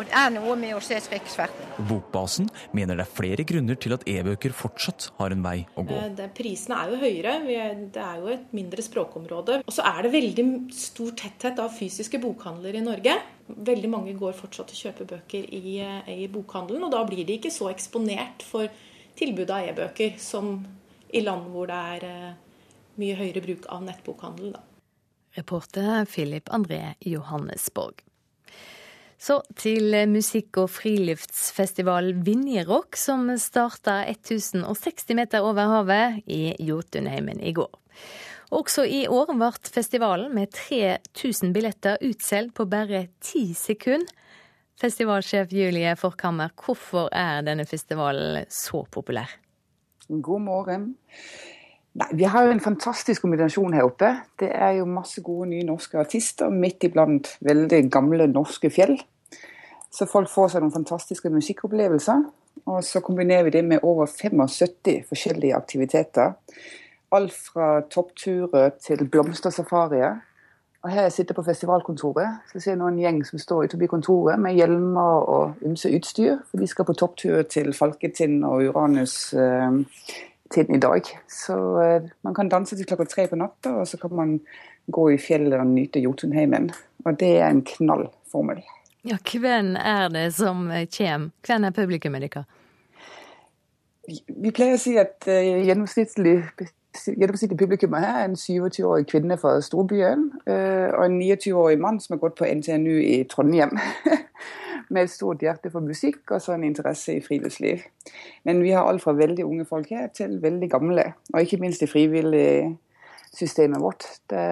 [0.00, 1.74] Og det er noe med å se trykksverten.
[1.90, 5.98] Bokbasen mener det er flere grunner til at e-bøker fortsatt har en vei å gå.
[6.16, 7.34] Det, prisene er jo høyere,
[7.92, 9.58] det er jo et mindre språkområde.
[9.60, 13.18] Og så er det veldig stor tetthet av fysiske bokhandler i Norge.
[13.70, 15.76] Veldig mange går fortsatt og kjøper bøker i,
[16.16, 18.72] i bokhandelen, og da blir de ikke så eksponert for
[19.20, 20.54] tilbudet av e-bøker som
[21.12, 22.36] i land hvor det er eh,
[23.02, 24.54] mye høyere bruk av nettbokhandel.
[24.56, 24.64] Da.
[25.36, 28.00] Reporter Philip André Johannesborg.
[29.20, 37.52] Så til musikk- og friluftsfestival Vinjerock, som starta 1060 meter over havet i Jotunheimen i
[37.52, 37.68] går.
[38.50, 44.08] Også i år ble festivalen med 3000 billetter utsolgt på bare ti sekunder.
[44.80, 49.28] Festivalsjef Julie Forkammer, hvorfor er denne festivalen så populær?
[50.08, 50.94] God morgen.
[52.00, 54.14] Nei, Vi har jo en fantastisk kombinasjon her oppe.
[54.40, 58.96] Det er jo masse gode nye norske artister midt iblant veldig gamle norske fjell.
[59.90, 62.22] Så folk får seg noen fantastiske musikkopplevelser.
[62.70, 66.34] Og så kombinerer vi det med over 75 forskjellige aktiviteter.
[67.10, 70.20] Alt fra toppturer til blomstersafarier.
[70.80, 73.90] Og her jeg sitter på festivalkontoret, så ser jeg nå en gjeng som står utenfor
[73.92, 76.38] kontoret med hjelmer og ymse utstyr.
[76.48, 79.76] For de skal på topptur til Falketind og Uranus eh,
[80.54, 81.04] tiden i dag.
[81.28, 84.36] Så eh, man kan danse til klokka tre på natta, og så kan man
[84.88, 86.70] gå i fjellet og nyte Jotunheimen.
[87.04, 88.64] Og det er en knallformel.
[89.04, 90.66] Ja, hvem er det som
[90.96, 91.30] kommer?
[91.46, 92.44] Hvem er publikummet deres?
[94.28, 96.34] Vi pleier å si at uh, gjennomsnittlig,
[97.06, 102.16] gjennomsnittlig publikum her er en 27-årig kvinne fra storbyen uh, og en 29-årig mann som
[102.16, 103.78] har gått på NTNU i Trondheim.
[104.90, 107.84] med et stort hjerte for musikk og så en interesse i friluftsliv.
[108.44, 111.84] Men vi har alt fra veldig unge folk her til veldig gamle, og ikke minst
[111.86, 114.06] i frivilligsystemet vårt.
[114.30, 114.42] Det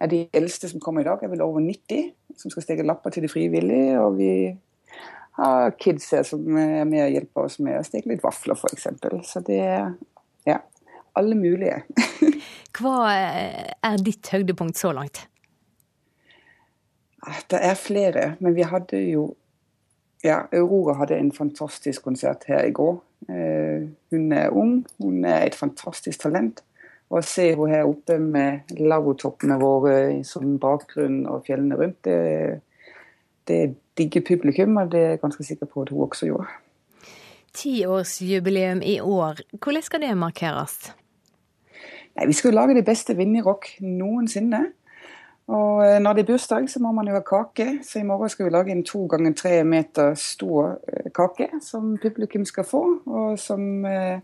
[0.00, 3.14] er de eldste som kommer i dag, er vel over 90, som skal steke lapper
[3.14, 4.00] til de frivillige.
[4.00, 4.32] Og vi
[5.40, 8.88] har kids her som er med og hjelper oss med å steke litt vafler, f.eks.
[9.28, 9.88] Så det er
[10.48, 10.60] ja,
[11.16, 11.82] alle mulige.
[12.76, 15.26] Hva er ditt høydepunkt så langt?
[17.26, 19.32] Ah, det er flere, men vi hadde jo
[20.24, 22.96] ja, Aurora hadde en fantastisk konsert her i går.
[23.30, 26.62] Eh, hun er ung, hun er et fantastisk talent.
[27.06, 29.96] Å se henne her oppe med lavvotoppene våre
[30.26, 32.60] som bakgrunn og fjellene rundt, det,
[33.46, 33.60] det
[33.98, 36.48] digger publikum, og det er jeg ganske sikker på at hun også gjorde.
[37.56, 40.90] Tiårsjubileum i år, hvordan skal det markeres?
[42.16, 44.66] Nei, Vi skal jo lage det beste Vinjerock noensinne.
[45.46, 47.78] Og eh, når det er bursdag, så må man jo ha kake.
[47.86, 51.94] Så i morgen skal vi lage en to ganger tre meter stor eh, kake som
[52.02, 52.82] publikum skal få.
[53.06, 54.18] Og som eh,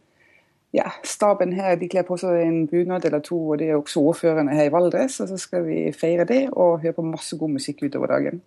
[0.72, 4.00] ja, staben her de kler på seg en bunad eller to, og det er også
[4.00, 5.20] ordførerne her i Valdres.
[5.20, 8.42] Og så skal vi feire det og høre på masse god musikk utover dagen.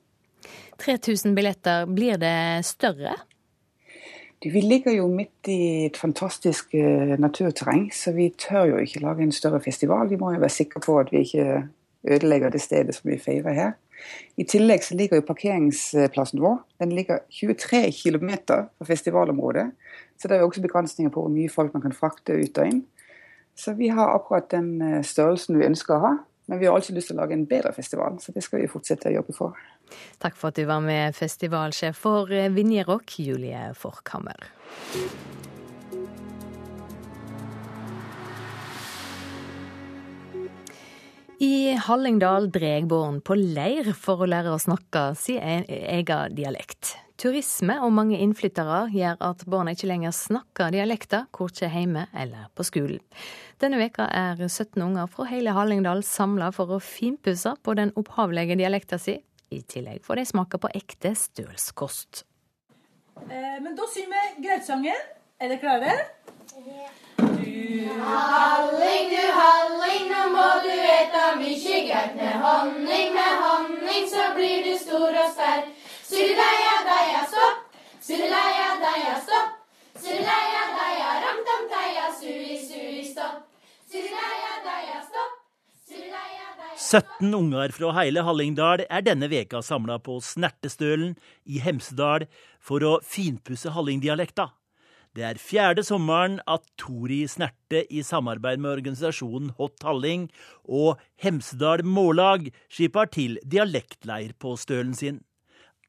[0.81, 3.15] 3000 billetter, blir det større?
[4.45, 6.73] Vi ligger jo midt i et fantastisk
[7.17, 10.09] naturterreng, så vi tør jo ikke lage en større festival.
[10.09, 11.63] Vi må jo være sikre på at vi ikke
[12.03, 13.71] ødelegger det stedet som vi feirer her.
[14.37, 19.69] I tillegg så ligger jo parkeringsplassen vår den ligger 23 km fra festivalområdet.
[20.17, 22.69] Så det er jo også begrensninger på hvor mye folk man kan frakte ut og
[22.71, 22.83] inn.
[23.55, 26.13] Så vi har akkurat den eh, størrelsen vi ønsker å ha.
[26.45, 28.69] Men vi har altså lyst til å lage en bedre festival, så det skal vi
[28.69, 29.61] fortsette å jobbe for.
[30.21, 34.49] Takk for at du var med, festivalsjef for eh, Vinjerock, Julie Forkammer.
[41.45, 46.95] I Hallingdal dreg barn på leir for å lære å snakke sin egen dialekt.
[47.21, 52.65] Turisme og mange innflyttere gjør at barna ikke lenger snakker dialekter, korkje hjemme eller på
[52.65, 53.03] skolen.
[53.61, 58.57] Denne veka er 17 unger fra hele Hallingdal samla for å finpusse på den opphavlige
[58.57, 59.19] dialekta si.
[59.53, 62.23] I tillegg får de smake på ekte stølskost.
[63.27, 65.13] Eh, men da synger vi Grautsangen.
[65.45, 65.91] Er dere klare?
[67.17, 72.15] Du halling, du halling, nå må du eta mykje greit.
[72.17, 75.69] Med honning, med honning, så blir du stor og sterk.
[76.07, 77.61] Surreia, deia, stopp.
[78.07, 79.53] Surreia, deia, stopp.
[80.07, 83.45] Surreia, deia, ram-tam, teia, sui, sui, stopp.
[83.85, 85.39] Surreia, deia, stopp.
[86.75, 91.13] 17 unger fra hele Hallingdal er denne veka samla på Snertestølen
[91.45, 92.25] i Hemsedal
[92.57, 94.49] for å finpusse hallingdialekta.
[95.15, 100.25] Det er fjerde sommeren at Tori Snerte i samarbeid med organisasjonen Hot Halling
[100.67, 105.21] og Hemsedal Mållag skipper til dialektleir på stølen sin.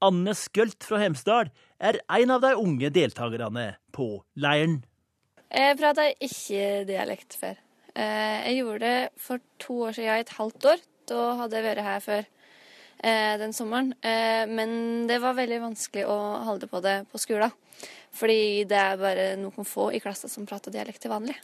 [0.04, 1.50] Anne Skølt fra Hemsedal
[1.82, 4.08] er en av de unge deltakerne på
[4.38, 4.84] leiren.
[5.50, 7.58] Jeg prata ikke dialekt før.
[7.98, 10.86] Eh, jeg gjorde det for to år siden, i et halvt år.
[11.10, 12.30] Da hadde jeg vært her før
[13.40, 13.92] den sommeren.
[14.00, 16.16] Eh, men det var veldig vanskelig å
[16.48, 17.54] holde på det på skolen.
[18.16, 21.36] Fordi det er bare noen få i klassen som prater dialekt til vanlig.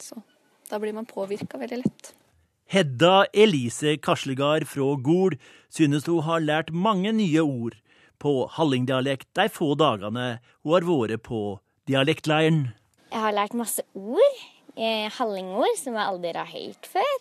[0.00, 0.20] Så
[0.70, 2.12] da blir man påvirka veldig lett.
[2.72, 5.36] Hedda Elise Kaslegard fra Gol
[5.68, 7.76] synes hun har lært mange nye ord
[8.22, 11.42] på hallingdialekt de få dagene hun har vært på
[11.90, 12.70] dialektleiren.
[13.12, 14.40] Jeg har lært masse ord.
[14.72, 17.16] Eh, hallingord som jeg aldri har hørt før.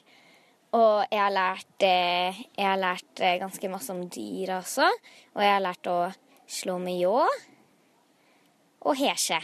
[0.77, 4.87] Og jeg har lært, eh, jeg har lært eh, ganske masse om dyr også.
[5.35, 5.97] Og jeg har lært å
[6.47, 7.17] slå med ljå
[8.81, 9.41] og hesje.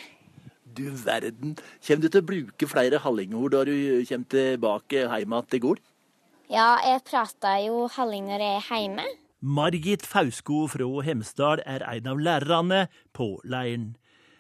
[0.78, 1.58] Du verden.
[1.84, 3.76] Kommer du til å bruke flere hallingord da du
[4.08, 5.86] kommer tilbake hjem igjen til gård?
[6.48, 9.08] Ja, jeg prater jo halling når jeg er hjemme.
[9.44, 13.98] Margit Fausko fra Hemsedal er en av lærerne på leiren.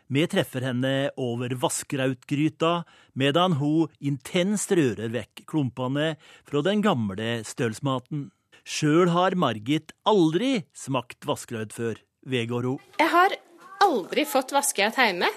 [0.07, 6.13] Vi treffer henne over Vaskrautgryta, medan hun intenst rører vekk klumpene
[6.47, 8.29] fra den gamle stølsmaten.
[8.63, 12.81] Sjøl har Margit aldri smakt vaskraut før, vedgår hun.
[13.03, 13.35] Jeg har
[13.83, 15.31] aldri fått vaskehet hjemme,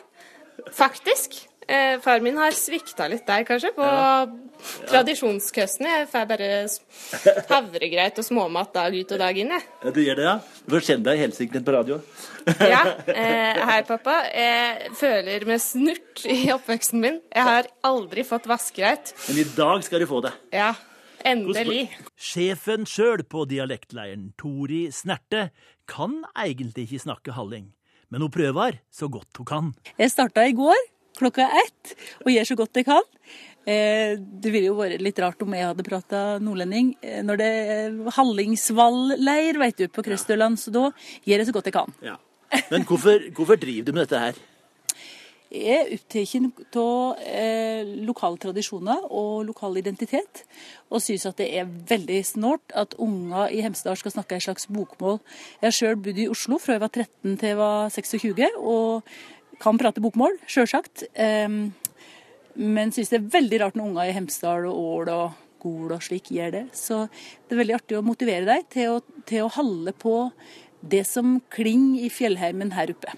[0.71, 1.50] faktisk.
[1.71, 4.25] Eh, far min har svikta litt der, kanskje, på ja.
[4.91, 5.93] tradisjonskøstene.
[6.01, 6.49] Jeg får bare
[7.47, 9.67] havregreit og småmat dag ut og dag inn, jeg.
[9.85, 10.35] Ja, du gjør det, ja?
[10.67, 12.01] Du får kjenne deg helsiktet på radio.
[12.59, 12.83] ja.
[13.21, 14.17] Eh, hei, pappa.
[14.35, 17.19] Jeg føler meg snurt i oppveksten min.
[17.31, 19.15] Jeg har aldri fått vaskereit.
[19.29, 20.35] Men i dag skal du få det.
[20.57, 20.73] Ja.
[21.27, 21.91] Endelig.
[22.17, 25.51] Sjefen sjøl på dialektleiren, Tori Snerte,
[25.91, 27.69] kan egentlig ikke snakke halling
[28.11, 29.69] men hun prøver så godt hun kan.
[29.99, 30.79] Jeg starta i går
[31.21, 31.95] klokka ett
[32.25, 33.07] og gjør så godt jeg kan.
[33.69, 36.95] Eh, det ville jo vært litt rart om jeg hadde prata nordlending.
[37.05, 40.87] Eh, når det er Hallingsvall-leir vet du, på Krøstøland, så da
[41.29, 41.99] gjør jeg så godt jeg kan.
[42.05, 42.17] Ja.
[42.73, 44.41] Men hvorfor, hvorfor driver du med dette her?
[45.51, 50.45] Jeg er opptatt av eh, lokale tradisjoner og lokal identitet,
[50.95, 54.69] og syns at det er veldig snålt at unger i Hemsedal skal snakke et slags
[54.71, 55.19] bokmål.
[55.59, 59.11] Jeg har sjøl bodd i Oslo fra jeg var 13 til jeg var 26, og
[59.61, 61.05] kan prate bokmål, sjølsagt.
[62.61, 66.03] Men syns det er veldig rart når unger i Hemsedal og Ål og Gol og
[66.03, 66.65] slik gjør det.
[66.77, 70.17] Så det er veldig artig å motivere deg til å, til å holde på
[70.81, 73.13] det som klinger i fjellheimen her oppe.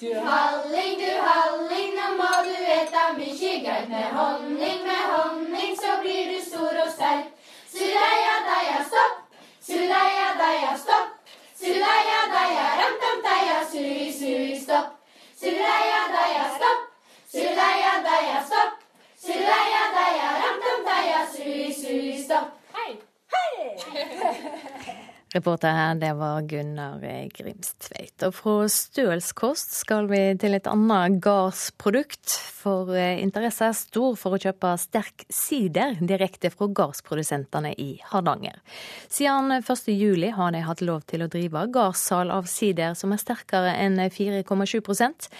[0.00, 3.88] Du halling, du halling, nå må du eta mykje greit.
[3.88, 7.32] Med honning, med honning, så blir du stor og sterk.
[7.72, 9.24] Sudeia deia stopp,
[9.64, 11.16] Sudeia deia stopp.
[11.56, 14.95] Sudeia deia ramtam deia sui sui stopp.
[15.36, 16.86] Surreia deia stopp,
[17.28, 18.78] surreia deia stopp.
[19.20, 22.56] Surreia deia ram-tam deia suri sui stopp.
[22.72, 22.96] Hei!
[23.34, 25.12] Hei!
[25.34, 27.00] Reporter her, det var Gunnar
[27.34, 28.22] Grimstveit.
[28.22, 32.30] Og fra stølskost skal vi til et annet gardsprodukt.
[32.56, 38.62] For eh, interesse er stor for å kjøpe sterk sider direkte fra gardsprodusentene i Hardanger.
[39.10, 43.74] Siden 1.7 har de hatt lov til å drive gardssalg av sider som er sterkere
[43.82, 45.30] enn 4,7%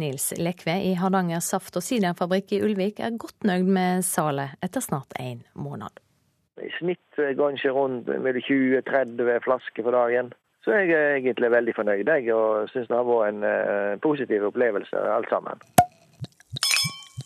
[0.00, 4.84] Nils Lekve i Hardanger saft- og siderfabrikk i Ulvik er godt nøyd med salet etter
[4.84, 5.96] snart en måned.
[6.62, 10.32] I snitt går en rundt mellom 20-30 flasker for dagen.
[10.64, 14.44] Så jeg er egentlig veldig fornøyd jeg, og syns det har vært en uh, positiv
[14.50, 15.62] opplevelse alt sammen.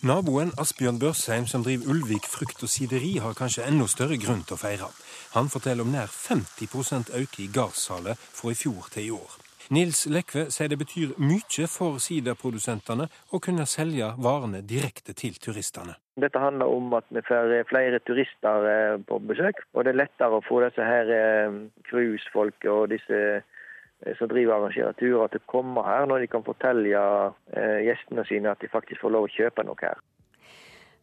[0.05, 4.59] Naboen Asbjørn Børsheim, som driver Ulvik frukt og sideri, har kanskje enda større grunn til
[4.59, 4.90] å feire.
[5.35, 9.44] Han forteller om nær 50 økning i gardssalet fra i fjor til i år.
[9.73, 15.97] Nils Lekve sier det betyr mye for siderprodusentene å kunne selge varene direkte til turistene.
[16.20, 20.39] Dette handler om at vi får flere turister eh, på besøk, og det er lettere
[20.39, 21.57] å få disse her eh,
[22.74, 26.45] og disse eh, som driver og arrangerer turer, til å komme her når de kan
[26.45, 26.85] fortelle
[27.86, 30.01] gjestene sine at de faktisk får lov å kjøpe noe her.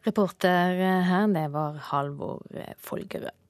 [0.06, 0.78] Reporter
[1.08, 2.46] her, det var Halvor
[2.78, 3.41] Folgerød.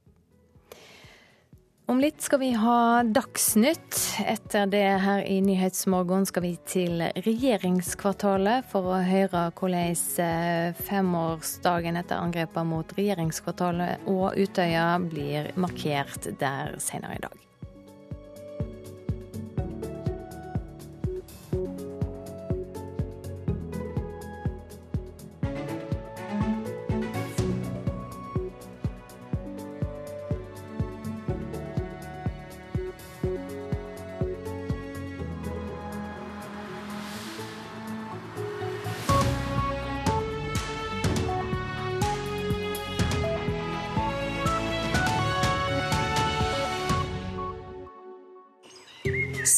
[1.93, 3.97] Om litt skal vi ha Dagsnytt.
[4.25, 9.93] Etter det her i Nyhetsmorgen skal vi til regjeringskvartalet for å høre hvordan
[10.25, 17.52] eh, femårsdagen etter angrepene mot regjeringskvartalet og Utøya blir markert der senere i dag.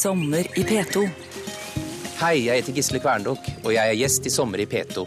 [0.05, 1.01] Sommer i P2.
[2.19, 5.07] Hei, jeg heter Gisle Kverndok, og jeg er gjest i Sommer i P2.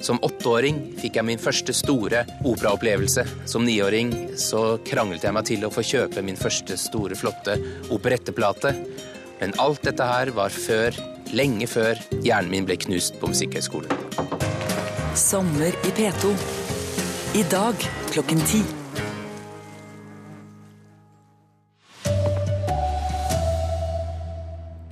[0.00, 3.26] Som åtteåring fikk jeg min første store operaopplevelse.
[3.44, 7.58] Som niåring så kranglet jeg meg til å få kjøpe min første store, flotte
[7.92, 8.72] operetteplate.
[9.44, 10.96] Men alt dette her var før,
[11.36, 13.92] lenge før, hjernen min ble knust på Musikkhøgskolen.
[15.20, 16.36] Sommer i P2.
[17.44, 18.64] I dag klokken ti.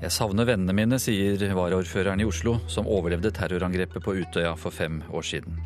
[0.09, 5.02] Jeg savner vennene mine, sier varaordføreren i Oslo, som overlevde terrorangrepet på Utøya for fem
[5.12, 5.59] år siden.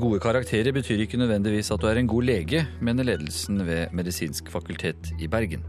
[0.00, 4.48] Gode karakterer betyr ikke nødvendigvis at du er en god lege, mener ledelsen ved Medisinsk
[4.48, 5.68] fakultet i Bergen.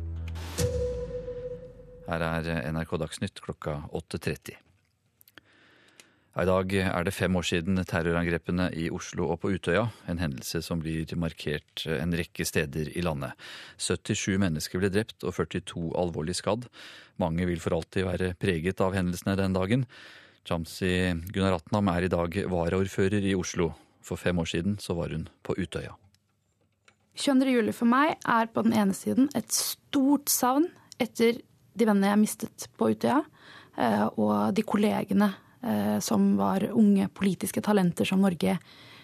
[2.08, 4.56] Her er NRK Dagsnytt klokka 8.30.
[6.38, 10.60] I dag er det fem år siden terrorangrepene i Oslo og på Utøya, en hendelse
[10.62, 13.34] som blir markert en rekke steder i landet.
[13.82, 16.68] 77 mennesker ble drept og 42 alvorlig skadd.
[17.18, 19.88] Mange vil for alltid være preget av hendelsene den dagen.
[20.46, 20.92] Jamsi
[21.34, 23.72] Gunaratnam er i dag varaordfører i Oslo.
[24.06, 25.98] For fem år siden så var hun på Utøya.
[27.18, 27.50] 22.
[27.50, 30.70] juli for meg er på den ene siden et stort savn
[31.02, 31.42] etter
[31.74, 33.24] de vennene jeg mistet på Utøya,
[33.74, 35.34] eh, og de kollegene
[36.04, 38.54] som var unge politiske talenter som Norge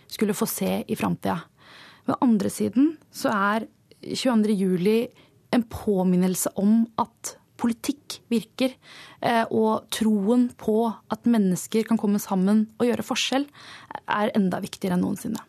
[0.07, 1.39] skulle få se i framtida.
[2.05, 3.65] Ved andre siden så er
[4.03, 4.53] 22.
[4.53, 4.97] juli
[5.53, 8.75] en påminnelse om at politikk virker.
[9.21, 13.47] Eh, og troen på at mennesker kan komme sammen og gjøre forskjell,
[14.03, 15.43] er enda viktigere enn noensinne.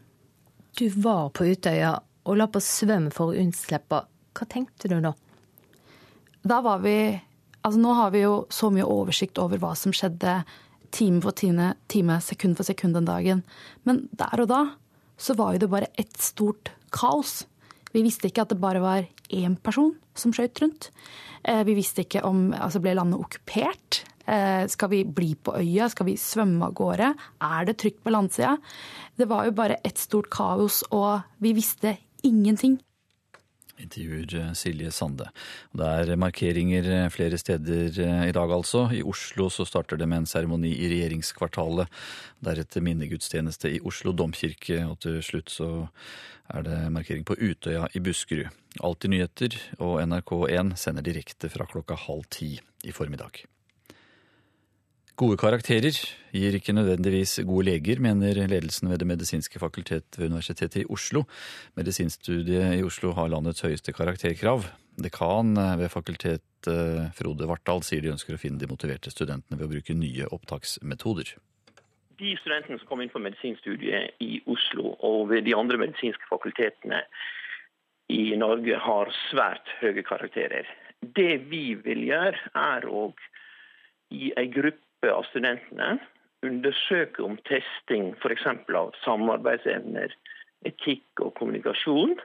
[0.75, 4.05] Du var på Utøya og la på svømme for å unnslippe.
[4.35, 5.15] Hva tenkte du da?
[6.45, 6.99] Da var vi
[7.65, 10.35] Altså nå har vi jo så mye oversikt over hva som skjedde
[10.95, 13.43] time for time, time, sekund for sekund den dagen.
[13.85, 14.63] Men der og da
[15.19, 17.45] så var jo det bare ett stort kaos.
[17.95, 20.91] Vi visste ikke at det bare var én person som skøyt rundt.
[21.45, 24.03] Eh, vi visste ikke om altså ble landet okkupert.
[24.27, 25.91] Eh, skal vi bli på øya?
[25.93, 27.13] Skal vi svømme av gårde?
[27.43, 28.57] Er det trygt på landsida?
[29.19, 32.79] Det var jo bare et stort kaos, og vi visste ingenting.
[33.81, 35.29] Intervjuer eh, Silje Sande.
[35.75, 38.87] Det er markeringer eh, flere steder eh, i dag, altså.
[38.95, 41.91] I Oslo så starter det med en seremoni i regjeringskvartalet.
[42.45, 45.71] Deretter minnegudstjeneste i Oslo domkirke, og til slutt så
[46.55, 48.53] er det markering på Utøya i Buskerud.
[48.85, 53.45] Alltid nyheter, og NRK1 sender direkte fra klokka halv ti i formiddag.
[55.15, 55.95] Gode karakterer
[56.35, 61.23] gir ikke nødvendigvis gode leger, mener ledelsen ved Det medisinske fakultet ved Universitetet i Oslo.
[61.77, 64.65] Medisinstudiet i Oslo har landets høyeste karakterkrav.
[64.99, 66.67] Dekan ved fakultet
[67.15, 71.31] Frode Vartdal, sier de ønsker å finne de motiverte studentene ved å bruke nye opptaksmetoder.
[72.19, 77.05] De studentene som kom inn på medisinstudiet i Oslo og ved de andre medisinske fakultetene
[78.11, 80.67] i Norge, har svært høye karakterer.
[80.99, 83.13] Det vi vil gjøre, er å
[84.11, 85.99] gi en gruppe gruppe av studentene
[86.45, 88.47] undersøke om testing f.eks.
[88.75, 90.13] av samarbeidsevner,
[90.65, 92.17] etikk og kommunikasjon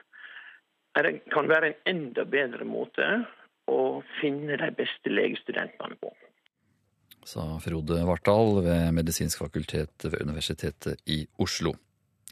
[1.30, 3.06] kan være en enda bedre måte
[3.70, 6.10] å finne de beste legestudentene på.
[7.24, 11.76] Sa Frode Vartdal ved Medisinsk fakultet ved Universitetet i Oslo.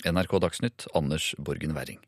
[0.04, 2.00] NRK Dagsnytt, Anders Borgen Werring.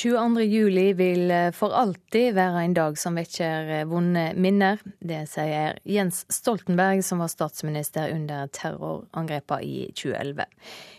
[0.00, 0.40] 22.
[0.40, 4.80] juli vil eh, for alltid være en dag som vekker eh, vonde minner.
[4.96, 10.46] Det sier Jens Stoltenberg, som var statsminister under terrorangrepene i 2011.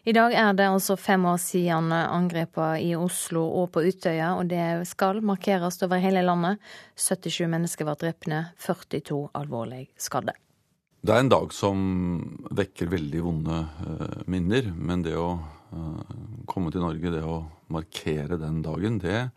[0.05, 4.51] I dag er det altså fem år siden angrepene i Oslo og på Utøya, og
[4.53, 6.61] det skal markeres over hele landet.
[6.93, 10.37] 77 mennesker var drepne, 42 alvorlig skadde.
[11.01, 11.81] Det er en dag som
[12.53, 15.31] vekker veldig vonde eh, minner, men det å
[16.49, 17.41] komme til Norge, det å
[17.71, 19.29] markere den dagen, det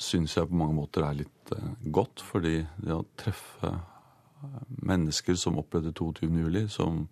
[0.00, 2.22] syns jeg på mange måter er litt uh, godt.
[2.24, 6.30] Fordi det å treffe eh, mennesker som opplevde 22.
[6.40, 7.02] juli, som,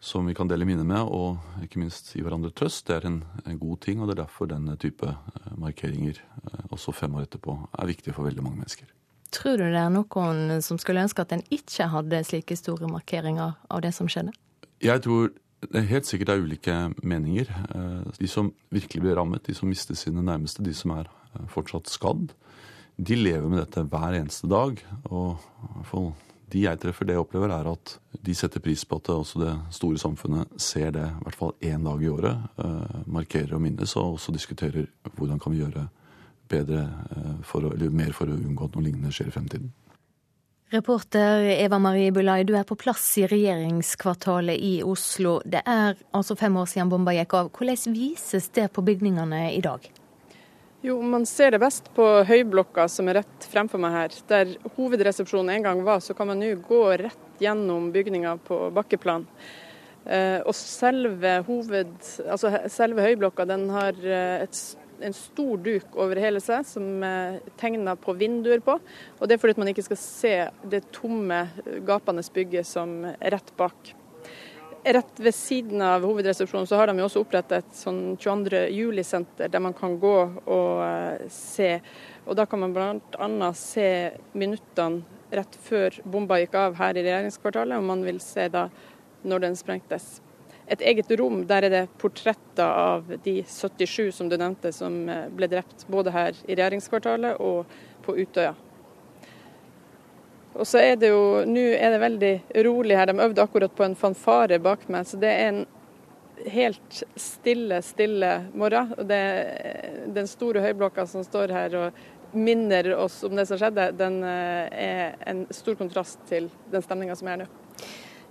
[0.00, 3.20] som, vi kan dele minner med, og ikke minst gi hverandre trøst, det er en,
[3.44, 4.00] en god ting.
[4.00, 5.12] Og det er derfor denne type
[5.60, 6.22] markeringer,
[6.72, 8.88] også fem år etterpå, er viktig for veldig mange mennesker.
[9.32, 13.54] Tror du det er noen som skulle ønske at en ikke hadde slike store markeringer
[13.72, 14.34] av det som skjedde?
[14.82, 15.30] Jeg tror
[15.70, 17.50] helt sikkert er ulike meninger.
[17.74, 21.46] Eh, de som virkelig blir rammet, de som mister sine nærmeste, de som er eh,
[21.52, 22.32] fortsatt skadd,
[22.96, 24.82] de lever med dette hver eneste dag.
[25.10, 25.38] Og
[26.52, 29.54] de jeg treffer, det jeg opplever, er at de setter pris på at også det
[29.72, 32.48] store samfunnet ser det i hvert fall én dag i året.
[32.58, 35.88] Eh, markerer og minnes, og også diskuterer hvordan kan vi gjøre
[36.52, 36.82] bedre
[37.48, 39.70] for eller mer for å unngå at noe lignende skjer i fremtiden.
[40.72, 45.34] Reporter Eva Marie Bulai, du er på plass i regjeringskvartalet i Oslo.
[45.44, 47.50] Det er altså fem år siden bomba gikk av.
[47.52, 49.84] Hvordan vises det på bygningene i dag?
[50.80, 54.16] Jo, Man ser det best på Høyblokka som er rett fremfor meg her.
[54.32, 59.28] Der hovedresepsjonen en gang var, så kan man nå gå rett gjennom bygninga på bakkeplan.
[60.08, 61.92] Eh, og selve, hoved,
[62.24, 64.62] altså selve Høyblokka den har eh, et
[65.02, 68.78] en stor duk over hele seg som er tegna på vinduer på.
[69.18, 71.44] Og Det er fordi man ikke skal se det tomme,
[71.86, 73.94] gapende bygget som er rett bak.
[74.82, 78.64] Rett ved siden av hovedresepsjonen så har de også opprettet et sånn 22.
[78.74, 81.76] juli-senter der man kan gå og eh, se.
[82.26, 83.52] Og Da kan man bl.a.
[83.54, 83.86] se
[84.34, 88.66] minuttene rett før bomba gikk av her i regjeringskvartalet, og man vil se da
[89.22, 90.18] når den sprengtes
[90.66, 91.42] et eget rom.
[91.46, 96.14] Der er det portretter av de 77 som du nevnte, som eh, ble drept både
[96.14, 97.66] her i regjeringskvartalet og
[98.06, 98.54] på Utøya.
[100.52, 102.32] Og så er det jo, Nå er det veldig
[102.66, 103.08] rolig her.
[103.08, 105.06] De øvde akkurat på en fanfare bak meg.
[105.08, 105.62] Så det er en
[106.52, 108.92] helt stille, stille morgen.
[108.98, 109.22] Og det,
[110.12, 112.02] den store høyblokka som står her og
[112.32, 117.16] minner oss om det som skjedde, den eh, er en stor kontrast til den stemninga
[117.16, 117.50] som er nå.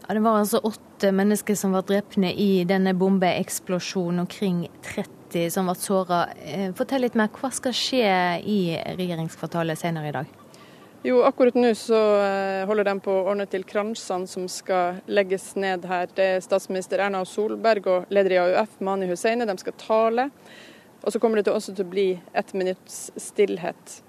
[0.08, 5.76] Det var altså åtte mennesker som var drepne i denne bombeeksplosjonen, omkring 30 som ble
[5.80, 6.26] såra.
[6.44, 8.60] Eh, fortell litt mer, hva skal skje i
[8.98, 10.38] regjeringskvartalet senere i dag?
[11.02, 15.48] Jo, akkurat nå så eh, holder de på å ordne til kransene som skal legges
[15.58, 16.12] ned her.
[16.14, 19.48] Det er statsminister Erna Solberg og leder i AUF, Mani Husseini.
[19.50, 20.28] De skal tale.
[21.02, 22.08] Og så kommer det også til å bli
[22.38, 24.02] ett minutts stillhet.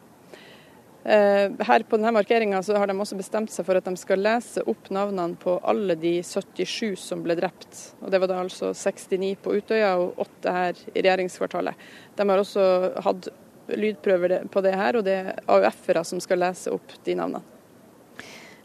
[1.05, 4.62] Eh, her på denne markeringa har de også bestemt seg for at de skal lese
[4.70, 7.97] opp navnene på alle de 77 som ble drept.
[8.01, 11.74] Og Det var da altså 69 på Utøya og 8 her i regjeringskvartalet.
[12.16, 12.66] De har også
[13.03, 13.33] hatt
[13.73, 17.43] lydprøver på det her, og det er AUF-ere som skal lese opp de navnene.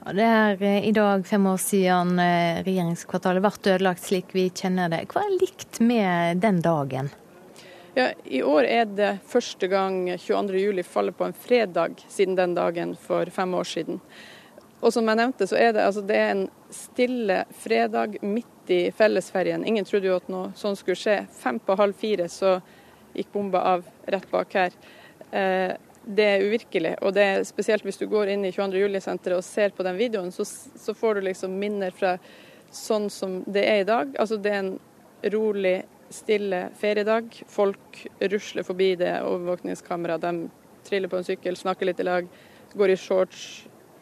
[0.08, 4.94] Det er eh, i dag fem år siden eh, regjeringskvartalet ble ødelagt slik vi kjenner
[4.94, 5.08] det.
[5.10, 7.10] Hva er likt med den dagen?
[7.98, 12.92] Ja, I år er det første gang 22.07 faller på en fredag siden den dagen
[12.94, 13.98] for fem år siden.
[14.86, 18.92] Og som jeg nevnte, så er det, altså, det er en stille fredag midt i
[18.94, 19.66] fellesferien.
[19.66, 21.16] Ingen trodde jo at noe sånt skulle skje.
[21.40, 22.60] Fem på halv fire så
[23.18, 24.78] gikk bomba av rett bak her.
[25.32, 25.74] Eh,
[26.06, 26.94] det er uvirkelig.
[27.02, 28.78] Og det er spesielt hvis du går inn i 22.
[28.86, 32.20] juli-senteret og ser på den videoen, så, så, får du liksom minner fra
[32.70, 34.14] sånn som det er i dag.
[34.22, 34.76] Altså det er en
[35.34, 37.44] rolig, stille feriedag.
[37.48, 40.22] Folk rusler forbi det overvåkningskameraet.
[40.22, 42.28] De triller på en sykkel, snakker litt i lag,
[42.74, 43.48] går i shorts.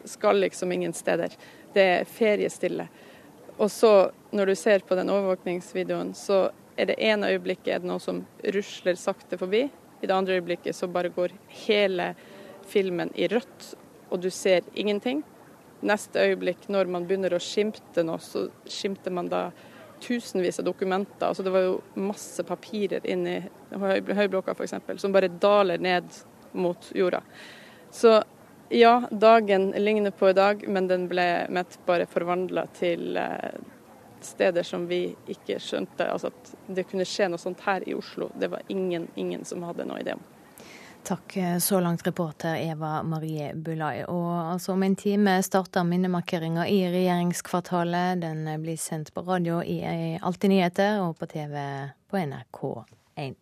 [0.06, 1.32] Skal liksom ingen steder.
[1.74, 2.86] Det er feriestille.
[3.56, 7.88] Og så, når du ser på den overvåkningsvideoen, så er det ene øyeblikket er det
[7.88, 8.20] noe som
[8.54, 9.64] rusler sakte forbi.
[10.00, 11.32] I det andre øyeblikket så bare går
[11.66, 12.12] hele
[12.68, 13.72] filmen i rødt,
[14.10, 15.22] og du ser ingenting.
[15.86, 19.48] Neste øyeblikk, når man begynner å skimte noe, så skimter man da
[20.00, 21.28] tusenvis av dokumenter.
[21.28, 23.38] Altså det var jo masse papirer inni
[23.70, 24.74] høyblokka f.eks.
[25.02, 26.08] som bare daler ned
[26.56, 27.22] mot jorda.
[27.90, 28.18] Så
[28.68, 33.58] ja, dagen ligner på i dag, men den ble mett bare forvandla til eh,
[34.20, 36.08] steder som vi ikke skjønte.
[36.10, 38.30] Altså at det kunne skje noe sånt her i Oslo.
[38.34, 40.24] Det var ingen, ingen som hadde noe idé om.
[41.06, 44.04] Takk eh, så langt, reporter Eva Marie Bulai.
[44.04, 48.20] Og altså om en time starter minnemarkeringa i regjeringskvartalet.
[48.24, 49.78] Den blir sendt på radio i
[50.18, 51.54] Alltid nyheter og på TV
[52.10, 53.38] på NRK1.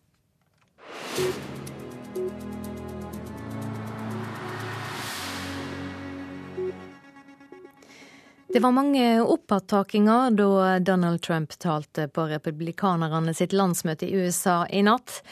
[8.55, 14.85] Det var mange oppattakinger da Donald Trump talte på republikanerne sitt landsmøte i USA i
[14.85, 15.23] natt.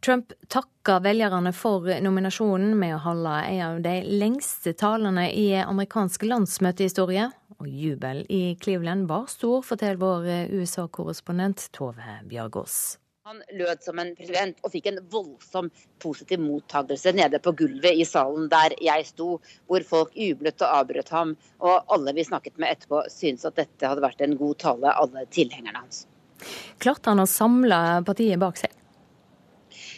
[0.00, 6.22] Trump takka velgerne for nominasjonen med å holde en av de lengste talene i amerikansk
[6.28, 7.26] landsmøtehistorie.
[7.58, 12.78] Og jubel i Cleveland var stor, forteller vår USA-korrespondent Tove Bjørgaas.
[13.28, 15.66] Han lød som en president og fikk en voldsom
[16.00, 19.34] positiv mottagelse nede på gulvet i salen der jeg sto,
[19.68, 21.34] hvor folk jublet og avbrøt ham.
[21.58, 25.26] Og alle vi snakket med etterpå syntes at dette hadde vært en god tale, alle
[25.34, 26.06] tilhengerne hans.
[26.78, 28.72] Klarte han å samle partiet bak seg?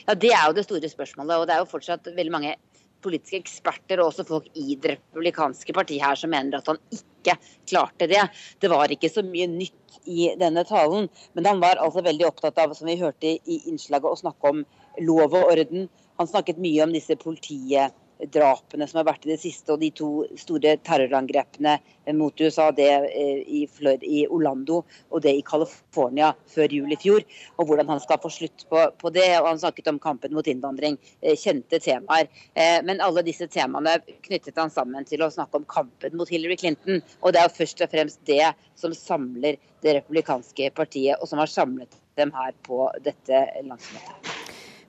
[0.06, 1.36] Ja, Det er jo det store spørsmålet.
[1.36, 2.56] Og det er jo fortsatt veldig mange
[3.04, 7.36] politiske eksperter og også folk i det republikanske partiet her som mener at han ikke
[7.68, 8.22] klarte det.
[8.60, 11.08] Det var ikke så mye nytt i denne talen.
[11.34, 14.62] Men han var altså veldig opptatt av, som vi hørte i innslaget, å snakke om
[15.00, 15.88] lov og orden.
[16.20, 17.96] Han snakket mye om disse politiet
[18.28, 21.76] drapene som har vært i det siste, og de to store terrorangrepene
[22.16, 24.80] mot USA, det eh, i, Orlando
[25.10, 27.24] og det i California før jul i fjor,
[27.56, 29.28] og hvordan han skal få slutt på, på det.
[29.38, 32.28] og Han snakket om kampen mot innvandring, eh, kjente temaer.
[32.54, 36.58] Eh, men alle disse temaene knyttet han sammen til å snakke om kampen mot Hillary
[36.60, 37.02] Clinton.
[37.20, 38.44] Og det er jo først og fremst det
[38.80, 44.39] som samler det republikanske partiet, og som har samlet dem her på dette landsmøtet.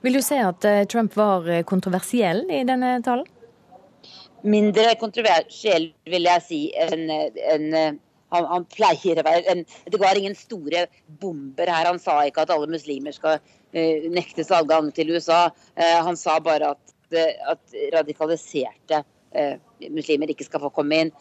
[0.02, 3.28] Vil du si at eh, Trump var eh, kontroversiell i denne talen?
[4.42, 7.66] Mindre kontroversiell, vil jeg si, enn en,
[8.32, 9.44] han, han, pleier å være.
[9.52, 9.62] En,
[9.92, 10.86] det var ingen store
[11.22, 11.86] bomber her.
[11.86, 15.44] Han sa ikke at alle muslimer skal uh, nektes adgang til USA.
[15.78, 16.96] Uh, han sa bare at,
[17.52, 19.54] at radikaliserte uh,
[19.94, 21.14] muslimer ikke skal få komme inn.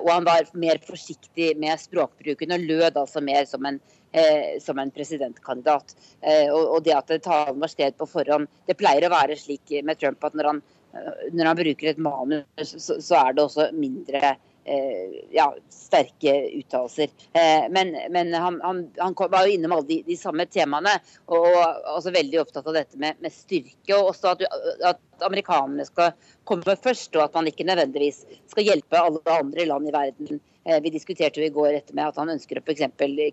[0.00, 3.80] og han var mer forsiktig med språkbruken og lød altså mer som en
[4.16, 5.96] eh, som en presidentkandidat.
[6.20, 9.78] Eh, og, og, det at talen var sted på forhånd Det pleier å være slik
[9.84, 10.60] med Trump at når han,
[10.96, 14.36] eh, når han bruker et manus, så, så, er det også mindre
[14.66, 17.12] eh, ja, sterke uttalelser.
[17.32, 21.46] Eh, men, men han, han, han, var jo innom alle de, de samme temaene, og,
[21.52, 23.94] og også veldig opptatt av dette med, med styrke.
[23.98, 24.46] Og også at,
[24.94, 26.12] at, amerikanerne skal
[26.44, 30.42] komme først, og at man ikke nødvendigvis skal hjelpe alle andre land i verden
[30.82, 32.82] vi diskuterte jo i går etter med at han ønsker å f.eks.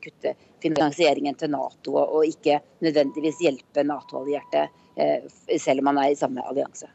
[0.04, 5.26] kutte finansieringen til Nato, og ikke nødvendigvis hjelpe Nato-allierte, eh,
[5.58, 6.90] selv om han er i samme allianse.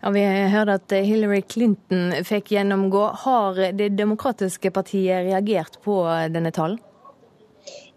[0.00, 3.10] Ja, Vi hørte at Hillary Clinton fikk gjennomgå.
[3.24, 6.02] Har Det demokratiske partiet reagert på
[6.32, 6.80] denne talen?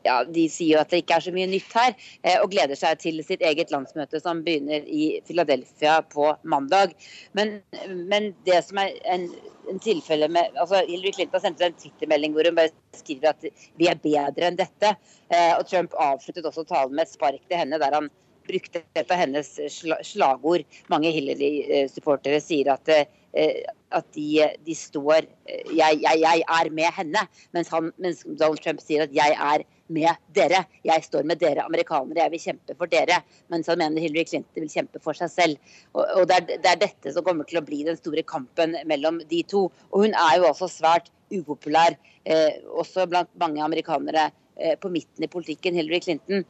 [0.04, 2.80] ja, de sier jo at det ikke er så mye nytt her, eh, og gleder
[2.80, 6.96] seg til sitt eget landsmøte som begynner i Philadelphia på mandag.
[7.38, 9.30] Men, men det som er en,
[9.70, 13.48] en tilfelle med altså Hillary Clinton sendte en Twitter-melding hvor hun bare skriver at
[13.80, 14.96] vi er bedre enn dette.
[15.30, 18.10] Eh, og Trump avsluttet også talen med et spark til henne der han
[18.48, 19.50] brukte et av hennes
[20.04, 20.66] slagord.
[20.92, 23.06] Mange Hillary-supportere sier at eh,
[23.94, 27.24] at de, de står jeg, jeg, jeg, er med henne,
[27.54, 30.64] mens, han, mens Donald Trump sier at jeg er med dere.
[30.86, 33.20] Jeg står med dere amerikanere, jeg vil kjempe for dere.
[33.52, 35.74] Mens han mener Hillary Clinton vil kjempe for seg selv.
[35.94, 38.78] Og, og det, er, det, er, dette som kommer til å bli den store kampen
[38.90, 39.66] mellom de to.
[39.92, 41.98] Og hun er jo også svært upopulær,
[42.78, 44.30] også blant mange amerikanere
[44.80, 46.46] på midten i politikken, Hillary Clinton.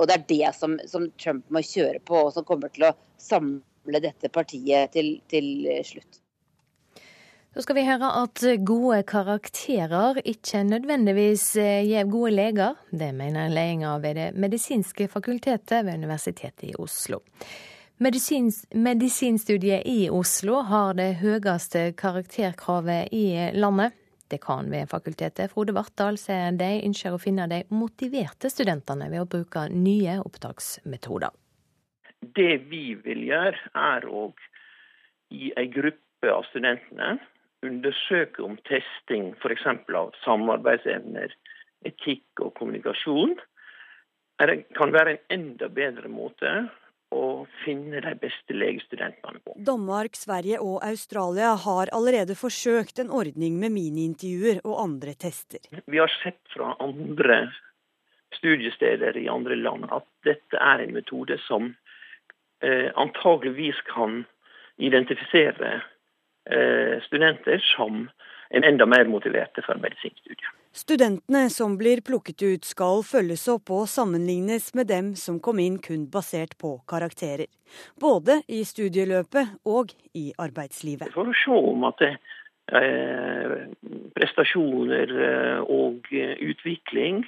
[0.00, 2.96] Og det er det som, som Trump må kjøre på, og som kommer til å
[3.22, 6.23] samle dette partiet til, til slutt.
[7.54, 11.52] Så skal vi høre at gode karakterer ikke nødvendigvis
[11.86, 12.72] gir gode leger.
[12.90, 17.20] Det mener ledelsen ved Det medisinske fakultetet ved Universitetet i Oslo.
[18.02, 23.94] Medisins, medisinstudiet i Oslo har det høyeste karakterkravet i landet.
[24.30, 29.28] Dekan ved fakultetet, Frode Vartdal, sier de ønsker å finne de motiverte studentene ved å
[29.30, 31.30] bruke nye opptaksmetoder.
[32.34, 34.32] Det vi vil gjøre, er å
[35.30, 37.12] gi en gruppe av studentene
[37.64, 39.66] undersøke om testing f.eks.
[39.96, 41.34] av samarbeidsevner,
[41.84, 43.36] etikk og kommunikasjon
[44.74, 46.50] kan være en enda bedre måte
[47.14, 49.54] å finne de beste legestudentene på.
[49.66, 55.62] Danmark, Sverige og Australia har allerede forsøkt en ordning med miniintervjuer og andre tester.
[55.86, 57.46] Vi har sett fra andre
[58.34, 61.70] studiesteder i andre land at dette er en metode som
[62.64, 64.24] eh, antageligvis kan
[64.82, 65.76] identifisere
[67.06, 68.04] studenter som
[68.54, 70.50] er enda mer motiverte for medisinstudiet.
[70.74, 75.76] Studentene som blir plukket ut skal følges opp og sammenlignes med dem som kom inn
[75.82, 77.46] kun basert på karakterer.
[78.00, 81.14] Både i studieløpet og i arbeidslivet.
[81.14, 82.10] For å se om at det,
[82.74, 83.54] eh,
[84.18, 87.22] prestasjoner eh, og utvikling,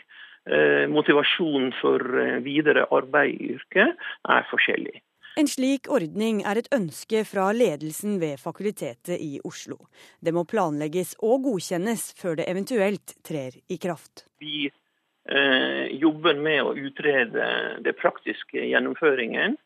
[0.51, 3.95] eh, motivasjon for eh, videre arbeid i yrket,
[4.27, 5.06] er forskjellig.
[5.37, 9.77] En slik ordning er et ønske fra ledelsen ved Fakultetet i Oslo.
[10.25, 14.25] Det må planlegges og godkjennes før det eventuelt trer i kraft.
[14.41, 17.51] Vi eh, jobber med å utrede
[17.85, 19.59] det praktiske gjennomføringen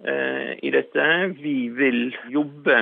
[0.00, 1.08] eh, i dette.
[1.44, 2.78] Vi vil jobbe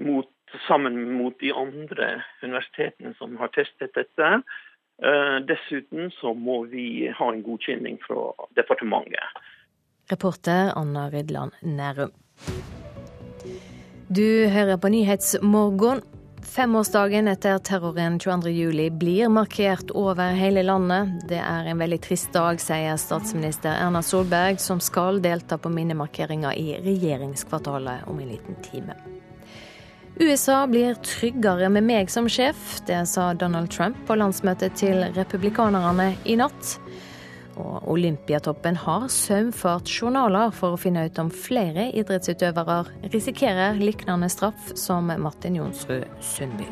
[0.00, 0.32] mot,
[0.64, 4.38] sammen mot de andre universitetene som har testet dette.
[5.04, 9.44] Eh, dessuten så må vi ha en godkjenning fra departementet.
[10.10, 12.10] Reporter Anna Rydland Nærum.
[14.08, 16.02] Du hører på Nyhetsmorgen.
[16.44, 21.14] Femårsdagen etter terroren 22.07 blir markert over hele landet.
[21.28, 26.52] Det er en veldig trist dag, sier statsminister Erna Solberg, som skal delta på minnemarkeringa
[26.54, 28.94] i regjeringskvartalet om en liten time.
[30.20, 36.12] USA blir tryggere med meg som sjef, det sa Donald Trump på landsmøtet til republikanerne
[36.22, 36.76] i natt.
[37.60, 42.80] Og Olympiatoppen har saumfart journaler for å finne ut om flere idrettsutøvere
[43.12, 46.68] risikerer lignende straff som Martin Jonsrud Sundby.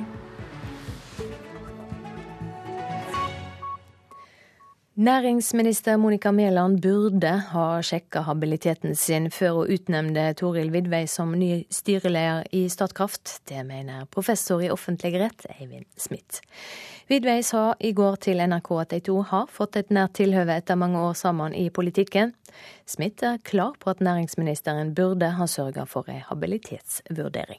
[4.94, 11.62] Næringsminister Monica Mæland burde ha sjekka habiliteten sin før hun utnevnte Toril Vidvei som ny
[11.72, 13.38] styreleder i Statkraft.
[13.48, 16.44] Det mener professor i offentlig rett Eivind Smith.
[17.08, 20.78] Vidvei sa i går til NRK at de to har fått et nært tilhøve etter
[20.78, 22.30] mange år sammen i politikken.
[22.86, 27.58] Smith er klar på at næringsministeren burde ha sørga for ei habilitetsvurdering.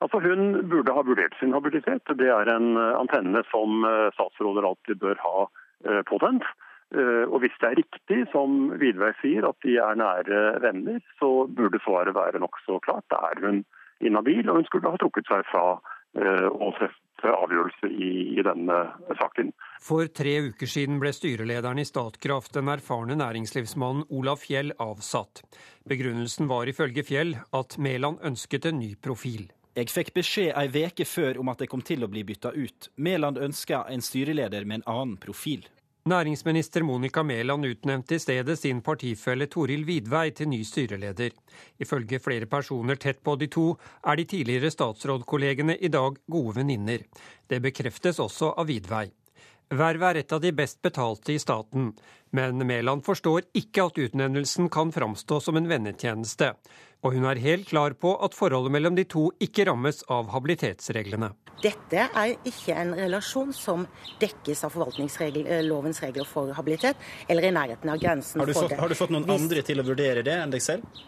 [0.00, 2.08] Altså Hun burde ha vurdert sin habilitet.
[2.20, 5.46] Det er en antenne som eh, statsråder alltid bør ha
[5.88, 6.44] eh, påtent.
[6.96, 11.48] Eh, og hvis det er riktig, som Vidvei sier, at de er nære venner, så
[11.48, 13.08] burde svaret være nokså klart.
[13.12, 13.64] Da er hun
[14.00, 15.76] inhabil, og hun skulle ha trukket seg fra
[16.16, 18.76] å treffe avgjørelser i, i, denne
[19.18, 19.52] saken.
[19.82, 25.42] For tre uker siden ble styrelederen i Statkraft, den erfarne næringslivsmannen Olav Fjell, avsatt.
[25.88, 29.48] Begrunnelsen var ifølge Fjell at Mæland ønsket en ny profil.
[29.76, 32.90] Jeg fikk beskjed ei veke før om at jeg kom til å bli bytta ut.
[32.96, 35.66] Mæland ønska en styreleder med en annen profil.
[36.06, 41.32] Næringsminister Monica Mæland utnevnte i stedet sin partifelle Toril Vidvei til ny styreleder.
[41.82, 43.64] Ifølge flere personer tett på de to,
[44.06, 47.02] er de tidligere statsrådkollegene i dag gode venninner.
[47.50, 49.08] Det bekreftes også av Vidvei.
[49.74, 51.90] Vervet er et av de best betalte i staten,
[52.36, 56.52] men Mæland forstår ikke at utnevnelsen kan framstå som en vennetjeneste.
[57.04, 61.32] Og hun er helt klar på at forholdet mellom de to ikke rammes av habilitetsreglene.
[61.62, 63.86] Dette er ikke en relasjon som
[64.20, 68.80] dekkes av forvaltningslovens regler for habilitet, eller i nærheten av grensen har for det.
[68.80, 69.44] Har du fått noen Hvis...
[69.46, 71.04] andre til å vurdere det enn deg selv?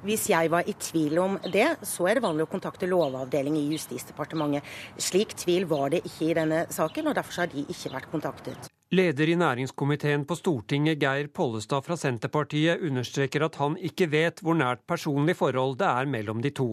[0.00, 3.74] Hvis jeg var i tvil om det, så er det vanlig å kontakte Lovavdelingen i
[3.74, 4.64] Justisdepartementet.
[4.96, 8.70] Slik tvil var det ikke i denne saken, og derfor har de ikke vært kontaktet.
[8.90, 14.56] Leder i næringskomiteen på Stortinget, Geir Pollestad fra Senterpartiet, understreker at han ikke vet hvor
[14.58, 16.72] nært personlig forhold det er mellom de to.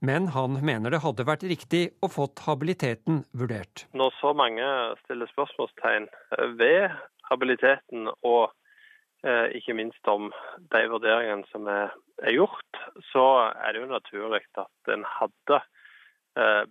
[0.00, 3.84] Men han mener det hadde vært riktig å fått habiliteten vurdert.
[3.92, 4.64] Når så mange
[5.02, 6.08] stiller spørsmålstegn
[6.56, 6.96] ved
[7.28, 8.56] habiliteten og
[9.20, 10.32] eh, ikke minst om
[10.72, 11.92] de vurderingene som er,
[12.32, 12.80] gjort,
[13.12, 15.60] så er det jo naturlig at en hadde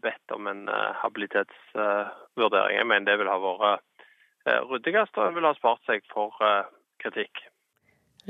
[0.01, 0.63] bedt om en
[1.03, 2.79] habilitetsvurdering.
[2.79, 3.83] Jeg mener det vil ha vært
[4.45, 6.35] ryddigst, og en vil ha spart seg for
[7.01, 7.43] kritikk.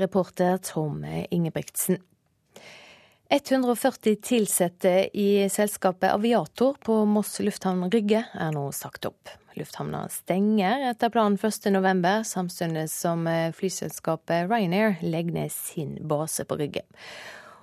[0.00, 2.00] Reporter Tom Ingebrigtsen.
[3.32, 9.30] 140 ansatte i selskapet Aviator på Moss lufthavn Rygge er nå sagt opp.
[9.56, 13.24] Lufthavna stenger etter planen 1.11, samtidig som
[13.56, 16.84] flyselskapet Ryanair legger ned sin base på Rygge.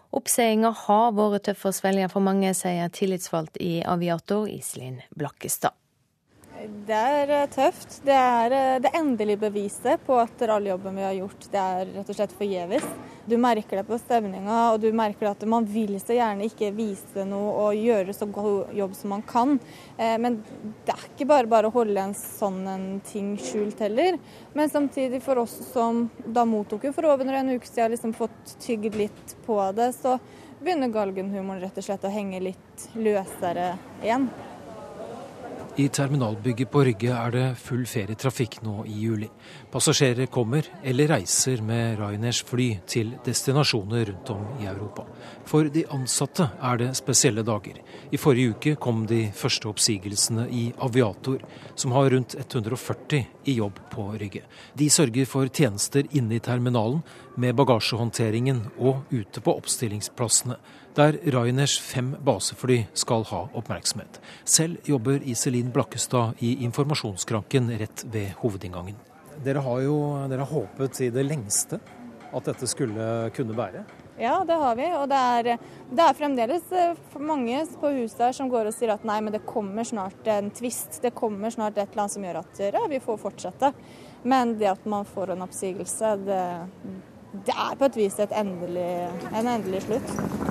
[0.09, 5.77] Oppsiginga har vært tøff å svelge for mange, sier tillitsvalgt i Aviator, Iselin Blakkestad.
[6.59, 8.01] Det er eh, tøft.
[8.03, 11.91] Det er eh, det endelige beviset på at all jobben vi har gjort, det er
[11.93, 12.87] rett og slett forgjeves.
[13.29, 17.23] Du merker det på stemninga, og du merker at man vil så gjerne ikke vise
[17.29, 19.55] noe og gjøre så god jobb som man kan.
[19.95, 20.41] Eh, men
[20.87, 24.19] det er ikke bare bare å holde en sånn en ting skjult heller.
[24.57, 28.57] Men samtidig for oss som da mottok jo for over en uke siden liksom fått
[28.59, 30.17] tygd litt på det, så
[30.59, 34.27] begynner galgenhumoren rett og slett å henge litt løsere igjen.
[35.79, 39.29] I terminalbygget på Rygge er det full ferietrafikk nå i juli.
[39.71, 45.05] Passasjerer kommer eller reiser med Ryanairs fly til destinasjoner rundt om i Europa.
[45.47, 47.79] For de ansatte er det spesielle dager.
[48.11, 51.39] I forrige uke kom de første oppsigelsene i Aviator,
[51.79, 54.43] som har rundt 140 i jobb på Rygge.
[54.75, 57.05] De sørger for tjenester inne i terminalen,
[57.39, 60.59] med bagasjehåndteringen og ute på oppstillingsplassene
[60.97, 64.19] der Rainers fem basefly skal ha oppmerksomhet.
[64.43, 68.97] Selv jobber Iselin Blakkestad i informasjonskranken rett ved hovedinngangen.
[69.43, 69.95] Dere har jo
[70.27, 71.79] dere har håpet i det lengste
[72.29, 73.85] at dette skulle kunne bære?
[74.19, 74.87] Ja, det har vi.
[74.99, 75.61] Og det er,
[75.95, 79.33] det er fremdeles eh, mange på huset her som går og sier at nei, men
[79.33, 80.99] det kommer snart en tvist.
[81.03, 83.71] Det kommer snart et eller annet som gjør at ja, vi får fortsette.
[84.27, 86.43] Men det at man får en oppsigelse, det,
[87.47, 88.89] det er på et vis et endelig,
[89.31, 90.48] en endelig slutt.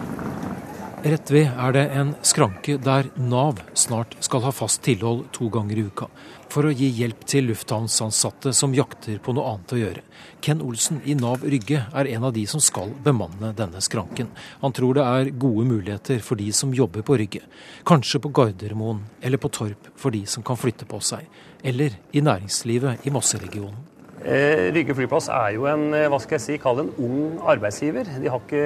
[0.99, 5.79] Rett ved er det en skranke der Nav snart skal ha fast tilhold to ganger
[5.79, 6.09] i uka,
[6.51, 10.03] for å gi hjelp til lufthavnsansatte som jakter på noe annet å gjøre.
[10.43, 14.33] Ken Olsen i Nav Rygge er en av de som skal bemanne denne skranken.
[14.65, 17.45] Han tror det er gode muligheter for de som jobber på Rygge.
[17.87, 21.31] Kanskje på Gardermoen eller på Torp for de som kan flytte på seg.
[21.63, 23.88] Eller i næringslivet i Mosseregionen.
[24.27, 28.09] Eh, Rygge flyplass er jo en eh, hva skal jeg si, kall en ung arbeidsgiver.
[28.19, 28.63] De har ikke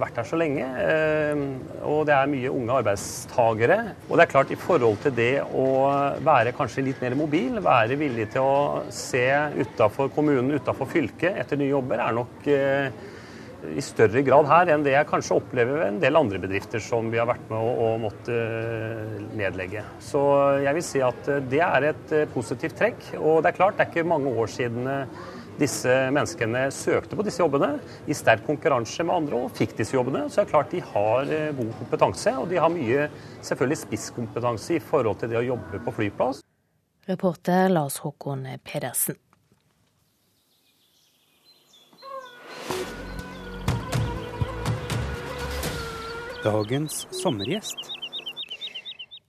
[0.00, 0.66] vært her så lenge.
[0.84, 1.40] Eh,
[1.88, 3.78] og det er mye unge arbeidstagere.
[4.10, 5.66] Og det er klart, i forhold til det å
[6.26, 9.24] være kanskje litt mer mobil, være villig til å se
[9.56, 12.48] utafor kommunen, utafor fylket etter nye jobber, er nok
[13.72, 17.10] i større grad her enn det jeg kanskje opplever ved en del andre bedrifter som
[17.12, 19.84] vi har vært med å, å måtte eh, nedlegge.
[20.02, 20.20] Så
[20.64, 23.08] jeg vil si at eh, det er et eh, positivt trekk.
[23.20, 24.88] Og det er klart, det er ikke mange år siden
[25.54, 27.76] disse menneskene søkte på disse jobbene
[28.10, 30.26] i sterk konkurranse med andre og fikk disse jobbene.
[30.28, 31.30] Så det er klart de har
[31.60, 33.06] god kompetanse, og de har mye
[33.38, 36.42] selvfølgelig spisskompetanse i forhold til det å jobbe på flyplass.
[37.06, 39.20] Reporter Lars Håkon Pedersen.
[46.44, 47.90] Dagens sommergjest.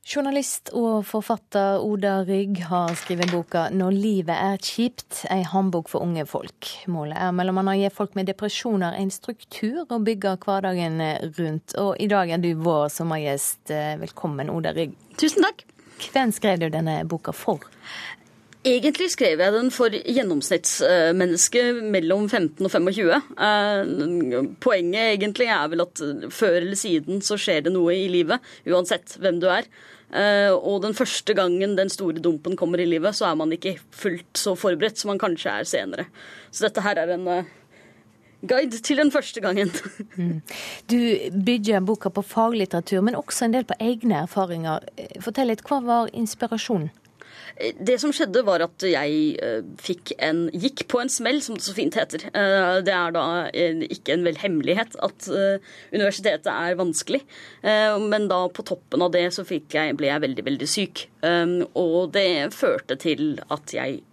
[0.05, 6.03] Journalist og forfatter Oda Rygg har skrevet boka 'Når livet er kjipt', ei håndbok for
[6.03, 6.67] unge folk.
[6.87, 11.01] Målet er mellom annet å gi folk med depresjoner en struktur å bygge hverdagen
[11.39, 11.75] rundt.
[11.77, 13.71] Og i dag er du vår sommergjest.
[13.99, 14.93] Velkommen, Oda Rygg.
[15.17, 15.63] Tusen takk.
[16.11, 17.59] Hvem skrev du denne boka for?
[18.65, 23.11] Egentlig skrev jeg den for gjennomsnittsmennesket mellom 15 og 25.
[23.45, 26.01] Eh, poenget egentlig er vel at
[26.33, 29.69] før eller siden så skjer det noe i livet, uansett hvem du er.
[30.09, 33.77] Eh, og den første gangen den store dumpen kommer i livet, så er man ikke
[33.93, 36.07] fullt så forberedt som man kanskje er senere.
[36.49, 37.53] Så dette her er en eh,
[38.49, 39.71] guide til den første gangen.
[40.15, 40.39] Mm.
[40.87, 40.95] Du
[41.45, 44.85] bygger boka på faglitteratur, men også en del på egne erfaringer.
[45.19, 46.87] Fortell litt, hva var inspirasjonen?
[47.55, 51.63] Det som skjedde, var at jeg eh, fikk en, gikk på en smell, som det
[51.63, 52.27] så fint heter.
[52.35, 53.25] Eh, det er da
[53.55, 55.63] ikke en vel hemmelighet at eh,
[55.93, 57.21] universitetet er vanskelig.
[57.63, 61.05] Men da på toppen av det så jeg, ble jeg veldig, veldig syk.
[61.79, 64.03] Og det førte til at jeg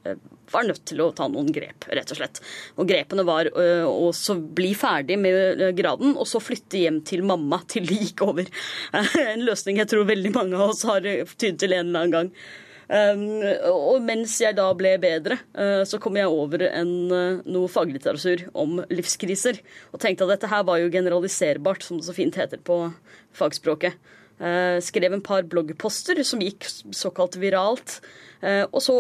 [0.53, 2.41] var nødt til å ta noen grep, rett og slett.
[2.81, 4.11] Og grepene var å
[4.57, 8.49] bli ferdig med graden, og så flytte hjem til mamma til det gikk over.
[9.33, 12.35] En løsning jeg tror veldig mange av oss har tydd til en eller annen gang.
[12.93, 18.47] Og mens jeg da ble bedre, uh, så kom jeg over en, uh, noe faglitteratur
[18.59, 19.63] om livskriser.
[19.93, 22.85] Og tenkte at dette her var jo generaliserbart, som det så fint heter på
[23.39, 23.97] fagspråket.
[24.43, 28.01] Uh, skrev en par bloggposter som gikk såkalt viralt.
[28.43, 28.95] og så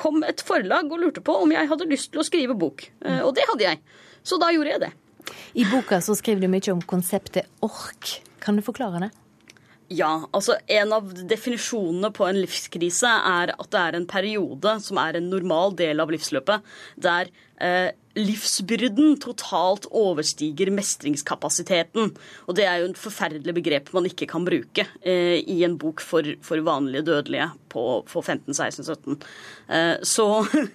[0.00, 2.86] kom et forlag og lurte på om jeg hadde lyst til å skrive bok.
[3.04, 3.80] og det hadde jeg.
[4.24, 4.92] Så da gjorde jeg det.
[5.60, 8.22] I boka så skriver du mye om konseptet ork.
[8.40, 9.10] Kan du forklare det?
[9.88, 15.00] Ja, altså En av definisjonene på en livskrise er at det er en periode som
[15.00, 16.66] er en normal del av livsløpet,
[17.00, 17.30] der
[18.18, 22.10] livsbyrden totalt overstiger mestringskapasiteten.
[22.46, 26.02] Og det er jo en forferdelig begrep man ikke kan bruke eh, i en bok
[26.04, 29.18] for, for vanlige dødelige på, på 15, 16, 17.
[29.68, 30.28] Eh, så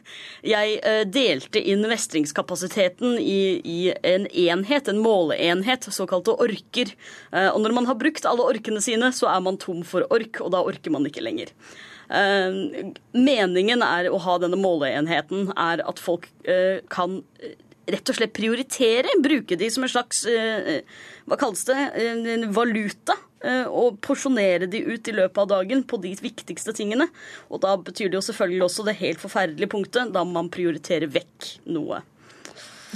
[0.53, 6.93] jeg eh, delte inn mestringskapasiteten i, i, en enhet, en måleenhet, såkalte orker.
[7.31, 10.41] Eh, og når man har brukt alle orkene sine, så er man tom for ork,
[10.43, 11.51] og da orker man ikke lenger.
[12.11, 17.53] Uh, meningen er å ha denne måleenheten er at folk uh, kan uh,
[17.89, 21.79] rett og slett prioritere, bruke de som en slags hva kalles det,
[22.55, 23.17] valuta.
[23.75, 27.09] Og porsjonere de ut i løpet av dagen på de viktigste tingene.
[27.51, 31.49] Og da betyr det jo selvfølgelig også det helt forferdelige punktet, da man prioriterer vekk
[31.75, 31.99] noe.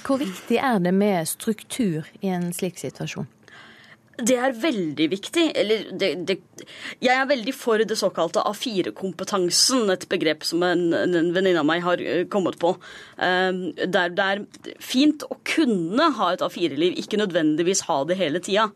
[0.07, 3.27] Hvor viktig er det med struktur i en slik situasjon?
[4.17, 5.45] Det er veldig viktig.
[5.61, 6.37] Eller det, det,
[7.03, 11.85] jeg er veldig for det såkalte A4-kompetansen, et begrep som en, en venninne av meg
[11.85, 12.73] har eh, kommet på.
[13.21, 14.45] Um, der det er
[14.81, 18.71] fint å kunne ha et A4-liv, ikke nødvendigvis ha det hele tida.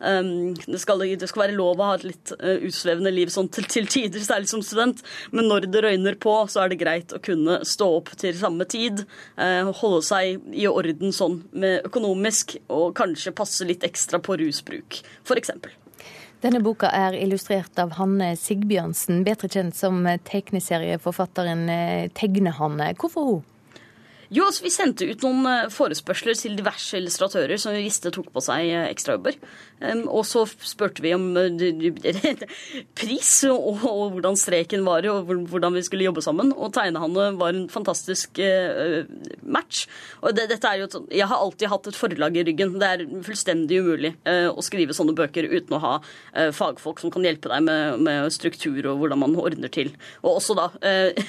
[0.00, 3.48] Um, det, skal, det, skal, være lov å ha et litt uh, utsvevende liv sånn
[3.54, 7.14] til, til, tider, særlig som student, men når det røyner på, så er det greit
[7.14, 9.04] å kunne stå opp til samme tid,
[9.38, 11.40] uh, holde seg i orden sånn
[11.84, 15.54] økonomisk, og kanskje passe litt ekstra på rusbruk, f.eks.
[16.44, 22.90] Denne boka er illustrert av Hanne Sigbjørnsen, bedre kjent som tegneserieforfatteren eh, Tegne-Hanne.
[23.00, 23.42] Hvorfor hun?
[24.34, 28.32] Jo, altså Vi sendte ut noen eh, forespørsler til diverse illustratører som vi visste tok
[28.34, 29.38] på seg eh, ekstrajobber.
[29.84, 32.32] Og så spurte vi om eh,
[33.00, 36.54] pris og, og, hvordan streken var, og hvordan vi skulle jobbe sammen.
[36.56, 38.40] Og tegnehanne var en fantastisk
[39.42, 39.84] match.
[40.22, 42.74] Og det, dette er jo, Jeg har alltid hatt et forlag i ryggen.
[42.80, 45.94] Det er fullstendig umulig å skrive sånne bøker uten å ha
[46.54, 49.92] fagfolk som kan hjelpe deg med, med struktur og hvordan man ordner til.
[50.24, 50.68] Og også da,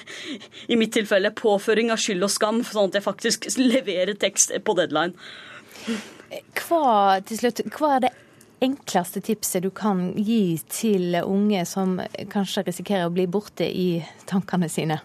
[0.72, 2.64] i mitt tilfelle, påføring av skyld og skam.
[2.66, 5.16] sånn at jeg faktisk leverer tekst på deadline.
[6.66, 8.14] Hva, til slutt, hva er det
[8.66, 12.00] enkleste tipset du kan gi til unge som
[12.32, 14.00] kanskje risikerer å bli borte i
[14.30, 15.02] tankene sine?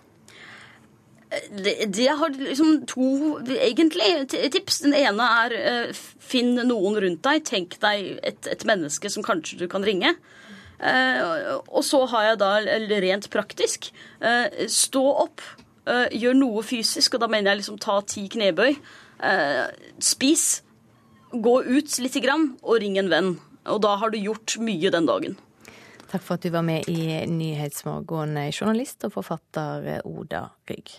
[1.31, 4.81] Det, det har liksom to egentlig tips.
[4.83, 7.45] Den ene er uh, finn noen rundt deg.
[7.47, 10.17] Tenk deg et, et, menneske som kanskje du kan ringe.
[10.81, 12.51] Uh, og så har jeg da
[13.05, 13.93] rent praktisk
[14.25, 15.45] uh, stå opp
[15.91, 18.77] Uh, gjør noe fysisk, og da mener jeg liksom ta ti knebøy.
[19.19, 19.67] Uh,
[19.99, 20.63] spis.
[21.31, 23.33] Gå ut lite grann, og ring en venn.
[23.71, 25.39] Og da har du gjort mye den dagen.
[26.11, 30.97] Takk for at du var med i Nyhetsmorgen, journalist og forfatter Oda Rygg.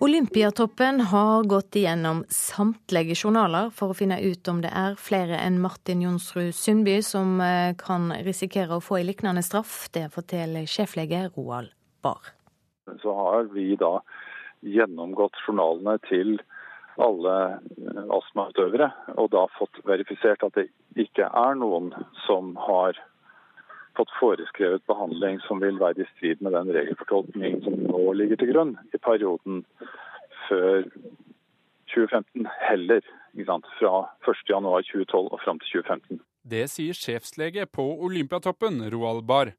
[0.00, 5.56] Olympiatoppen har gått igjennom samtlige journaler for å finne ut om det er flere enn
[5.58, 9.88] Martin Jonsrud Sundby som eh, kan risikere å få en lignende straff.
[9.90, 11.74] Det forteller sjeflege Roald
[12.06, 12.30] Barr.
[13.02, 13.96] Så har vi da
[14.62, 16.36] gjennomgått journalene til
[17.02, 21.90] alle eh, astmautøvere, og da fått verifisert at det ikke er noen
[22.28, 23.02] som har
[23.98, 28.52] fått foreskrevet behandling som vil være i strid med den regelfortolkningen som nå ligger til
[28.52, 29.64] grunn i perioden
[30.46, 30.86] før
[31.92, 33.02] 2015, heller
[33.78, 33.94] fra
[34.26, 36.20] 1.1.2012 og fram til 2015.
[36.48, 39.52] Det sier sjefslege på Olympiatoppen, Roald Barr.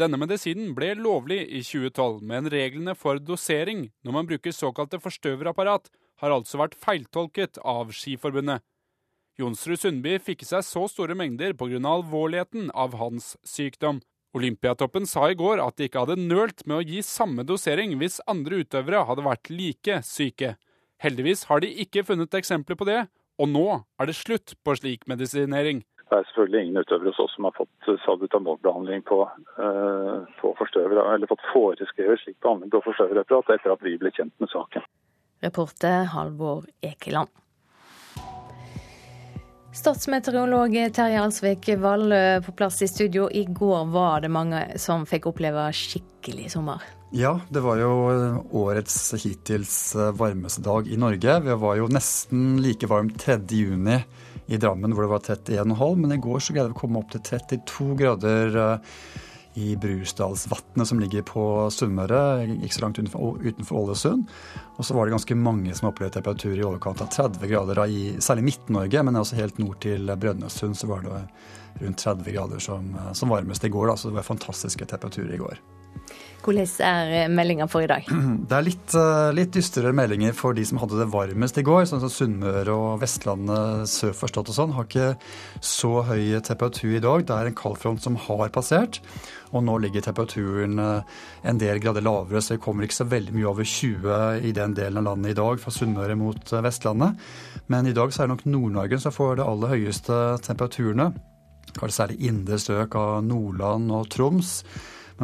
[0.00, 5.90] Denne medisinen ble lovlig i 2012, men reglene for dosering når man bruker såkalte forstøverapparat,
[6.22, 8.62] har altså vært feiltolket av Skiforbundet.
[9.42, 11.80] Jonsrud Sundby fikk i seg så store mengder pga.
[11.82, 13.98] alvorligheten av hans sykdom.
[14.38, 18.20] Olympiatoppen sa i går at de ikke hadde nølt med å gi samme dosering hvis
[18.30, 20.54] andre utøvere hadde vært like syke.
[21.02, 23.00] Heldigvis har de ikke funnet eksempler på det,
[23.42, 23.66] og nå
[23.98, 25.82] er det slutt på slik medisinering.
[26.06, 29.24] Det er selvfølgelig ingen utøvere hos oss som har fått salbutamolbehandling på,
[29.58, 34.34] uh, på forstøvere, eller fått foreskrevet slik behandling på forstøverapparat etter at vi ble kjent
[34.38, 34.86] med saken.
[35.42, 37.32] Reporter Halvor Ekeland.
[39.72, 43.30] Statsmeteorolog Terje Alsvik Vallø på plass i studio.
[43.32, 46.84] I går var det mange som fikk oppleve skikkelig sommer.
[47.16, 47.92] Ja, det var jo
[48.52, 51.38] årets hittils varmeste dag i Norge.
[51.48, 53.38] Vi var jo nesten like varmt 3.
[53.48, 53.96] juni
[54.52, 57.16] i Drammen hvor det var 31,5, men i går så greide vi å komme opp
[57.16, 58.60] til 32 grader
[59.54, 64.24] i Brusdalsvatnet, som ligger på Sunnmøre, ikke så langt utenfor, Ålesund.
[64.76, 68.14] Og så var det ganske mange som opplevde temperatur i overkant av 30 grader, i,
[68.22, 71.20] særlig Midt-Norge, men også helt nord til Brønnøysund så var det
[71.82, 73.92] rundt 30 grader som, som varmest i går.
[73.92, 75.60] Da, så det var fantastiske temperaturer i går.
[76.42, 78.08] Hvordan er meldinga for i dag?
[78.50, 81.84] Det er litt, eh, litt dystrere meldinger for de som hadde det varmest i går.
[81.86, 85.12] Sånn som Sunnmøre og Vestlandet sør for Stad og sånn har ikke
[85.62, 87.22] så høy temperatur i dag.
[87.28, 88.98] Det er en kaldfront som har passert.
[89.52, 93.36] Og nå ligger temperaturen eh, en del grader lavere, så det kommer ikke så veldig
[93.36, 97.22] mye over 20 i den delen av landet i dag, fra Sunnmøre mot eh, Vestlandet.
[97.70, 101.12] Men i dag så er det nok Nord-Norge som får det aller høyeste temperaturene.
[101.76, 104.58] Kanskje særlig indre strøk av Nordland og Troms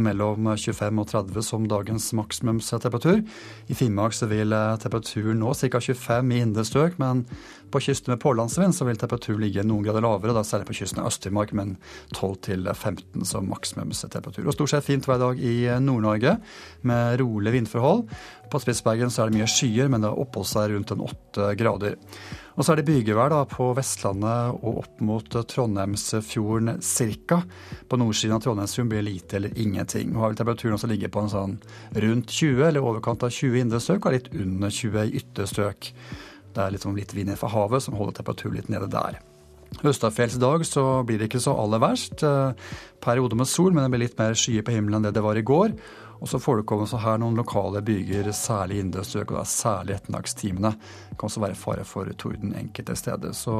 [0.04, 3.22] mellom 25 og 30 som dagens maksimumstemperatur.
[3.68, 5.80] I Finnmark vil eh, temperaturen nå ca.
[5.80, 7.24] 25 i indre strøk, men
[7.72, 11.02] på kysten med pålandsvind så vil temperaturen ligge noen grader lavere, da særlig på kysten
[11.02, 11.76] av Øst-Finnmark, men
[12.16, 14.46] 12-15 som maksimumstemperatur.
[14.46, 16.38] Og stort sett fint hver dag i eh, Nord-Norge,
[16.88, 18.04] med rolige vindforhold.
[18.48, 21.52] På Spitsbergen så er det mye skyer, men det har oppholdt seg rundt en åtte
[21.60, 21.98] grader.
[22.58, 27.38] Og så er det bygevær da, på Vestlandet og opp mot Trondheimsfjorden ca.
[27.86, 30.10] På nordsiden av Trondheimsfjorden blir det lite eller ingenting.
[30.16, 31.54] Og har vel temperaturen også ligget på en sånn
[31.94, 35.46] rundt 20 eller overkant av 20 i indre strøk og litt under 20 i ytre
[35.46, 35.92] strøk.
[36.58, 39.20] Det er liksom litt vind fra havet som holder temperaturen litt nede der.
[39.86, 42.24] Østafjells dag så blir det ikke så aller verst.
[43.04, 45.38] Periode med sol, men det blir litt mer skyer på himmelen enn det det var
[45.38, 45.76] i går.
[46.18, 49.94] Og så forekommer også her noen lokale byger, særlig i indre strøk, og da særlig
[49.94, 50.72] ettermiddagstimene.
[51.12, 53.36] Det kan også være fare for torden enkelte steder.
[53.38, 53.54] Så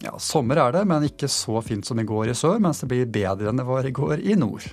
[0.00, 2.88] ja, sommer er det, men ikke så fint som i går i sør, mens det
[2.94, 4.70] blir bedre enn det var i går i nord.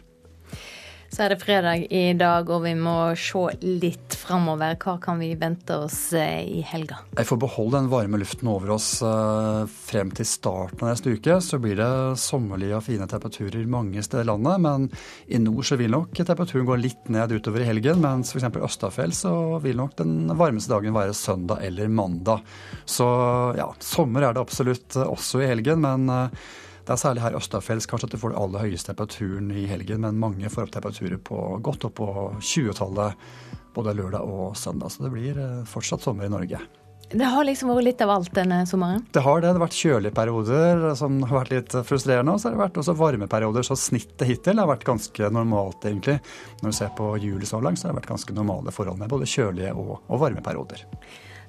[1.10, 4.76] Så er det fredag i dag, og vi må se litt framover.
[4.78, 7.00] Hva kan vi vente oss eh, i helga?
[7.18, 11.40] Jeg får beholde den varme luften over oss eh, frem til starten av neste uke.
[11.42, 11.90] Så blir det
[12.22, 14.62] sommerlige og fine temperaturer mange steder i landet.
[14.62, 14.88] Men
[15.26, 18.06] i nord så vil nok temperaturen gå litt ned utover i helgen.
[18.06, 18.62] Mens f.eks.
[18.70, 19.34] Østafjell så
[19.66, 22.46] vil nok den varmeste dagen være søndag eller mandag.
[22.86, 23.10] Så
[23.58, 25.82] ja, sommer er det absolutt også i helgen.
[25.90, 26.30] men
[26.90, 30.02] det er særlig her østafjells kanskje at du får den aller høyeste temperaturen i helgen,
[30.02, 32.08] men mange får opp temperaturer på godt opp på
[32.42, 33.28] 20-tallet
[33.76, 34.90] både lørdag og søndag.
[34.90, 36.58] Så det blir eh, fortsatt sommer i Norge.
[37.12, 39.04] Det har liksom vært litt av alt denne sommeren?
[39.14, 39.52] Det har det.
[39.52, 42.34] Det har vært kjølige perioder som har vært litt frustrerende.
[42.34, 45.86] Og så har det vært også varme perioder, så snittet hittil har vært ganske normalt,
[45.86, 46.18] egentlig.
[46.64, 49.14] Når du ser på juli så langt, så har det vært ganske normale forhold med
[49.14, 50.82] både kjølige og, og varme perioder.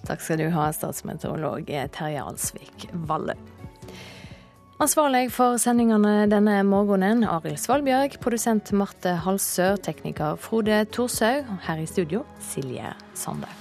[0.04, 3.40] Takk skal du ha, statsmeteorolog Terje Alsvik Valle.
[4.80, 8.16] Ansvarlig for sendingene denne morgenen, Arild Svalbjørg.
[8.24, 9.76] Produsent Marte Halsør.
[9.76, 11.52] Tekniker Frode Thorshaug.
[11.68, 13.59] Her i studio, Silje Sande.